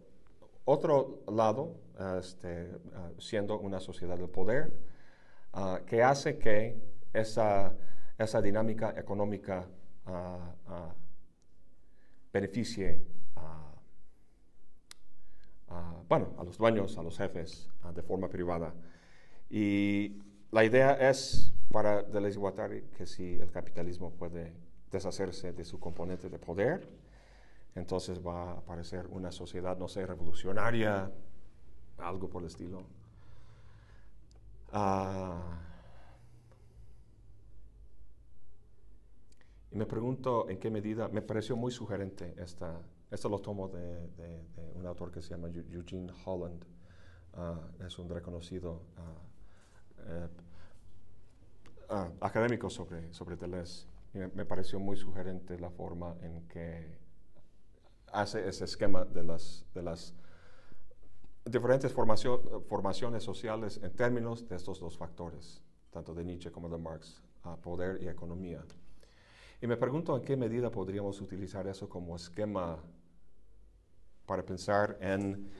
otro 0.65 1.23
lado, 1.31 1.75
este, 2.19 2.71
ah, 2.93 3.09
siendo 3.17 3.59
una 3.59 3.79
sociedad 3.79 4.17
del 4.17 4.29
poder, 4.29 4.73
ah, 5.53 5.81
que 5.85 6.03
hace 6.03 6.37
que 6.37 6.75
esa, 7.13 7.73
esa 8.17 8.41
dinámica 8.41 8.93
económica 8.97 9.67
uh, 10.05 10.91
beneficie 12.31 13.01
bueno, 16.09 16.33
a 16.39 16.43
los 16.43 16.57
dueños, 16.57 16.97
a 16.97 17.03
los 17.03 17.17
jefes, 17.17 17.69
de 17.93 18.01
forma 18.01 18.27
privada. 18.27 18.73
Y 19.49 20.17
la 20.51 20.65
idea 20.65 20.93
es 20.93 21.53
para 21.71 22.01
Deleuze 22.01 22.37
y 22.37 22.39
Guattari 22.39 22.81
que 22.97 23.05
si 23.05 23.35
el 23.35 23.51
capitalismo 23.51 24.11
puede 24.11 24.53
deshacerse 24.91 25.53
de 25.53 25.63
su 25.63 25.79
componente 25.79 26.29
de 26.29 26.39
poder, 26.39 26.87
entonces 27.75 28.25
va 28.25 28.51
a 28.51 28.57
aparecer 28.57 29.07
una 29.07 29.31
sociedad, 29.31 29.77
no 29.77 29.87
sé, 29.87 30.05
revolucionaria, 30.05 31.11
algo 31.97 32.29
por 32.29 32.41
el 32.43 32.47
estilo. 32.47 32.83
Ah, 34.71 35.59
y 39.71 39.75
me 39.75 39.85
pregunto 39.85 40.49
en 40.49 40.59
qué 40.59 40.69
medida, 40.69 41.07
me 41.09 41.21
pareció 41.21 41.55
muy 41.55 41.71
sugerente 41.71 42.33
esta, 42.37 42.81
esto 43.11 43.29
lo 43.29 43.39
tomo 43.39 43.67
de, 43.67 44.09
un 44.75 44.85
autor 44.85 45.11
que 45.11 45.21
se 45.21 45.29
llama 45.29 45.49
Eugene 45.49 46.11
Holland, 46.25 46.63
ah, 47.35 47.59
es 47.85 47.97
un 47.99 48.09
reconocido 48.09 48.81
uh, 51.89 52.23
académico 52.23 52.69
sobre, 52.69 53.11
sobre 53.13 53.35
Deleuze 53.35 53.87
me, 54.13 54.45
pareció 54.45 54.79
muy 54.79 54.97
sugerente 54.97 55.59
la 55.59 55.69
forma 55.69 56.15
en 56.21 56.47
que 56.47 56.97
hace 58.11 58.47
ese 58.47 58.65
esquema 58.65 59.05
de 59.05 59.23
las, 59.23 60.15
diferentes 61.45 61.93
formaciones 61.93 63.23
sociales 63.23 63.79
en 63.83 63.95
términos 63.95 64.47
de 64.47 64.55
estos 64.55 64.79
dos 64.79 64.97
factores, 64.97 65.61
tanto 65.91 66.13
de 66.13 66.23
Nietzsche 66.23 66.51
como 66.51 66.69
de 66.69 66.77
Marx, 66.77 67.21
poder 67.61 68.01
y 68.01 68.07
economía. 68.07 68.63
Y 69.61 69.67
me 69.67 69.77
pregunto 69.77 70.15
en 70.15 70.23
qué 70.23 70.37
medida 70.37 70.71
podríamos 70.71 71.21
utilizar 71.21 71.67
eso 71.67 71.89
como 71.89 72.15
esquema 72.15 72.81
para 74.25 74.45
pensar 74.45 74.97
en, 75.01 75.51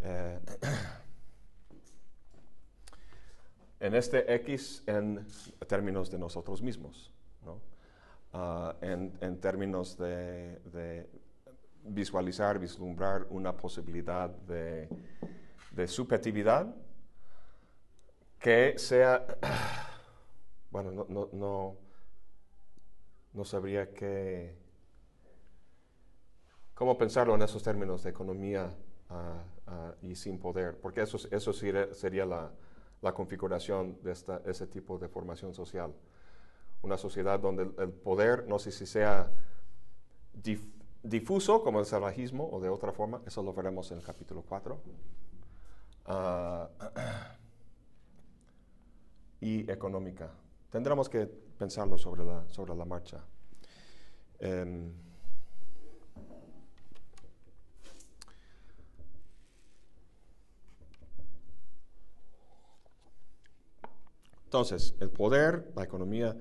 eh, 0.00 0.38
en 3.80 3.94
este 3.94 4.34
X 4.36 4.84
en 4.86 5.26
términos 5.66 6.10
de 6.10 6.18
nosotros 6.18 6.62
mismos. 6.62 7.12
¿no? 7.44 7.73
Ah, 8.36 8.74
en, 8.80 9.38
términos 9.40 9.96
de, 9.96 11.08
visualizar, 11.84 12.58
vislumbrar 12.58 13.28
una 13.30 13.56
posibilidad 13.56 14.28
de, 14.28 14.88
subjetividad 15.86 16.74
que 18.40 18.76
sea, 18.76 19.24
bueno, 20.72 21.06
no, 21.08 21.78
no, 23.32 23.44
sabría 23.44 23.94
qué, 23.94 24.56
cómo 26.74 26.98
pensarlo 26.98 27.36
en 27.36 27.42
esos 27.42 27.62
términos 27.62 28.02
de 28.02 28.10
economía 28.10 28.68
ah, 29.10 29.44
ah, 29.68 29.94
y 30.02 30.16
sin 30.16 30.40
poder, 30.40 30.76
porque 30.80 31.02
eso, 31.02 31.18
eso 31.30 31.52
sería, 31.52 32.26
la, 32.26 32.50
configuración 33.14 34.02
de 34.02 34.10
ese 34.10 34.66
tipo 34.66 34.98
de 34.98 35.08
formación 35.08 35.54
social 35.54 35.94
una 36.84 36.98
sociedad 36.98 37.40
donde 37.40 37.62
el, 37.62 37.90
poder, 37.90 38.46
no 38.46 38.58
sé 38.58 38.70
si 38.70 38.86
sea 38.86 39.30
difuso 41.02 41.62
como 41.62 41.80
el 41.80 41.86
salvajismo 41.86 42.48
o 42.50 42.60
de 42.60 42.68
otra 42.68 42.92
forma, 42.92 43.22
eso 43.26 43.42
lo 43.42 43.54
veremos 43.54 43.90
en 43.90 43.98
el 43.98 44.04
capítulo 44.04 44.44
4. 44.46 44.78
Ah, 46.06 46.68
y 49.40 49.70
económica. 49.70 50.30
Tendremos 50.70 51.08
que 51.08 51.26
pensarlo 51.26 51.96
sobre 51.96 52.24
la, 52.24 52.48
sobre 52.48 52.74
la 52.74 52.84
marcha. 52.84 53.24
Em, 54.38 54.92
entonces, 64.44 64.94
el 65.00 65.10
poder, 65.10 65.72
la 65.76 65.84
economía, 65.84 66.36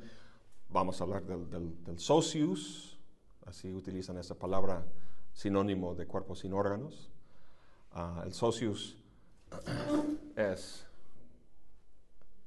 vamos 0.73 0.99
a 0.99 1.03
hablar 1.03 1.23
del, 1.23 1.99
socius, 1.99 2.97
así 3.45 3.71
utilizan 3.71 4.17
esa 4.17 4.33
palabra 4.33 4.83
sinónimo 5.31 5.93
de 5.93 6.07
cuerpos 6.07 6.39
sin 6.39 6.53
órganos. 6.53 7.11
Ah, 7.91 8.23
el 8.25 8.33
socius 8.33 8.97
es 10.35 10.87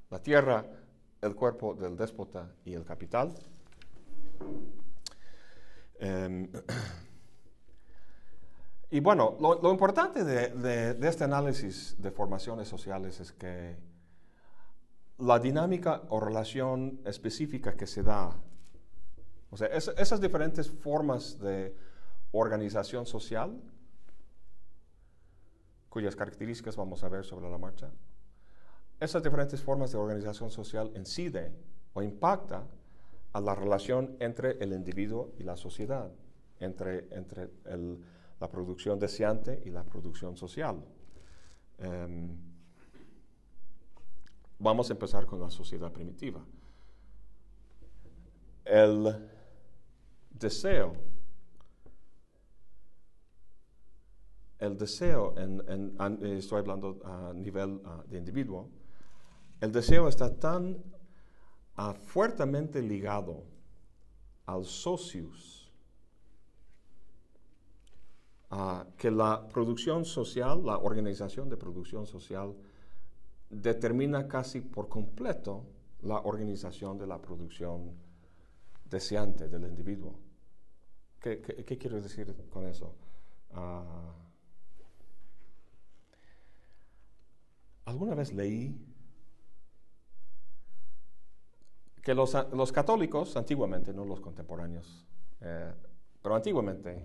la 0.09 0.21
tierra, 0.21 0.65
el 1.21 1.35
cuerpo 1.35 1.73
del 1.73 1.95
déspota 1.95 2.51
y 2.65 2.73
el 2.73 2.83
capital. 2.83 3.33
Em, 5.99 6.51
y 8.91 8.99
bueno, 8.99 9.37
lo, 9.39 9.71
importante 9.71 10.25
de, 10.25 10.97
este 11.07 11.23
análisis 11.23 11.95
de 11.97 12.11
formaciones 12.11 12.67
sociales 12.67 13.21
es 13.21 13.31
que 13.31 13.77
la 15.19 15.39
dinámica 15.39 16.03
o 16.09 16.19
relación 16.19 17.01
específica 17.05 17.75
que 17.75 17.87
se 17.87 18.03
da, 18.03 18.35
o 19.49 19.57
sea, 19.57 19.67
esas 19.67 20.21
diferentes 20.21 20.69
formas 20.69 21.39
de 21.39 21.75
organización 22.31 23.05
social, 23.05 23.59
cuyas 25.89 26.15
características 26.15 26.75
vamos 26.75 27.03
a 27.03 27.09
ver 27.09 27.25
sobre 27.25 27.49
la 27.49 27.57
marcha, 27.57 27.89
esas 28.99 29.23
diferentes 29.23 29.61
formas 29.61 29.91
de 29.91 29.97
organización 29.97 30.49
social 30.49 30.91
incide 30.95 31.51
o 31.93 32.01
impacta 32.01 32.67
a 33.33 33.41
la 33.41 33.55
relación 33.55 34.17
entre 34.19 34.57
el 34.63 34.73
individuo 34.73 35.33
y 35.37 35.43
la 35.43 35.55
sociedad, 35.55 36.11
entre, 36.59 37.07
entre 37.15 37.49
la 38.39 38.49
producción 38.49 38.99
deseante 38.99 39.61
y 39.65 39.69
la 39.69 39.83
producción 39.83 40.35
social. 40.35 40.83
Em, 41.77 42.56
Vamos 44.59 44.89
a 44.89 44.93
empezar 44.93 45.25
con 45.25 45.39
la 45.39 45.49
sociedad 45.49 45.91
primitiva. 45.91 46.43
El 48.65 49.29
deseo, 50.31 50.93
el 54.59 54.77
deseo, 54.77 55.35
estoy 55.37 56.59
hablando 56.59 56.99
a 57.05 57.33
nivel 57.33 57.81
ah, 57.85 58.03
de 58.07 58.17
individuo, 58.17 58.69
el 59.61 59.71
deseo 59.71 60.07
está 60.07 60.35
tan 60.35 60.83
ah, 61.75 61.93
fuertemente 61.93 62.81
ligado 62.81 63.43
al 64.47 64.65
socius 64.65 65.71
ah, 68.49 68.85
que 68.97 69.11
la 69.11 69.47
producción 69.47 70.03
social, 70.03 70.65
la 70.65 70.77
organización 70.77 71.47
de 71.47 71.57
producción 71.57 72.05
social, 72.05 72.55
determina 73.49 74.27
casi 74.27 74.61
por 74.61 74.89
completo 74.89 75.65
la 76.01 76.19
organización 76.19 76.97
de 76.97 77.07
la 77.07 77.21
producción 77.21 77.91
deseante 78.85 79.49
del 79.49 79.63
individuo. 79.63 80.15
¿Qué, 81.19 81.41
qué, 81.41 81.77
quiero 81.77 81.99
decir 82.01 82.33
con 82.49 82.65
eso? 82.67 82.93
Ah, 83.51 84.13
¿Alguna 87.85 88.15
vez 88.15 88.33
leí 88.33 88.75
que 92.03 92.13
los, 92.13 92.33
los, 92.53 92.71
católicos, 92.71 93.35
antiguamente, 93.35 93.93
no 93.93 94.05
los 94.05 94.21
contemporáneos, 94.21 95.05
eh, 95.41 95.73
pero 96.21 96.35
antiguamente, 96.35 97.03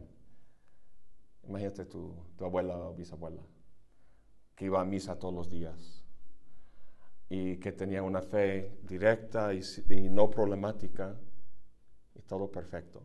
imagínate 1.48 1.86
tu, 1.86 2.14
tu 2.36 2.44
abuela 2.44 2.76
o 2.76 2.94
bisabuela, 2.94 3.42
que 4.54 4.66
iba 4.66 4.80
a 4.80 4.84
misa 4.84 5.18
todos 5.18 5.34
los 5.34 5.50
días 5.50 6.01
y 7.34 7.56
que 7.56 7.72
tenía 7.72 8.02
una 8.02 8.20
fe 8.20 8.78
directa 8.82 9.54
y, 9.54 9.62
no 10.10 10.28
problemática 10.28 11.18
y 12.14 12.20
todo 12.20 12.52
perfecto. 12.52 13.02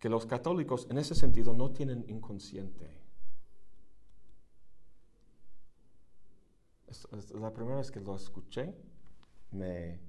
Que 0.00 0.08
los 0.08 0.26
católicos 0.26 0.88
en 0.90 0.98
ese 0.98 1.14
sentido 1.14 1.54
no 1.54 1.70
tienen 1.70 2.04
inconsciente. 2.08 2.98
La 7.34 7.52
primera 7.52 7.76
vez 7.76 7.92
que 7.92 8.00
lo 8.00 8.16
escuché, 8.16 8.74
me 9.52 10.00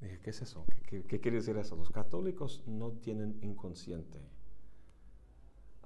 dije, 0.00 0.18
¿qué 0.22 0.30
es 0.30 0.40
eso? 0.40 0.64
¿Qué, 0.86 1.04
qué 1.04 1.20
quiere 1.20 1.36
decir 1.36 1.58
eso? 1.58 1.76
Los 1.76 1.90
católicos 1.90 2.64
no 2.66 2.92
tienen 2.92 3.38
inconsciente. 3.42 4.18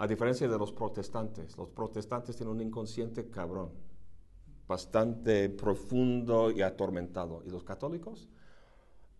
A 0.01 0.07
diferencia 0.07 0.49
de 0.49 0.57
los 0.57 0.73
protestantes, 0.73 1.59
los 1.59 1.69
protestantes 1.69 2.35
tienen 2.35 2.55
un 2.55 2.63
inconsciente 2.63 3.29
cabrón, 3.29 3.71
bastante 4.67 5.51
profundo 5.51 6.51
y 6.51 6.63
atormentado. 6.63 7.43
¿Y 7.45 7.51
los 7.51 7.65
católicos? 7.65 8.27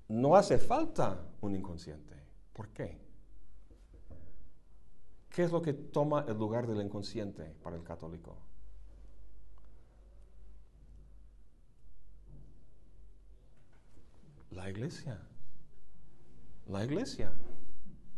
No 0.09 0.37
hace 0.37 0.57
falta 0.57 1.29
un 1.43 1.55
inconsciente. 1.55 2.15
¿Por 2.55 2.71
qué? 2.71 2.99
¿Qué 5.29 5.43
es 5.43 5.53
lo 5.53 5.61
que 5.61 5.75
toma 5.75 6.25
el 6.27 6.39
lugar 6.39 6.67
del 6.67 6.81
inconsciente 6.81 7.55
para 7.63 7.77
el 7.77 7.83
católico? 7.83 8.39
La 14.53 14.71
iglesia. 14.71 15.21
La 16.69 16.83
iglesia. 16.83 17.35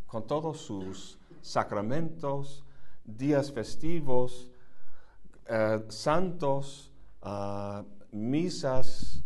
Con 0.06 0.28
todos 0.28 0.60
sus 0.60 1.18
sacramentos, 1.42 2.64
días 3.04 3.52
festivos, 3.52 4.50
eh, 5.46 5.84
santos, 5.88 6.92
ah, 7.20 7.84
misas. 8.12 9.22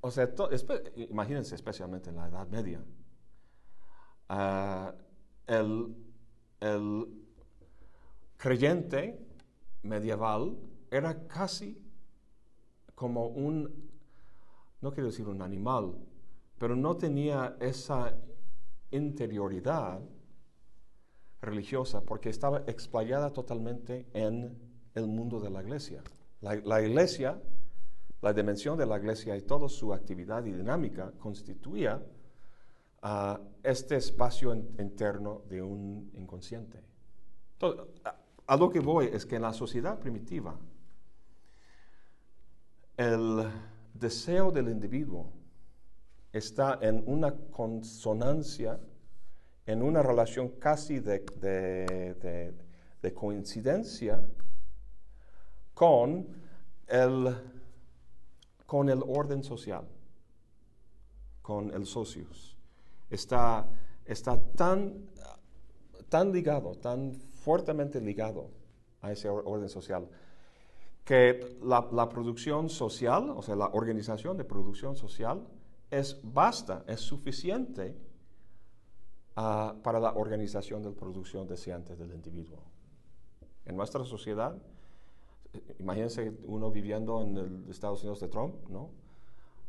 O 0.00 0.10
sea, 0.10 0.32
imagínense 0.96 1.54
especialmente 1.54 2.10
en 2.10 2.16
la 2.16 2.28
Edad 2.28 2.46
Media. 2.48 2.82
Ah, 4.28 4.94
el, 5.46 5.94
el 6.60 7.06
creyente 8.36 9.18
medieval 9.82 10.56
era 10.90 11.26
casi 11.26 11.82
como 12.94 13.26
un, 13.26 13.90
no 14.80 14.92
quiero 14.92 15.08
decir 15.08 15.28
un 15.28 15.42
animal, 15.42 15.96
pero 16.58 16.74
no 16.74 16.96
tenía 16.96 17.56
esa 17.60 18.16
interioridad 18.90 20.00
religiosa 21.46 22.02
porque 22.02 22.28
estaba 22.28 22.58
explayada 22.66 23.32
totalmente 23.32 24.06
en 24.12 24.58
el 24.94 25.06
mundo 25.06 25.40
de 25.40 25.50
la 25.50 25.62
iglesia. 25.62 26.02
La, 26.40 26.82
iglesia, 26.82 27.40
la 28.20 28.32
dimensión 28.32 28.76
de 28.76 28.86
la 28.86 28.98
iglesia 28.98 29.36
y 29.36 29.42
toda 29.42 29.68
su 29.68 29.92
actividad 29.92 30.44
y 30.44 30.52
dinámica 30.52 31.12
constituía 31.18 32.00
uh, 33.02 33.38
este 33.62 33.96
espacio 33.96 34.54
interno 34.54 35.42
de 35.48 35.62
un 35.62 36.10
inconsciente. 36.14 36.82
a 38.46 38.56
lo 38.56 38.68
que 38.68 38.80
voy 38.80 39.06
es 39.06 39.24
que 39.24 39.36
en 39.36 39.42
la 39.42 39.52
sociedad 39.52 39.98
primitiva, 39.98 40.56
el 42.96 43.48
deseo 43.94 44.50
del 44.50 44.68
individuo 44.68 45.32
está 46.32 46.78
en 46.82 47.02
una 47.06 47.34
consonancia 47.50 48.78
en 49.66 49.82
una 49.82 50.02
relación 50.02 50.48
casi 50.60 51.00
de, 51.00 51.24
coincidencia 53.14 54.28
con 55.74 56.26
el, 56.86 57.36
con 58.64 58.88
el 58.88 59.02
orden 59.06 59.42
social, 59.42 59.86
con 61.42 61.72
el 61.74 61.84
socius. 61.84 62.56
Está, 63.10 63.68
está 64.04 64.40
tan, 64.56 65.08
tan 66.08 66.32
ligado, 66.32 66.76
tan 66.76 67.14
fuertemente 67.14 68.00
ligado 68.00 68.50
a 69.00 69.12
ese 69.12 69.28
orden 69.28 69.68
social, 69.68 70.08
que 71.04 71.58
la, 71.62 72.08
producción 72.08 72.68
social, 72.68 73.30
o 73.30 73.42
sea, 73.42 73.54
la 73.54 73.68
organización 73.68 74.36
de 74.36 74.44
producción 74.44 74.96
social, 74.96 75.46
es 75.88 76.18
basta, 76.22 76.84
es 76.88 77.00
suficiente 77.00 77.96
para 79.36 80.00
la 80.00 80.14
organización 80.14 80.82
de 80.82 80.88
la 80.88 80.96
producción 80.96 81.46
deseante 81.46 81.94
del 81.94 82.14
individuo. 82.14 82.58
En 83.66 83.76
nuestra 83.76 84.02
sociedad, 84.04 84.56
imagínense 85.78 86.32
uno 86.46 86.70
viviendo 86.70 87.20
en 87.20 87.36
el 87.36 87.70
Estados 87.70 88.02
Unidos 88.02 88.20
de 88.20 88.28
Trump, 88.28 88.54
¿no? 88.70 88.90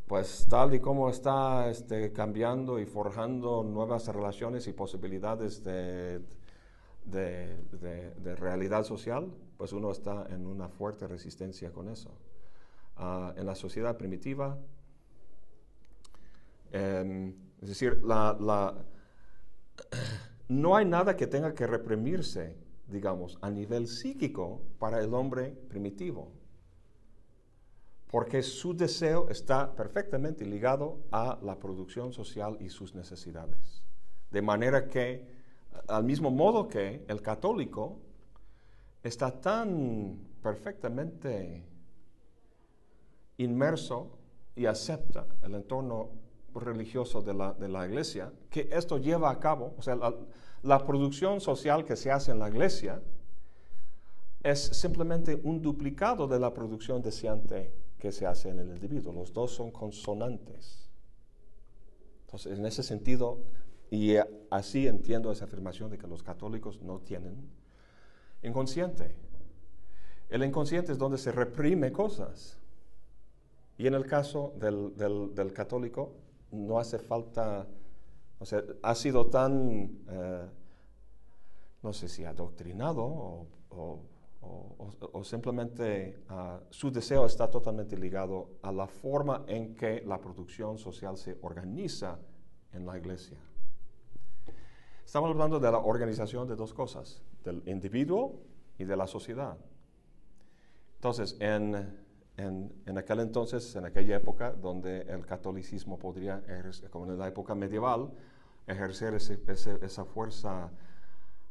Pues 0.07 0.47
tal 0.49 0.74
y 0.74 0.80
como 0.80 1.09
está 1.09 1.70
este, 1.70 2.13
cambiando 2.13 2.80
y 2.80 2.86
forjando 2.86 3.61
nuevas 3.61 4.07
relaciones 4.07 4.65
y 4.68 4.72
posibilidades 4.72 5.61
de, 5.65 6.22
de, 7.03 8.36
realidad 8.38 8.86
social, 8.86 9.30
pues 9.57 9.74
uno 9.74 9.91
está 9.91 10.28
en 10.30 10.47
una 10.47 10.70
fuerte 10.70 11.07
resistencia 11.07 11.74
con 11.74 11.89
eso. 11.89 12.11
Ah, 12.95 13.34
en 13.36 13.45
la 13.45 13.53
sociedad 13.53 13.97
primitiva, 13.97 14.57
em, 16.72 17.36
es 17.61 17.68
decir, 17.68 18.01
la, 18.01 18.38
la 18.39 18.74
no 20.47 20.75
hay 20.75 20.86
nada 20.86 21.15
que 21.15 21.28
tenga 21.28 21.53
que 21.53 21.67
reprimirse, 21.67 22.55
digamos, 22.88 23.38
a 23.41 23.49
nivel 23.49 23.88
psíquico 23.88 24.61
para 24.80 25.01
el 25.01 25.13
hombre 25.13 25.51
primitivo. 25.69 26.32
Porque 28.09 28.41
su 28.41 28.73
deseo 28.73 29.28
está 29.30 29.75
perfectamente 29.75 30.45
ligado 30.45 30.99
a 31.11 31.38
la 31.41 31.59
producción 31.59 32.13
social 32.13 32.57
y 32.61 32.69
sus 32.69 32.95
necesidades. 32.95 33.84
De 34.32 34.41
manera 34.41 34.88
que, 34.88 35.28
al 35.88 36.05
mismo 36.05 36.32
modo 36.32 36.67
que 36.67 37.03
el 37.07 37.21
católico 37.21 37.99
está 39.03 39.39
tan 39.39 40.17
perfectamente 40.41 41.65
inmerso 43.38 44.17
y 44.55 44.65
acepta 44.65 45.28
el 45.43 45.55
entorno 45.55 46.09
religioso 46.60 47.22
de 47.22 47.34
la, 47.34 47.53
de 47.53 47.68
la, 47.68 47.86
iglesia, 47.86 48.32
que 48.49 48.70
esto 48.72 48.97
lleva 48.97 49.30
a 49.30 49.39
cabo, 49.39 49.74
o 49.78 49.82
sea, 49.82 49.97
la, 50.64 50.86
producción 50.86 51.41
social 51.41 51.86
que 51.86 51.95
se 51.95 52.12
hace 52.12 52.32
en 52.32 52.39
la 52.39 52.49
iglesia 52.49 53.01
es 54.43 54.60
simplemente 54.60 55.39
un 55.43 55.62
duplicado 55.62 56.28
de 56.28 56.39
la 56.39 56.53
producción 56.53 57.01
deseante 57.01 57.72
que 57.99 58.12
se 58.12 58.26
hace 58.26 58.49
en 58.49 58.60
el 58.60 58.70
individuo. 58.70 59.14
Los 59.14 59.34
dos 59.34 59.51
son 59.51 59.72
consonantes. 59.72 60.89
Entonces, 62.26 62.58
en 62.58 62.66
ese 62.66 62.84
sentido, 62.84 63.39
y 63.89 64.16
así 64.49 64.88
entiendo 64.88 65.32
esa 65.32 65.45
afirmación 65.45 65.89
de 65.89 65.97
que 65.97 66.08
los 66.08 66.24
católicos 66.24 66.82
no 66.82 66.99
tienen 66.99 67.36
inconsciente. 68.43 69.16
El 70.30 70.43
inconsciente 70.43 70.91
es 70.91 70.97
donde 70.97 71.18
se 71.18 71.32
reprime 71.32 71.91
cosas. 71.91 72.60
Y 73.78 73.88
en 73.88 73.93
el 73.93 74.05
caso 74.05 74.53
del, 74.60 74.95
del, 74.97 75.34
del 75.34 75.53
católico, 75.53 76.16
no 76.51 76.79
hace 76.79 76.99
falta, 76.99 77.67
o 78.39 78.45
sea, 78.45 78.63
ha 78.81 78.95
sido 78.95 79.27
tan, 79.27 79.99
eh, 80.09 80.49
no 81.83 81.93
sé 81.93 82.07
si 82.07 82.25
adoctrinado 82.25 83.47
o, 83.69 83.99
simplemente 85.23 86.23
ah, 86.29 86.61
su 86.69 86.89
deseo 86.89 87.25
está 87.25 87.49
totalmente 87.49 87.97
ligado 87.97 88.51
a 88.61 88.71
la 88.71 88.87
forma 88.87 89.43
en 89.47 89.75
que 89.75 90.01
la 90.05 90.21
producción 90.21 90.77
social 90.77 91.17
se 91.17 91.37
organiza 91.41 92.17
en 92.71 92.85
la 92.85 92.97
iglesia. 92.97 93.37
Estamos 95.05 95.31
hablando 95.31 95.59
de 95.59 95.71
la 95.71 95.79
organización 95.79 96.47
de 96.47 96.55
dos 96.55 96.73
cosas, 96.73 97.21
del 97.43 97.61
individuo 97.65 98.41
y 98.77 98.85
de 98.85 98.95
la 98.95 99.07
sociedad. 99.07 99.57
Entonces, 100.95 101.35
en 101.39 102.07
en, 102.38 102.97
aquel 102.97 103.19
entonces, 103.21 103.75
en 103.75 103.85
aquella 103.85 104.15
época 104.17 104.53
donde 104.53 105.01
el 105.01 105.25
catolicismo 105.25 105.97
podría, 105.97 106.43
como 106.91 107.11
en 107.11 107.17
la 107.17 107.27
época 107.27 107.55
medieval, 107.55 108.11
ejercer 108.67 109.15
ese- 109.15 109.41
ese- 109.47 109.83
esa 109.83 110.05
fuerza 110.05 110.71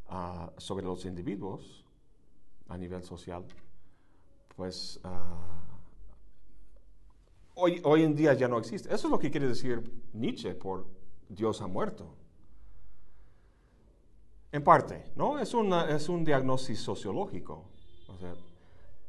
ah, 0.08 0.52
sobre 0.58 0.84
los 0.84 1.04
individuos 1.04 1.84
a 2.68 2.78
nivel 2.78 3.02
social, 3.02 3.44
pues 4.54 5.00
ah, 5.02 5.66
hoy, 7.56 7.80
hoy 7.84 8.04
en 8.04 8.14
día 8.14 8.34
ya 8.34 8.46
no 8.48 8.58
existe. 8.58 8.88
Eso 8.94 9.08
es 9.08 9.10
lo 9.10 9.18
que 9.18 9.30
quiere 9.30 9.48
decir 9.48 9.82
Nietzsche 10.12 10.54
por 10.54 10.86
Dios 11.28 11.60
ha 11.62 11.66
muerto. 11.66 12.14
En 14.52 14.62
parte, 14.62 15.10
¿no? 15.16 15.38
Es, 15.38 15.52
una, 15.54 15.90
es 15.90 16.08
un 16.08 16.24
diagnóstico 16.24 16.78
sociológico. 16.78 17.64
O 18.08 18.16
sea, 18.16 18.34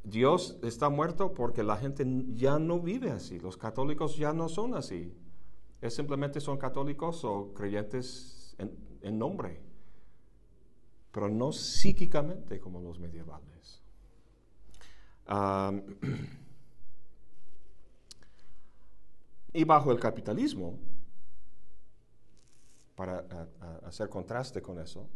Dios 0.10 0.58
está 0.64 0.90
muerto 0.90 1.34
porque 1.34 1.64
la 1.64 1.76
gente 1.76 2.06
ya 2.34 2.60
no 2.60 2.80
vive 2.80 3.12
así. 3.12 3.40
Los 3.40 3.58
católicos 3.58 4.16
ya 4.16 4.32
no 4.32 4.48
son 4.48 4.74
así. 4.74 5.14
Es 5.82 5.96
simplemente 5.96 6.40
son 6.40 6.58
católicos 6.58 7.26
o 7.26 7.54
creyentes 7.54 8.56
en, 8.58 9.20
nombre, 9.20 9.62
pero 11.12 11.30
no 11.30 11.52
psíquicamente 11.52 12.60
como 12.60 12.80
los 12.82 13.00
medievales. 13.00 13.84
Y 19.54 19.64
bajo 19.64 19.92
el 19.92 20.00
capitalismo, 20.00 20.78
para 22.96 23.26
hacer 23.86 24.08
contraste 24.08 24.62
con 24.62 24.78
eso, 24.80 25.08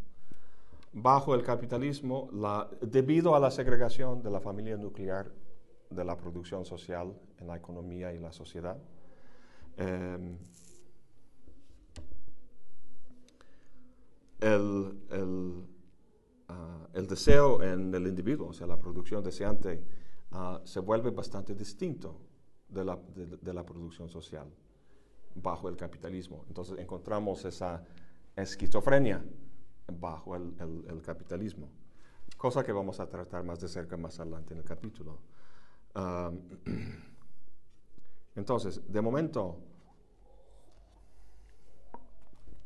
bajo 0.94 1.34
el 1.36 1.44
capitalismo, 1.44 2.30
debido 2.82 3.36
a 3.36 3.40
la 3.40 3.52
segregación 3.52 4.22
de 4.22 4.30
la 4.30 4.42
familia 4.42 4.78
nuclear 4.78 5.32
de 5.90 6.04
la 6.04 6.18
producción 6.18 6.66
social 6.66 7.18
en 7.38 7.48
la 7.48 7.58
economía 7.58 8.14
y 8.14 8.20
la 8.20 8.32
sociedad, 8.32 8.78
em, 9.78 10.38
el, 14.40 15.00
el, 15.12 15.66
ah, 16.50 16.88
el 16.94 17.08
deseo 17.08 17.62
en 17.64 17.94
el 17.94 18.08
individuo, 18.08 18.50
o 18.50 18.54
sea, 18.54 18.68
la 18.68 18.78
producción 18.78 19.24
deseante, 19.24 19.84
ah, 20.32 20.62
se 20.66 20.80
vuelve 20.80 21.12
bastante 21.12 21.56
distinto 21.56 22.20
de 22.68 22.86
la, 22.86 22.98
de 23.16 23.54
la 23.54 23.66
producción 23.66 24.10
social 24.10 24.48
bajo 25.36 25.70
el 25.70 25.78
capitalismo. 25.78 26.44
Entonces 26.48 26.80
encontramos 26.80 27.46
esa 27.46 27.84
esquizofrenia 28.36 29.24
bajo 29.88 30.36
el, 30.36 30.54
el- 30.90 31.02
capitalismo, 31.02 31.70
cosa 32.38 32.64
que 32.64 32.72
vamos 32.72 33.00
a 33.00 33.08
tratar 33.10 33.44
más 33.44 33.60
de 33.62 33.68
cerca 33.68 33.98
más 33.98 34.20
adelante 34.20 34.54
en 34.54 34.60
el 34.60 34.66
capítulo. 34.66 35.20
Entonces, 38.36 38.82
de 38.92 39.02
momento, 39.02 39.58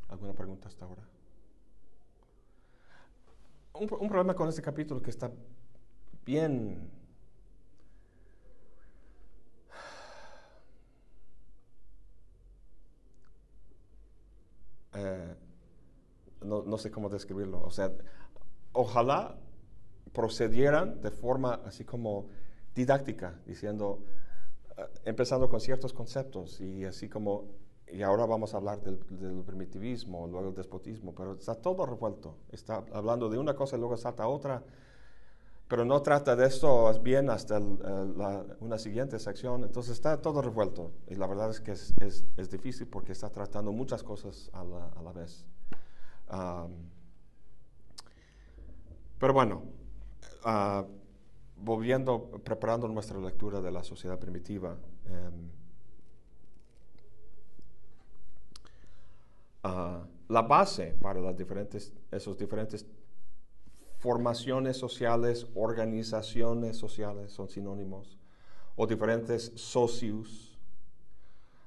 ¿alguna 0.10 0.34
pregunta 0.34 0.68
hasta 0.68 0.86
ahora? 0.86 1.04
Un 3.74 3.88
problema 4.10 4.34
con 4.34 4.48
este 4.50 4.62
capítulo 4.62 5.02
que 5.02 5.10
está 5.10 5.32
bien 6.26 6.90
eh, 14.94 15.36
no, 16.46 16.78
sé 16.78 16.92
cómo 16.92 17.10
describirlo. 17.10 17.62
O 17.64 17.72
sea, 17.72 17.92
ojalá 18.74 19.38
procedieran 20.14 21.02
de 21.02 21.12
forma 21.12 21.62
así 21.66 21.84
como 21.84 22.28
didáctica, 22.74 23.40
diciendo, 23.46 24.00
eh, 24.78 24.84
empezando 25.06 25.50
con 25.50 25.60
ciertos 25.60 25.94
conceptos 25.94 26.62
y 26.62 26.86
así 26.86 27.10
como, 27.10 27.46
y 27.88 28.02
ahora 28.02 28.26
vamos 28.26 28.54
a 28.54 28.58
hablar 28.58 28.82
del, 28.82 29.00
del 29.20 29.44
primitivismo, 29.44 30.28
luego 30.28 30.50
el 30.50 30.56
despotismo, 30.56 31.14
pero 31.14 31.34
está 31.34 31.56
todo 31.56 31.86
revuelto. 31.86 32.36
Está 32.52 32.84
hablando 32.94 33.30
de 33.30 33.38
una 33.38 33.56
cosa 33.56 33.76
y 33.76 33.80
luego 33.80 33.98
salta 33.98 34.24
a 34.24 34.28
otra, 34.28 34.64
pero 35.68 35.84
no 35.84 36.02
trata 36.02 36.36
de 36.36 36.46
esto 36.46 36.94
bien 37.02 37.30
hasta 37.30 37.58
el- 37.58 38.18
la- 38.18 38.46
una 38.60 38.78
siguiente 38.78 39.18
sección. 39.20 39.64
Entonces 39.64 39.94
está 39.94 40.22
todo 40.22 40.42
revuelto 40.42 40.92
y 41.08 41.16
la 41.16 41.28
verdad 41.28 41.50
es 41.50 41.60
que 41.60 41.72
es, 41.72 42.50
difícil 42.52 42.88
porque 42.88 43.12
está 43.14 43.30
tratando 43.30 43.72
muchas 43.72 44.04
cosas 44.04 44.50
a 44.54 44.64
la 44.64 45.12
vez. 45.12 45.46
Am, 46.28 46.72
pero 49.18 49.34
bueno, 49.34 49.64
ah, 50.44 50.86
volviendo, 51.58 52.30
preparando 52.44 52.88
nuestra 52.88 53.18
lectura 53.20 53.62
de 53.62 53.72
la 53.72 53.84
sociedad 53.84 54.20
primitiva, 54.20 54.78
em, 55.06 55.50
ah, 59.64 60.06
la 60.28 60.42
base 60.42 60.96
para 61.02 61.22
las 61.22 61.38
diferentes, 61.38 61.94
esos 62.12 62.38
diferentes 62.38 62.86
formaciones 64.00 64.78
sociales, 64.78 65.48
organizaciones 65.56 66.78
sociales, 66.78 67.32
son 67.32 67.50
sinónimos, 67.50 68.20
o 68.76 68.86
diferentes 68.86 69.54
socios. 69.56 70.60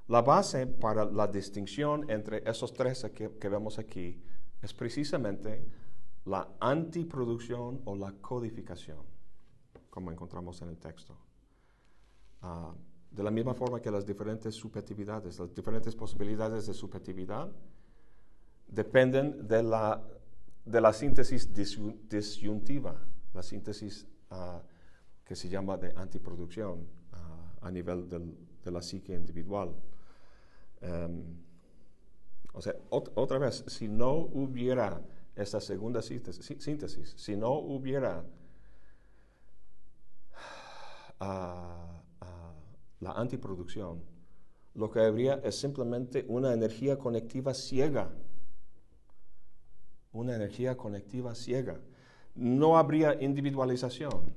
La 0.07 0.23
base 0.23 0.67
para 0.67 1.05
la 1.05 1.27
distinción 1.27 2.09
entre 2.11 2.49
esos 2.49 2.73
tres 2.73 3.05
que, 3.15 3.31
que 3.39 3.49
vemos 3.49 3.79
aquí 3.79 4.23
es 4.63 4.75
precisamente 4.75 5.65
la 6.25 6.49
antiproducción 6.61 7.81
o 7.85 7.97
la 7.97 8.13
codificación, 8.13 8.99
como 9.91 10.11
encontramos 10.11 10.61
en 10.63 10.69
el 10.69 10.79
texto. 10.79 11.17
Ah, 12.43 12.75
de 13.11 13.23
la 13.23 13.31
misma 13.31 13.55
forma 13.55 13.81
que 13.81 13.91
las 13.91 14.05
diferentes 14.05 14.55
subjetividades, 14.55 15.39
las 15.39 15.55
diferentes 15.55 15.97
posibilidades 15.97 16.67
de 16.67 16.75
subjetividad 16.75 17.51
dependen 18.67 19.47
de 19.49 19.63
la, 19.63 20.03
de 20.65 20.81
la 20.81 20.93
síntesis 20.93 21.49
disyuntiva, 21.55 23.01
la 23.33 23.43
síntesis 23.43 24.07
ah, 24.31 24.63
que 25.25 25.35
se 25.35 25.49
llama 25.49 25.77
de 25.79 25.93
antiproducción 25.97 26.87
ah, 27.13 27.55
a 27.63 27.71
nivel 27.71 28.09
de 28.09 28.71
la 28.71 28.83
psique 28.83 29.15
individual. 29.15 29.75
Em, 30.81 31.48
o 32.59 32.61
sea, 32.63 32.75
ot- 32.91 33.13
otra 33.15 33.39
vez, 33.39 33.65
si 33.69 33.87
no 33.89 34.13
hubiera 34.15 35.01
esta 35.37 35.61
segunda 35.61 36.03
síntesis, 36.03 36.45
sí- 36.45 36.57
síntesis, 36.61 37.15
si 37.17 37.37
no 37.37 37.53
hubiera 37.53 38.25
ah, 41.21 42.03
ah, 42.21 42.53
la 43.01 43.13
antiproducción, 43.13 44.03
lo 44.75 44.91
que 44.91 45.01
habría 45.01 45.35
es 45.45 45.59
simplemente 45.59 46.25
una 46.29 46.53
energía 46.53 46.99
conectiva 46.99 47.55
ciega. 47.55 48.11
Una 50.13 50.35
energía 50.35 50.77
conectiva 50.77 51.35
ciega. 51.35 51.81
No 52.35 52.77
habría 52.79 53.21
individualización. 53.23 54.35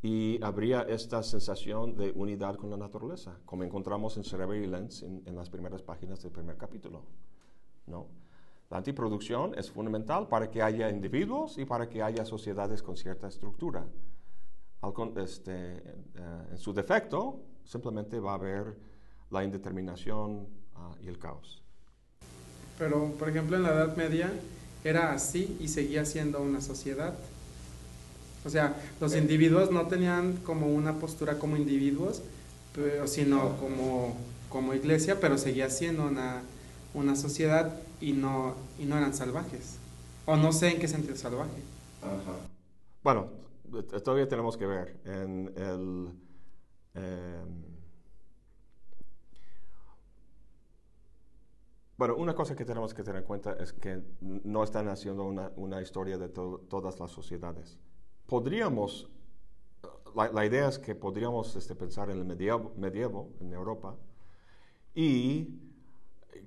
Y 0.00 0.42
habría 0.42 0.82
esta 0.82 1.22
sensación 1.22 1.96
de 1.96 2.12
unidad 2.12 2.56
con 2.56 2.70
la 2.70 2.76
naturaleza, 2.76 3.38
como 3.44 3.64
encontramos 3.64 4.16
en 4.16 4.70
Lenz 4.70 5.02
en, 5.02 5.22
en 5.26 5.34
las 5.34 5.50
primeras 5.50 5.82
páginas 5.82 6.22
del 6.22 6.30
primer 6.30 6.56
capítulo. 6.56 7.02
¿no? 7.86 8.06
La 8.70 8.76
antiproducción 8.76 9.54
es 9.56 9.70
fundamental 9.70 10.28
para 10.28 10.50
que 10.50 10.62
haya 10.62 10.90
individuos 10.90 11.56
y 11.56 11.64
para 11.64 11.88
que 11.88 12.02
haya 12.02 12.24
sociedades 12.24 12.82
con 12.82 12.96
cierta 12.96 13.26
estructura. 13.26 13.86
Al 14.82 14.92
este, 15.16 15.52
eh, 15.52 15.82
en 16.50 16.58
su 16.58 16.74
defecto, 16.74 17.40
simplemente 17.64 18.20
va 18.20 18.32
a 18.32 18.34
haber 18.34 18.76
la 19.30 19.42
indeterminación 19.42 20.46
ah, 20.76 20.94
y 21.02 21.08
el 21.08 21.18
caos. 21.18 21.62
Pero, 22.78 23.12
por 23.18 23.28
ejemplo, 23.30 23.56
en 23.56 23.62
la 23.62 23.70
Edad 23.70 23.96
Media 23.96 24.30
era 24.84 25.12
así 25.12 25.56
y 25.60 25.68
seguía 25.68 26.04
siendo 26.04 26.40
una 26.40 26.60
sociedad. 26.60 27.14
O 28.48 28.50
sea, 28.50 28.74
los 28.98 29.14
individuos 29.14 29.70
no 29.70 29.88
tenían 29.88 30.38
como 30.38 30.68
una 30.68 30.98
postura 30.98 31.38
como 31.38 31.58
individuos, 31.58 32.22
pero, 32.74 33.06
sino 33.06 33.58
como, 33.58 34.16
como 34.48 34.72
iglesia, 34.72 35.20
pero 35.20 35.36
seguía 35.36 35.68
siendo 35.68 36.06
una, 36.06 36.40
una 36.94 37.14
sociedad 37.14 37.78
y 38.00 38.12
no, 38.12 38.54
y 38.78 38.86
no 38.86 38.96
eran 38.96 39.12
salvajes. 39.12 39.76
O 40.24 40.36
no 40.36 40.50
sé 40.54 40.68
en 40.70 40.78
qué 40.80 40.88
sentido 40.88 41.14
salvaje. 41.14 41.60
Ajá. 42.00 42.36
Bueno, 43.02 43.28
todavía 44.02 44.26
tenemos 44.28 44.56
que 44.56 44.66
ver 44.66 44.96
en 45.04 45.52
el... 45.56 46.12
em, 46.94 47.64
bueno, 51.98 52.16
una 52.16 52.34
cosa 52.34 52.54
que 52.56 52.64
tenemos 52.64 52.94
que 52.94 53.02
tener 53.02 53.20
en 53.22 53.26
cuenta 53.26 53.52
es 53.60 53.72
que 53.74 54.02
no 54.20 54.62
están 54.64 54.88
haciendo 54.88 55.24
una, 55.24 55.50
una 55.56 55.82
historia 55.82 56.16
de 56.16 56.28
to- 56.30 56.64
todas 56.70 56.98
las 57.00 57.10
sociedades. 57.10 57.78
Podríamos, 58.28 59.08
la, 60.14 60.30
la 60.30 60.44
idea 60.44 60.68
es 60.68 60.78
que 60.78 60.94
podríamos 60.94 61.56
este, 61.56 61.74
pensar 61.74 62.10
en 62.10 62.18
el 62.18 62.26
medievo, 62.26 62.74
medievo 62.76 63.30
en 63.40 63.54
Europa 63.54 63.96
y 64.94 65.48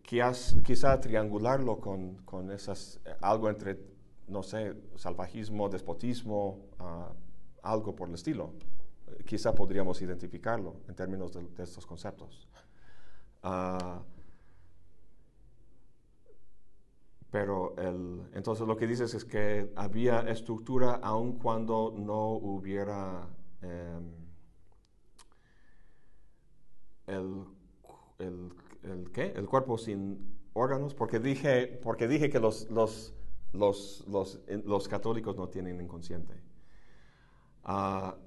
quizás, 0.04 0.56
quizá 0.64 1.02
triangularlo 1.02 1.80
con, 1.80 2.18
con 2.18 2.52
esas, 2.52 3.00
eh, 3.04 3.16
algo 3.22 3.50
entre, 3.50 3.80
no 4.28 4.44
sé, 4.44 4.76
salvajismo, 4.96 5.70
despotismo, 5.70 6.60
ah, 6.78 7.14
algo 7.64 7.96
por 7.96 8.10
el 8.10 8.14
estilo. 8.14 8.54
Quizá 9.26 9.56
podríamos 9.56 10.00
identificarlo 10.04 10.76
en 10.88 10.94
términos 10.94 11.34
de, 11.34 11.42
de 11.42 11.64
estos 11.64 11.88
conceptos. 11.88 12.48
Ah, 13.42 14.04
pero 17.32 17.76
el, 17.78 18.30
entonces 18.34 18.68
lo 18.68 18.76
que 18.76 18.86
dices 18.86 19.14
es 19.14 19.24
que 19.24 19.72
había 19.76 20.20
estructura 20.30 21.00
aun 21.02 21.40
cuando 21.40 21.94
no 21.98 22.32
hubiera 22.32 23.30
em, 23.62 24.12
el, 27.08 27.46
el, 28.20 28.54
el, 28.84 29.12
¿qué? 29.12 29.34
el 29.36 29.48
cuerpo 29.48 29.78
sin 29.78 30.38
órganos, 30.54 30.94
porque 30.94 31.20
dije, 31.20 31.80
porque 31.82 32.10
dije 32.10 32.30
que 32.30 32.40
los, 32.42 32.70
los, 32.70 33.14
los, 33.54 34.06
los, 34.08 34.42
los 34.66 34.88
católicos 34.90 35.38
no 35.38 35.48
tienen 35.48 35.80
inconsciente. 35.80 36.36
Ah, 37.64 38.18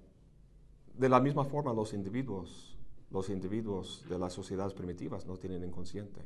de 0.94 1.08
la 1.10 1.20
misma 1.20 1.44
forma, 1.44 1.74
los 1.74 1.92
individuos, 1.92 2.78
los 3.10 3.28
individuos 3.28 4.06
de 4.08 4.18
las 4.18 4.32
sociedades 4.32 4.72
primitivas 4.72 5.26
no 5.26 5.36
tienen 5.36 5.62
inconsciente. 5.62 6.22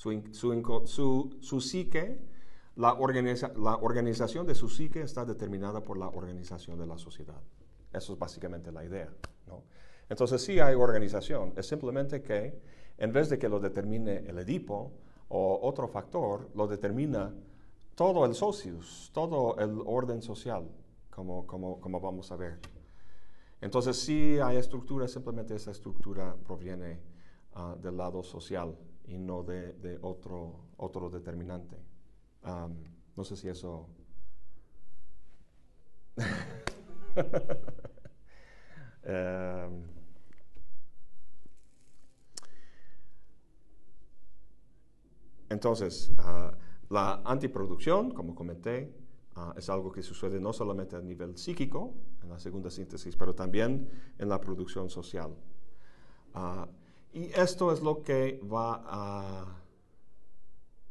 Su, 0.00 0.18
su, 0.32 0.82
su, 0.86 1.36
su 1.40 1.60
psique, 1.60 2.18
la, 2.76 2.94
organiza, 2.94 3.52
la 3.54 3.76
organización 3.76 4.46
de 4.46 4.54
su 4.54 4.70
psique 4.70 5.02
está 5.02 5.26
determinada 5.26 5.84
por 5.84 5.98
la 5.98 6.08
organización 6.08 6.78
de 6.78 6.86
la 6.86 6.96
sociedad. 6.96 7.42
Eso 7.92 8.14
es 8.14 8.18
básicamente 8.18 8.72
la 8.72 8.82
idea. 8.82 9.12
Entonces 10.08 10.42
sí 10.42 10.58
hay 10.58 10.74
organización, 10.74 11.52
es 11.54 11.66
simplemente 11.66 12.22
que 12.22 12.58
en 12.96 13.12
vez 13.12 13.28
de 13.28 13.38
que 13.38 13.50
lo 13.50 13.60
determine 13.60 14.24
el 14.26 14.38
Edipo 14.38 14.90
o 15.28 15.60
otro 15.68 15.86
factor, 15.86 16.48
lo 16.54 16.66
determina 16.66 17.34
todo 17.94 18.24
el 18.24 18.34
socius, 18.34 19.10
todo 19.12 19.58
el 19.58 19.82
orden 19.84 20.22
social, 20.22 20.66
como, 21.10 21.46
como, 21.46 21.78
como 21.78 22.00
vamos 22.00 22.32
a 22.32 22.36
ver. 22.36 22.58
Entonces 23.60 24.00
sí 24.00 24.38
hay 24.42 24.56
estructura, 24.56 25.06
simplemente 25.08 25.54
esa 25.54 25.72
estructura 25.72 26.34
proviene 26.42 27.00
uh, 27.54 27.78
del 27.78 27.98
lado 27.98 28.22
social 28.22 28.74
y 29.10 29.18
no 29.18 29.42
de, 29.42 29.72
de 29.74 29.98
otro, 30.02 30.68
otro 30.76 31.10
determinante. 31.10 31.76
Um, 32.44 32.76
no 33.16 33.24
sé 33.24 33.36
si 33.36 33.48
eso... 33.48 33.88
um, 36.16 36.24
entonces, 45.48 46.12
uh, 46.18 46.54
la 46.88 47.22
antiproducción, 47.24 48.12
como 48.12 48.36
comenté, 48.36 48.94
uh, 49.36 49.58
es 49.58 49.68
algo 49.68 49.90
que 49.90 50.04
sucede 50.04 50.38
no 50.40 50.52
solamente 50.52 50.94
a 50.94 51.00
nivel 51.00 51.36
psíquico, 51.36 51.94
en 52.22 52.28
la 52.28 52.38
segunda 52.38 52.70
síntesis, 52.70 53.16
pero 53.16 53.34
también 53.34 53.90
en 54.18 54.28
la 54.28 54.40
producción 54.40 54.88
social. 54.88 55.34
Uh, 56.32 56.79
y 57.12 57.24
esto 57.34 57.72
es 57.72 57.82
lo 57.82 58.02
que 58.02 58.40
va 58.44 58.82
a, 58.86 59.56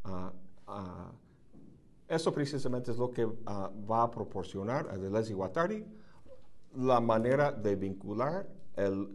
a, 0.04 0.34
a 0.68 1.12
eso 2.10 2.34
precisamente 2.34 2.90
es 2.92 2.98
lo 2.98 3.12
que 3.12 3.24
uh, 3.24 3.36
va 3.46 4.04
a 4.04 4.12
proporcionar 4.12 4.90
a 4.90 4.98
Deleuze 4.98 5.32
y 5.32 5.36
Guattari 5.36 5.86
la 6.76 7.00
manera 7.00 7.52
de 7.52 7.76
vincular 7.76 8.50
el, 8.76 9.10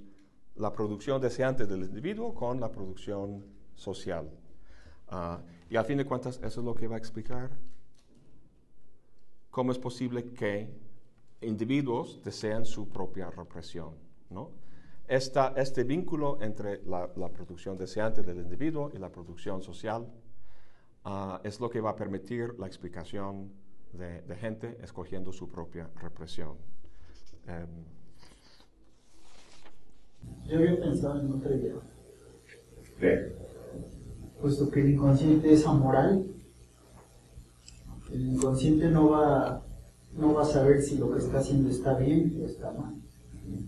la 0.54 0.72
producción 0.72 1.20
deseante 1.20 1.66
del 1.66 1.82
individuo 1.82 2.32
con 2.32 2.60
la 2.60 2.70
producción 2.70 3.44
social. 3.74 4.30
Uh, 5.10 5.42
y 5.68 5.76
a 5.76 5.82
fin 5.82 5.98
de 5.98 6.04
cuentas, 6.04 6.38
eso 6.42 6.60
es 6.60 6.64
lo 6.64 6.72
que 6.72 6.86
va 6.86 6.94
a 6.94 6.98
explicar 6.98 7.50
cómo 9.50 9.72
es 9.72 9.78
posible 9.78 10.32
que 10.32 10.72
individuos 11.40 12.22
desean 12.22 12.64
su 12.64 12.88
propia 12.88 13.28
represión. 13.28 13.94
¿no? 14.30 14.50
Esta, 15.06 15.52
este 15.56 15.84
vínculo 15.84 16.38
entre 16.40 16.82
la, 16.84 17.10
la, 17.16 17.28
producción 17.28 17.76
deseante 17.76 18.22
del 18.22 18.38
individuo 18.38 18.90
y 18.94 18.98
la 18.98 19.10
producción 19.10 19.62
social 19.62 20.06
uh, 21.04 21.38
es 21.44 21.60
lo 21.60 21.68
que 21.68 21.80
va 21.82 21.90
a 21.90 21.96
permitir 21.96 22.54
la 22.58 22.66
explicación 22.66 23.52
de, 23.92 24.22
de 24.22 24.36
gente 24.36 24.78
escogiendo 24.82 25.30
su 25.30 25.50
propia 25.50 25.90
represión. 26.00 26.56
Um, 27.46 27.84
Yo 30.46 30.56
había 30.56 30.80
pensado 30.80 31.20
en 31.20 31.32
otra 31.32 31.54
idea. 31.54 31.74
Sí. 32.98 33.06
Puesto 34.40 34.70
que 34.70 34.80
el 34.80 34.90
inconsciente 34.90 35.52
es 35.52 35.66
amoral, 35.66 36.26
el 38.10 38.26
inconsciente 38.26 38.88
no 38.88 39.10
va, 39.10 39.62
no 40.12 40.32
va 40.32 40.42
a 40.42 40.46
saber 40.46 40.80
si 40.80 40.96
lo 40.96 41.12
que 41.12 41.18
está 41.18 41.40
haciendo 41.40 41.68
está 41.68 41.94
bien 41.98 42.40
o 42.40 42.46
está 42.46 42.72
mal. 42.72 43.03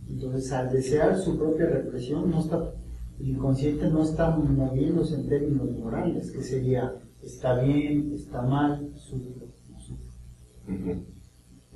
Entonces, 0.08 0.52
al 0.52 0.70
desear 0.70 1.18
su 1.18 1.38
propia 1.38 1.66
represión, 1.66 2.30
no 2.30 2.40
está, 2.40 2.72
el 3.20 3.28
inconsciente 3.28 3.88
no 3.88 4.02
está 4.02 4.30
moviéndose 4.36 5.14
en 5.14 5.28
términos 5.28 5.70
morales, 5.72 6.30
que 6.30 6.42
sería 6.42 6.94
está 7.22 7.60
bien, 7.60 8.12
está 8.14 8.42
mal, 8.42 8.92
sufre, 8.96 9.34
no. 10.68 11.16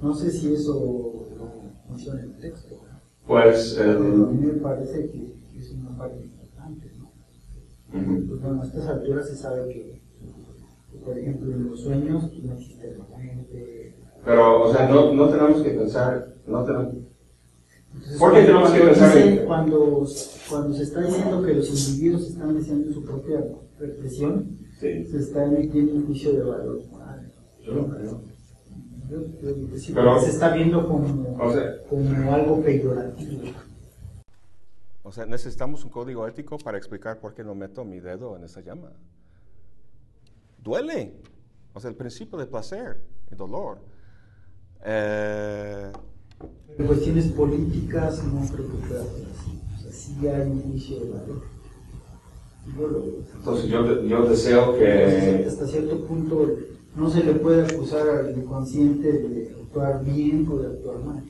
No 0.01 0.15
sé 0.15 0.31
si 0.31 0.55
eso 0.55 1.27
funciona 1.87 2.23
en 2.23 2.31
el 2.31 2.39
texto, 2.39 2.77
Pues, 3.27 3.75
pero 3.77 3.99
a 3.99 4.31
mí 4.31 4.47
me 4.47 4.53
parece 4.55 5.11
que 5.11 5.35
es 5.59 5.73
una 5.73 5.97
parte 5.97 6.23
importante. 6.25 6.91
¿no? 6.99 7.11
Pues 7.91 8.41
bueno, 8.41 8.63
a 8.63 8.65
estas 8.65 8.87
alturas 8.87 9.29
se 9.29 9.37
sabe 9.37 9.69
que, 9.69 10.01
por 11.05 11.19
ejemplo, 11.19 11.53
en 11.53 11.69
los 11.69 11.81
sueños 11.81 12.31
no 12.43 12.55
existe 12.55 12.97
la 12.97 13.05
muerte. 13.05 13.97
pero, 14.25 14.63
o 14.63 14.73
sea, 14.73 14.89
no, 14.89 15.13
no 15.13 15.29
tenemos 15.29 15.63
que 15.63 15.71
pensar, 15.71 16.35
no 16.47 16.65
tenemos, 16.65 16.95
Entonces, 17.95 18.19
¿Por 18.19 18.33
qué 18.33 18.43
tenemos 18.43 18.71
que 18.71 18.79
cuando 18.79 18.95
pensar 19.01 19.17
en- 19.19 19.47
cuando, 19.47 20.07
cuando 20.49 20.75
se 20.77 20.83
está 20.85 21.01
diciendo 21.03 21.43
que 21.43 21.55
los 21.55 21.89
individuos 21.91 22.29
están 22.29 22.55
deseando 22.57 22.93
su 22.93 23.05
propia 23.05 23.45
represión, 23.79 24.59
sí, 24.79 25.07
se 25.07 25.19
está 25.19 25.45
emitiendo 25.45 25.95
un 25.95 26.07
juicio 26.07 26.33
de 26.33 26.43
valor 26.43 26.83
moral. 26.91 27.33
yo 27.65 27.75
no 27.75 27.89
creo. 27.89 28.23
Yo 29.11 29.19
sí, 29.79 29.93
Pero- 29.93 30.11
porque 30.13 30.27
se 30.27 30.31
está 30.33 30.55
viendo 30.55 30.87
como, 30.87 31.37
O 31.39 31.53
sea, 31.53 31.83
como 31.89 32.33
algo 32.33 32.63
peyorativo. 32.63 33.43
o 35.03 35.13
sea, 35.13 35.27
necesitamos 35.27 35.85
un 35.85 35.91
código 35.91 36.27
ético 36.29 36.59
para 36.59 36.79
explicar 36.79 37.19
por 37.19 37.35
qué 37.35 37.43
no 37.43 37.55
meto 37.57 37.85
mi 37.85 37.99
dedo 37.99 38.37
en 38.37 38.45
esa 38.45 38.61
llama. 38.61 38.93
Duele. 40.63 41.15
O 41.75 41.81
sea, 41.81 41.91
el 41.91 41.97
principio 41.97 42.39
de 42.39 42.47
placer 42.47 43.01
y 43.31 43.35
dolor. 43.35 43.79
Eh, 44.85 45.91
En 46.79 46.87
cuestiones 46.87 47.27
políticas 47.27 48.25
no 48.25 48.41
creo 48.49 48.67
que 48.67 48.87
pueda 48.89 49.05
ser 49.05 49.27
así. 49.27 49.61
O 49.75 49.83
sea, 49.83 49.93
sí 49.93 50.29
hay 50.29 50.51
un 50.51 50.63
juicio 50.63 51.01
de 51.01 51.11
valor. 51.11 51.43
Yo 52.77 52.89
lo 52.89 53.03
veo. 53.03 53.15
entonces 53.35 53.71
yo, 53.71 54.03
yo 54.03 54.25
deseo 54.27 54.75
Entonces, 54.75 55.41
que, 55.41 55.47
hasta 55.47 55.67
cierto 55.67 56.07
punto 56.07 56.57
no 56.97 57.11
se 57.11 57.25
le 57.25 57.35
puede 57.35 57.67
acusar 57.67 58.09
al 58.09 58.39
inconsciente 58.39 59.13
de 59.13 59.51
actuar 59.51 60.05
bien 60.05 60.47
o 60.51 60.59
de 60.59 60.67
actuar 60.69 60.99
mal. 61.01 61.23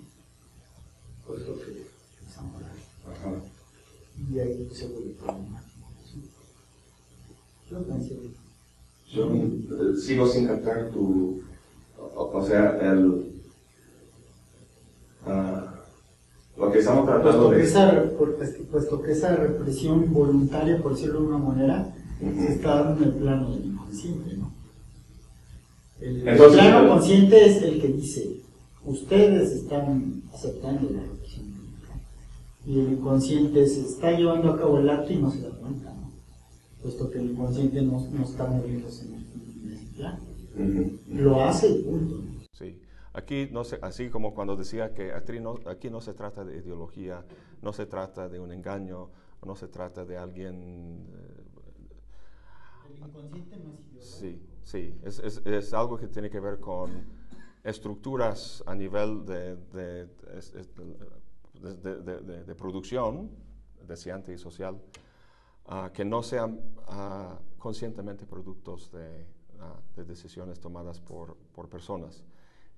Puesto 1.26 1.54
que 1.58 1.82
es 1.82 2.38
amoral. 2.38 2.70
Ajá. 3.10 3.32
Y 4.30 4.38
ahí 4.38 4.68
se 4.72 4.88
vuelve 4.88 5.14
problemático. 5.14 5.70
Yo 7.70 7.82
pensé 7.84 8.30
yo 9.12 9.28
eh, 9.32 9.96
sigo 9.96 10.26
sin 10.26 10.46
captar 10.46 10.90
tu, 10.90 11.42
o, 11.98 12.30
o 12.32 12.46
sea, 12.46 12.78
el, 12.80 13.29
ah, 15.26 15.74
lo 16.56 16.70
que 16.70 16.78
estamos 16.78 17.06
tratando 17.06 17.48
Puesto 17.48 17.50
que, 17.50 17.56
de... 17.56 17.62
esa, 17.64 18.04
puesto 18.70 19.02
que 19.02 19.12
esa 19.12 19.36
represión 19.36 20.12
voluntaria, 20.12 20.82
por 20.82 20.94
decirlo 20.94 21.20
de 21.20 21.26
una 21.26 21.38
manera, 21.38 21.94
se 22.20 22.52
está 22.52 22.82
dando 22.84 23.02
en 23.04 23.08
el 23.10 23.14
plano 23.16 23.50
del 23.50 23.64
inconsciente, 23.66 24.36
¿no? 24.36 24.52
El, 26.00 26.28
el 26.28 26.36
plano 26.36 26.80
el- 26.80 26.88
consciente 26.88 27.46
es 27.46 27.62
el 27.62 27.80
que 27.80 27.88
dice, 27.88 28.40
ustedes 28.84 29.52
están 29.52 30.22
aceptando 30.32 30.90
la 30.90 31.02
represión. 31.02 31.50
Y 32.66 32.78
el 32.78 32.92
inconsciente 32.92 33.66
se 33.66 33.80
está 33.80 34.12
llevando 34.12 34.52
a 34.52 34.58
cabo 34.58 34.78
el 34.78 34.90
acto 34.90 35.12
y 35.12 35.16
no 35.16 35.30
se 35.30 35.40
da 35.40 35.50
cuenta, 35.50 35.92
¿no? 35.94 36.10
Puesto 36.82 37.10
que 37.10 37.18
el 37.18 37.30
inconsciente 37.30 37.80
no, 37.82 38.06
no 38.10 38.24
está 38.24 38.46
moviéndose 38.46 39.06
en, 39.06 39.72
ese 39.72 39.86
plano. 39.96 40.18
Lo 41.08 41.42
hace 41.44 41.70
y 41.70 41.82
punto. 41.82 42.22
Sí, 42.52 42.76
aquí 43.12 43.48
no 43.50 43.64
se, 43.64 43.78
así 43.82 44.08
como 44.10 44.34
cuando 44.34 44.56
decía 44.56 44.92
que 44.94 45.12
aquí 45.12 45.40
no, 45.40 45.58
aquí 45.66 45.90
no 45.90 46.00
se 46.00 46.14
trata 46.14 46.44
de 46.44 46.56
ideología, 46.58 47.24
no 47.62 47.72
se 47.72 47.86
trata 47.86 48.28
de 48.28 48.38
un 48.40 48.52
engaño, 48.52 49.10
no 49.44 49.56
se 49.56 49.68
trata 49.68 50.04
de 50.04 50.16
alguien... 50.16 51.06
eh, 51.14 51.44
El 52.90 52.98
inconsciente 53.08 53.56
no 53.56 53.72
es 53.72 53.80
idiota. 53.88 54.06
sí, 54.06 54.42
sí, 54.64 54.98
es, 55.02 55.18
es, 55.20 55.38
es 55.46 55.72
algo 55.74 55.96
que 55.96 56.08
tiene 56.08 56.30
que 56.30 56.40
ver 56.40 56.60
con 56.60 56.90
estructuras 57.64 58.62
a 58.66 58.74
nivel 58.74 59.24
de, 59.26 59.56
de, 59.56 60.06
de- 61.62 62.44
de- 62.44 62.54
producción, 62.54 63.30
deseante 63.86 64.32
y 64.32 64.38
social, 64.38 64.80
ah, 65.66 65.90
que 65.92 66.04
no 66.04 66.22
sean 66.22 66.60
ah, 66.88 67.38
conscientemente 67.58 68.24
productos 68.26 68.90
de, 68.92 69.26
de 69.96 70.04
decisiones 70.04 70.58
tomadas 70.60 71.00
por, 71.00 71.36
por 71.54 71.68
personas. 71.68 72.24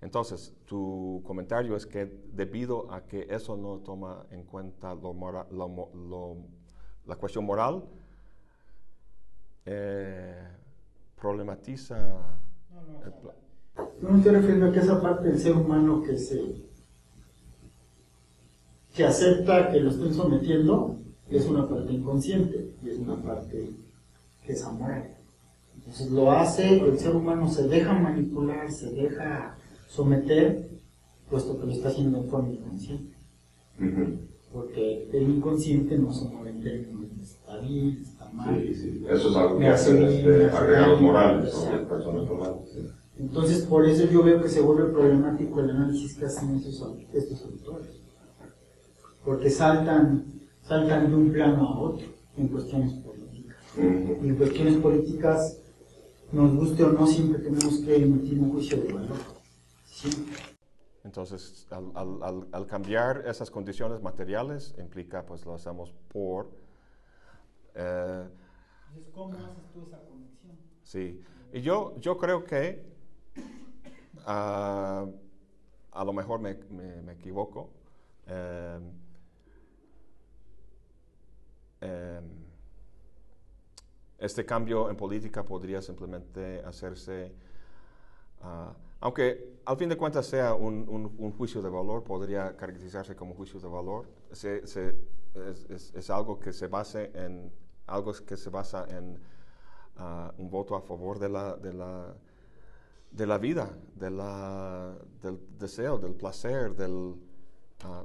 Entonces, 0.03 0.53
tu 0.67 1.23
comentario 1.25 1.77
es 1.77 1.87
que 1.87 2.07
debido 2.33 2.93
a 2.93 3.07
que 3.07 3.27
eso 3.31 3.57
no 3.57 3.79
toma 3.79 4.27
en 4.31 4.43
cuenta 4.43 4.95
lo 4.95 5.15
mora- 5.15 5.47
lo 5.51 5.69
lo- 5.95 6.37
la 7.07 7.17
cuestión 7.17 7.45
moral, 7.45 7.85
eh, 9.65 10.37
problematiza 11.21 11.97
el 13.05 13.13
pla- 13.13 13.35
Yo 14.03 14.09
me 14.09 14.19
estoy 14.19 14.33
refiriendo 14.33 14.67
a 14.67 14.73
que 14.73 14.81
esa 14.81 15.01
parte 15.01 15.29
del 15.29 15.39
ser 15.39 15.57
humano 15.57 16.03
que 16.03 16.19
se 16.19 16.63
que 18.95 19.05
acepta 19.05 19.71
que 19.71 19.81
lo 19.81 19.91
estén 19.91 20.13
sometiendo 20.13 20.97
es 21.31 21.47
una 21.47 21.67
parte 21.69 21.93
inconsciente 21.93 22.75
y 22.85 22.91
es 22.91 22.99
una 22.99 23.17
parte 23.17 23.71
que 24.45 24.53
es 24.53 24.63
amor. 24.65 25.05
Entonces 25.77 26.11
lo 26.11 26.31
hace, 26.31 26.79
el 26.79 26.99
ser 26.99 27.17
humano 27.17 27.49
se 27.49 27.69
deja 27.69 27.95
manipular, 27.95 28.71
se 28.71 28.91
deja 28.91 29.57
someter, 29.93 30.71
puesto 31.29 31.59
que 31.59 31.67
lo 31.67 31.73
está 31.73 31.89
haciendo 31.89 32.19
en 32.19 32.29
forma 32.29 32.51
inconsciente. 32.51 33.17
Porque 34.53 35.09
el 35.13 35.23
inconsciente 35.23 35.99
no 35.99 36.13
se 36.13 36.29
mueve 36.29 36.51
en 36.51 36.63
términos 36.63 37.17
de 37.17 37.23
está 37.23 37.59
bien, 37.59 37.99
está 38.03 38.29
mal. 38.31 38.61
Sí, 38.61 38.75
sí. 38.75 39.05
Eso 39.09 39.31
es 39.31 39.37
algo 39.37 39.59
que 39.59 39.69
hacen 39.69 40.03
este, 40.03 40.45
agregados 40.47 41.01
morales. 41.01 41.55
Las 41.71 41.81
personas 41.89 42.25
normales. 42.27 42.71
sí. 42.73 42.81
Entonces, 43.19 43.63
por 43.67 43.87
eso 43.87 44.07
yo 44.11 44.23
veo 44.23 44.43
que 44.43 44.49
se 44.49 44.63
vuelve 44.63 44.91
problemático 44.91 45.61
el 45.61 45.71
análisis 45.71 46.17
que 46.17 46.25
hacen 46.25 46.57
esos, 46.57 46.97
estos 47.13 47.45
autores. 47.45 48.01
Porque 49.25 49.51
saltan, 49.51 50.25
saltan 50.63 51.11
de 51.11 51.17
un 51.17 51.31
plano 51.31 51.69
a 51.69 51.79
otro 51.79 52.07
en 52.37 52.49
cuestiones 52.49 52.95
políticas. 52.95 53.57
Y 53.77 54.29
en 54.29 54.37
cuestiones 54.37 54.77
políticas, 54.77 55.59
nos 56.33 56.57
guste 56.57 56.83
o 56.83 56.93
no, 56.93 57.07
siempre 57.07 57.41
tenemos 57.41 57.79
que 57.79 57.97
emitir 57.97 58.41
un 58.41 58.53
juicio 58.53 58.83
de 58.83 58.93
valor. 58.93 59.32
Entonces, 61.05 61.67
al, 61.71 61.91
al- 61.95 62.23
al- 62.23 62.49
al 62.53 62.67
cambiar 62.67 63.25
esas 63.27 63.51
condiciones 63.51 64.01
materiales, 64.03 64.75
implica, 64.79 65.25
pues 65.27 65.45
lo 65.45 65.55
hacemos 65.55 65.93
por... 66.09 66.51
eh, 67.75 68.29
Entonces, 68.89 69.13
¿cómo 69.15 69.35
haces 69.39 69.65
tú 69.73 69.83
esa 69.87 69.99
conexión? 70.05 70.57
sí. 70.85 71.21
Y 71.53 71.61
yo, 71.61 71.95
yo 71.99 72.17
creo 72.17 72.45
que, 72.45 72.85
ah, 74.27 75.07
a 75.93 76.05
lo 76.05 76.13
mejor 76.13 76.41
me, 76.41 76.55
me- 76.71 77.03
me 77.03 77.13
equivoco, 77.13 77.71
eh, 78.27 78.79
em, 81.81 82.25
este 84.19 84.45
cambio 84.45 84.89
en 84.91 84.97
política 84.97 85.45
podría 85.45 85.83
simplemente 85.83 86.61
hacerse, 86.65 87.33
ah, 88.43 88.73
aunque 89.01 89.52
al 89.65 89.77
fin 89.77 89.89
de 89.89 89.97
cuentas 89.97 90.27
sea 90.27 90.55
un, 90.55 90.87
un- 90.89 91.33
juicio 91.33 91.63
de 91.63 91.69
valor, 91.71 92.03
podría 92.05 92.57
caracterizarse 92.57 93.15
como 93.15 93.35
juicio 93.35 93.61
de 93.61 93.69
valor, 93.69 94.07
es, 94.31 96.11
algo 96.11 96.39
que 96.39 96.53
se 96.53 96.67
base 96.67 97.11
en, 97.15 97.53
algo 97.87 98.13
que 98.13 98.37
se 98.37 98.51
basa 98.51 98.87
en 98.89 99.19
ah, 99.97 100.33
un 100.39 100.51
voto 100.51 100.77
a 100.77 100.81
favor 100.83 101.19
de 101.19 101.29
la, 101.29 101.57
de 101.57 101.73
la, 101.73 102.15
de 103.11 103.27
la 103.27 103.39
vida, 103.39 103.71
del 103.95 105.41
deseo, 105.59 105.99
del 105.99 106.15
placer, 106.15 106.75
del... 106.75 107.15
ah, 107.85 108.05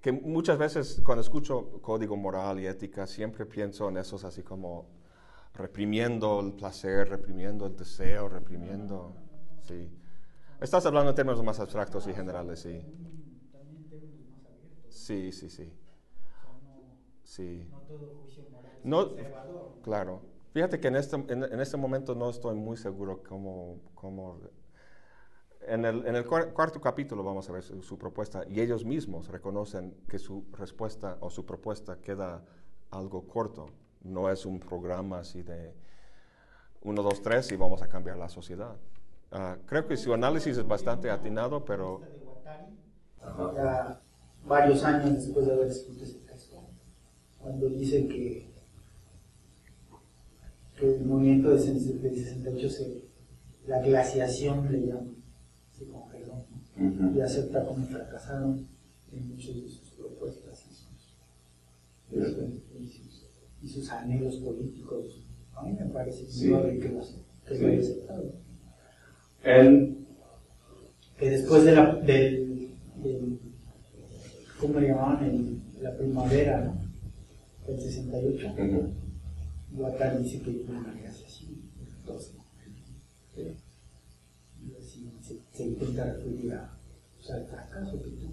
que 0.00 0.12
muchas 0.12 0.56
veces 0.58 1.02
cuando 1.04 1.20
escucho 1.20 1.80
código 1.82 2.16
moral 2.16 2.58
y 2.58 2.66
ética 2.66 3.06
siempre 3.06 3.44
pienso 3.44 3.88
en 3.90 3.98
esos 3.98 4.24
así 4.24 4.42
como 4.42 4.86
reprimiendo 5.54 6.40
el 6.40 6.54
placer, 6.54 7.08
reprimiendo 7.10 7.66
el 7.66 7.76
deseo, 7.76 8.28
reprimiendo... 8.28 9.14
Sí. 9.62 9.99
Estás 10.60 10.86
hablando 10.86 11.10
en 11.10 11.16
términos 11.16 11.42
más 11.42 11.58
abstractos 11.58 12.06
y 12.06 12.14
generales, 12.14 12.60
sí. 12.60 12.86
Sí, 14.88 15.32
sí, 15.32 15.48
sí. 15.50 15.72
Sí. 17.24 17.66
No, 18.82 19.14
claro. 19.82 20.22
Fíjate 20.52 20.80
que 20.80 20.88
en 20.88 20.96
este, 20.96 21.16
en, 21.16 21.60
este 21.60 21.76
momento 21.76 22.14
no 22.14 22.30
estoy 22.30 22.56
muy 22.56 22.76
seguro 22.76 23.22
cómo... 23.22 23.80
cómo 23.94 24.40
en 25.66 25.84
el, 25.84 26.06
en 26.06 26.16
el 26.16 26.26
cuar- 26.26 26.52
cuarto 26.52 26.80
capítulo 26.80 27.22
vamos 27.22 27.48
a 27.48 27.52
ver 27.52 27.62
su, 27.62 27.82
su 27.82 27.98
propuesta 27.98 28.44
y 28.48 28.60
ellos 28.60 28.84
mismos 28.84 29.28
reconocen 29.28 29.94
que 30.08 30.18
su 30.18 30.46
respuesta 30.52 31.18
o 31.20 31.30
su 31.30 31.44
propuesta 31.44 32.00
queda 32.00 32.44
algo 32.90 33.26
corto. 33.26 33.66
No 34.02 34.30
es 34.30 34.46
un 34.46 34.58
programa 34.60 35.18
así 35.20 35.42
de 35.42 35.74
1, 36.82 37.02
2, 37.02 37.22
3 37.22 37.50
y 37.52 37.56
vamos 37.56 37.82
a 37.82 37.88
cambiar 37.88 38.16
la 38.18 38.28
sociedad. 38.28 38.76
Ah, 39.32 39.56
creo 39.66 39.86
que 39.86 39.96
su 39.96 40.12
análisis 40.12 40.56
es 40.58 40.66
bastante 40.66 41.10
atinado, 41.10 41.64
pero. 41.64 42.00
Ya 43.54 44.00
varios 44.46 44.82
años 44.84 45.14
después 45.14 45.46
de 45.46 45.52
haber 45.52 45.68
escrito 45.68 46.04
ese 46.04 46.18
texto, 46.20 46.56
cuando 47.38 47.68
dice 47.68 48.08
que, 48.08 48.50
que 50.78 50.94
el 50.96 51.04
movimiento 51.04 51.50
de 51.50 51.58
ses- 51.58 52.00
del 52.00 52.14
68 52.16 52.68
se, 52.70 53.04
la 53.66 53.80
glaciación 53.80 54.72
le 54.72 54.86
llaman, 54.86 55.14
se 55.70 55.86
congeló 55.86 56.34
¿no? 56.76 57.14
Y 57.16 57.20
acepta 57.20 57.64
como 57.66 57.84
fracasaron 57.86 58.66
en 59.12 59.28
muchas 59.28 59.54
de 59.56 59.68
sus 59.68 59.90
propuestas 59.90 60.64
y 60.70 60.74
sus, 60.74 61.14
y 62.10 62.20
sus- 62.20 62.80
y 62.80 62.88
sus, 62.88 63.30
y 63.62 63.68
sus 63.68 63.90
anhelos 63.90 64.36
políticos. 64.36 65.26
A 65.54 65.62
mí 65.62 65.72
me 65.74 65.86
parece 65.86 66.26
Sí. 66.26 66.48
que 66.48 66.88
los 66.88 67.16
que 67.46 67.54
Sí. 67.56 67.62
lo 67.62 67.68
haya 67.68 67.80
aceptado. 67.80 68.32
En, 69.44 70.06
que 71.18 71.30
después 71.30 71.64
de 71.64 71.72
la, 71.72 71.94
del, 71.96 72.74
del- 73.02 73.38
¿cómo 74.60 74.78
le 74.80 74.88
llamaban? 74.88 75.24
El- 75.24 75.60
la 75.82 75.96
primavera, 75.96 76.60
¿no? 76.64 76.76
Del 77.66 77.80
68, 77.80 78.48
ujú. 78.58 78.92
Guattari 79.72 80.22
dice 80.24 80.42
que 80.42 80.50
hubo 80.50 80.72
una 80.78 80.92
glaciación, 80.92 81.52
entonces, 82.00 82.32
¿sí? 83.34 83.42
Y 84.62 84.74
así 84.76 85.10
se, 85.22 85.38
se 85.56 85.62
intenta 85.64 86.04
referir 86.12 86.52
a, 86.52 86.76
o 87.18 87.22
sea, 87.22 87.36
al 87.36 87.46
fracaso 87.46 88.02
que 88.02 88.10
tuvo. 88.10 88.32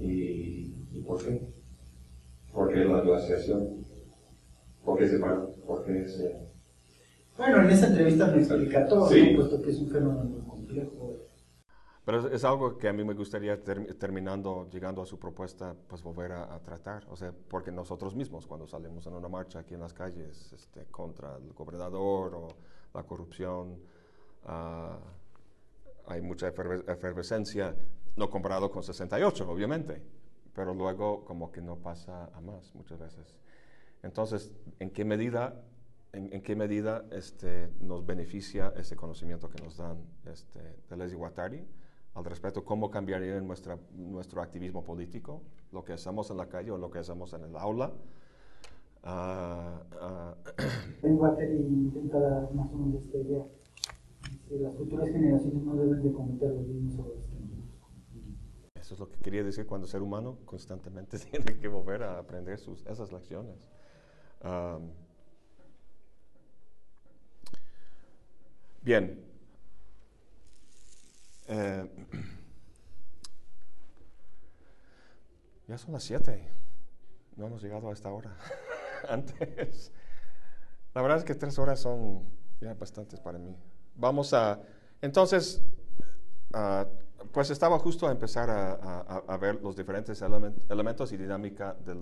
¿Y, 0.00 0.74
¿Y 0.92 1.02
por 1.06 1.22
qué? 1.24 1.40
¿Por 2.52 2.72
qué 2.72 2.84
la 2.84 3.00
glaciación? 3.02 3.84
¿Por 4.84 4.98
qué 4.98 5.08
se 5.08 5.18
paró? 5.18 5.50
¿Por 5.66 5.84
qué 5.84 6.08
se...? 6.08 6.53
Bueno, 7.36 7.62
en 7.62 7.70
esa 7.70 7.88
entrevista 7.88 8.26
me 8.28 8.38
explica 8.38 8.86
todo, 8.86 9.08
Sí. 9.08 9.30
¿no? 9.32 9.36
puesto 9.40 9.60
que 9.62 9.70
es 9.70 9.78
un 9.78 9.88
fenómeno 9.88 10.24
muy 10.24 10.42
complejo. 10.42 11.16
Pero 12.04 12.18
es, 12.20 12.26
es 12.34 12.44
algo 12.44 12.76
que 12.76 12.88
a 12.88 12.92
mí 12.92 13.02
me 13.02 13.14
gustaría, 13.14 13.62
ter- 13.64 13.94
terminando, 13.94 14.68
llegando 14.70 15.00
a 15.02 15.06
su 15.06 15.18
propuesta, 15.18 15.74
pues 15.88 16.02
volver 16.02 16.32
a, 16.32 16.54
a 16.54 16.60
tratar. 16.60 17.06
O 17.10 17.16
sea, 17.16 17.32
porque 17.48 17.72
nosotros 17.72 18.14
mismos, 18.14 18.46
cuando 18.46 18.66
salimos 18.66 19.06
en 19.06 19.14
una 19.14 19.28
marcha 19.28 19.60
aquí 19.60 19.74
en 19.74 19.80
las 19.80 19.94
calles 19.94 20.52
este, 20.52 20.84
contra 20.90 21.36
el 21.36 21.52
gobernador 21.54 22.34
o 22.34 22.48
la 22.92 23.02
corrupción, 23.04 23.78
ah, 24.44 24.98
hay 26.06 26.20
mucha 26.20 26.52
eferve- 26.54 26.84
efervescencia, 26.92 27.74
no 28.16 28.28
comparado 28.28 28.70
con 28.70 28.82
68, 28.82 29.48
obviamente, 29.50 30.02
pero 30.54 30.74
luego 30.74 31.24
como 31.24 31.50
que 31.50 31.62
no 31.62 31.76
pasa 31.76 32.26
a 32.34 32.40
más 32.42 32.74
muchas 32.74 32.98
veces. 32.98 33.38
Entonces, 34.02 34.52
¿en 34.78 34.90
qué 34.90 35.06
medida, 35.06 35.62
en, 36.14 36.32
en 36.32 36.42
qué 36.42 36.56
medida 36.56 37.04
este, 37.10 37.70
nos 37.80 38.06
beneficia 38.06 38.72
ese 38.76 38.96
conocimiento 38.96 39.50
que 39.50 39.62
nos 39.62 39.76
dan 39.76 39.98
este, 40.24 40.60
Deleuze 40.88 41.14
y 41.14 41.18
Guattari 41.18 41.66
al 42.14 42.24
respecto? 42.24 42.64
¿Cómo 42.64 42.90
cambiaría 42.90 43.40
nuestra, 43.40 43.78
nuestro 43.92 44.40
activismo 44.40 44.84
político, 44.84 45.42
lo 45.72 45.84
que 45.84 45.92
hacemos 45.92 46.30
en 46.30 46.36
la 46.36 46.48
calle 46.48 46.70
o 46.70 46.78
lo 46.78 46.90
que 46.90 47.00
hacemos 47.00 47.32
en 47.34 47.44
el 47.44 47.56
aula? 47.56 47.92
Ah, 49.02 49.82
ah, 50.00 50.34
En 51.02 51.16
Guattari 51.16 51.56
intenta 51.56 52.18
dar 52.18 52.54
más 52.54 52.72
o 52.72 52.76
menos 52.76 53.02
esta 53.04 53.18
idea. 53.18 53.44
Que 54.48 54.58
las 54.58 54.74
futuras 54.76 55.08
generaciones 55.08 55.62
no 55.62 55.76
deben 55.76 56.02
de 56.02 56.12
cometer 56.12 56.50
los 56.50 56.66
mismos 56.66 56.94
errores 56.94 57.26
que. 57.26 57.44
Eso 58.80 58.94
es 58.94 59.00
lo 59.00 59.08
que 59.08 59.18
quería 59.20 59.42
decir 59.42 59.66
cuando 59.66 59.86
el 59.86 59.90
ser 59.90 60.02
humano 60.02 60.38
constantemente 60.44 61.18
tiene 61.30 61.58
que 61.58 61.68
volver 61.68 62.02
a 62.02 62.18
aprender 62.18 62.58
sus, 62.58 62.84
esas 62.86 63.12
lecciones. 63.12 63.70
Am, 64.42 64.90
bien. 68.84 69.24
Eh, 71.46 71.88
ya 75.68 75.78
son 75.78 75.92
las 75.92 76.02
7. 76.04 76.48
No 77.36 77.46
hemos 77.46 77.62
llegado 77.62 77.88
a 77.90 77.92
esta 77.92 78.10
hora. 78.12 78.36
Antes. 79.08 79.92
La 80.94 81.02
verdad 81.02 81.18
es 81.18 81.24
que 81.24 81.34
tres 81.34 81.58
horas 81.58 81.80
son 81.80 82.22
ya 82.60 82.74
bastantes 82.74 83.20
para 83.20 83.38
mí. 83.38 83.56
Vamos 83.96 84.32
a... 84.34 84.60
Entonces, 85.00 85.62
Ah, 86.56 86.86
pues 87.32 87.50
estaba 87.50 87.80
justo 87.80 88.06
a 88.06 88.12
empezar 88.12 88.48
a, 88.48 88.74
a- 88.74 89.24
a 89.26 89.36
ver 89.38 89.60
los 89.60 89.74
diferentes 89.74 90.22
elemen- 90.22 90.54
elementos 90.70 91.10
y 91.10 91.16
dinámica 91.16 91.74
de 91.84 91.96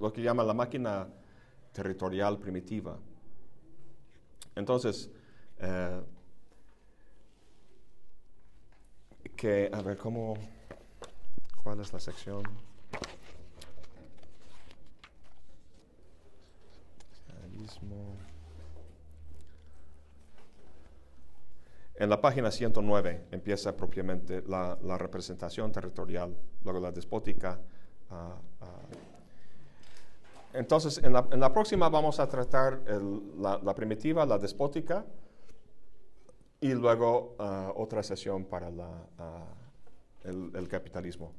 lo 0.00 0.10
que 0.10 0.22
llama 0.22 0.42
la 0.42 0.54
máquina 0.54 1.06
territorial 1.70 2.38
primitiva. 2.38 2.98
Entonces, 4.54 5.10
eh, 5.58 6.00
que, 9.36 9.70
a 9.72 9.82
ver, 9.82 9.96
¿cómo, 9.96 10.34
cuál 11.62 11.80
es 11.80 11.92
la 11.92 12.00
sección? 12.00 12.42
En 21.96 22.10
la 22.10 22.20
página 22.20 22.50
109 22.50 23.26
empieza 23.30 23.76
propiamente 23.76 24.42
la, 24.46 24.76
la 24.82 24.98
representación 24.98 25.72
territorial, 25.72 26.36
luego 26.64 26.80
la 26.80 26.90
despótica. 26.90 27.58
ah, 28.10 28.36
ah. 28.60 28.66
Entonces, 30.52 30.98
en 31.02 31.12
la, 31.12 31.26
en 31.32 31.40
la 31.40 31.52
próxima 31.52 31.88
vamos 31.88 32.20
a 32.20 32.28
tratar 32.28 32.80
la, 33.38 33.58
la 33.62 33.74
primitiva, 33.74 34.24
la 34.24 34.38
despótica, 34.38 35.04
y 36.64 36.72
luego 36.72 37.36
ah, 37.38 37.74
otra 37.76 38.02
sesión 38.02 38.46
para 38.46 38.70
ah, 39.18 39.44
el, 40.24 40.66
capitalismo. 40.66 41.30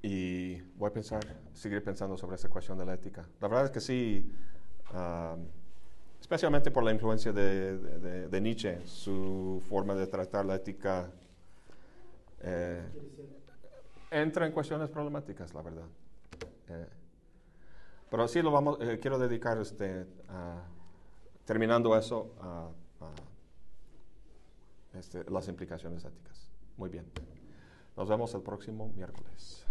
Y 0.00 0.60
voy 0.76 0.88
a 0.88 0.92
pensar, 0.92 1.20
seguir 1.52 1.82
pensando 1.82 2.16
sobre 2.16 2.36
esa 2.36 2.48
cuestión 2.48 2.78
de 2.78 2.86
la 2.86 2.94
ética. 2.94 3.26
La 3.40 3.48
verdad 3.48 3.64
es 3.64 3.70
que 3.72 3.80
sí, 3.80 4.32
ah, 4.92 5.34
especialmente 6.20 6.70
por 6.70 6.84
la 6.84 6.92
influencia 6.92 7.32
de, 7.32 8.40
Nietzsche, 8.40 8.86
su 8.86 9.60
forma 9.68 9.96
de 9.96 10.06
tratar 10.06 10.46
la 10.46 10.54
ética 10.54 11.10
eh, 12.40 12.84
entra 14.12 14.46
en 14.46 14.52
cuestiones 14.52 14.88
problemáticas, 14.88 15.52
la 15.52 15.62
verdad. 15.62 15.86
Eh, 16.68 16.86
pero 18.08 18.28
sí 18.28 18.40
lo 18.42 18.52
vamos, 18.52 18.78
eh, 18.80 19.00
quiero 19.02 19.18
dedicar 19.18 19.58
este, 19.58 20.06
terminando 21.44 21.96
eso 21.98 22.30
a, 22.40 22.68
este, 24.94 25.24
las 25.30 25.48
implicaciones 25.48 26.04
éticas. 26.04 26.50
Muy 26.76 26.88
bien. 26.88 27.06
Nos 27.96 28.08
vemos 28.08 28.34
el 28.34 28.42
próximo 28.42 28.88
miércoles. 28.94 29.66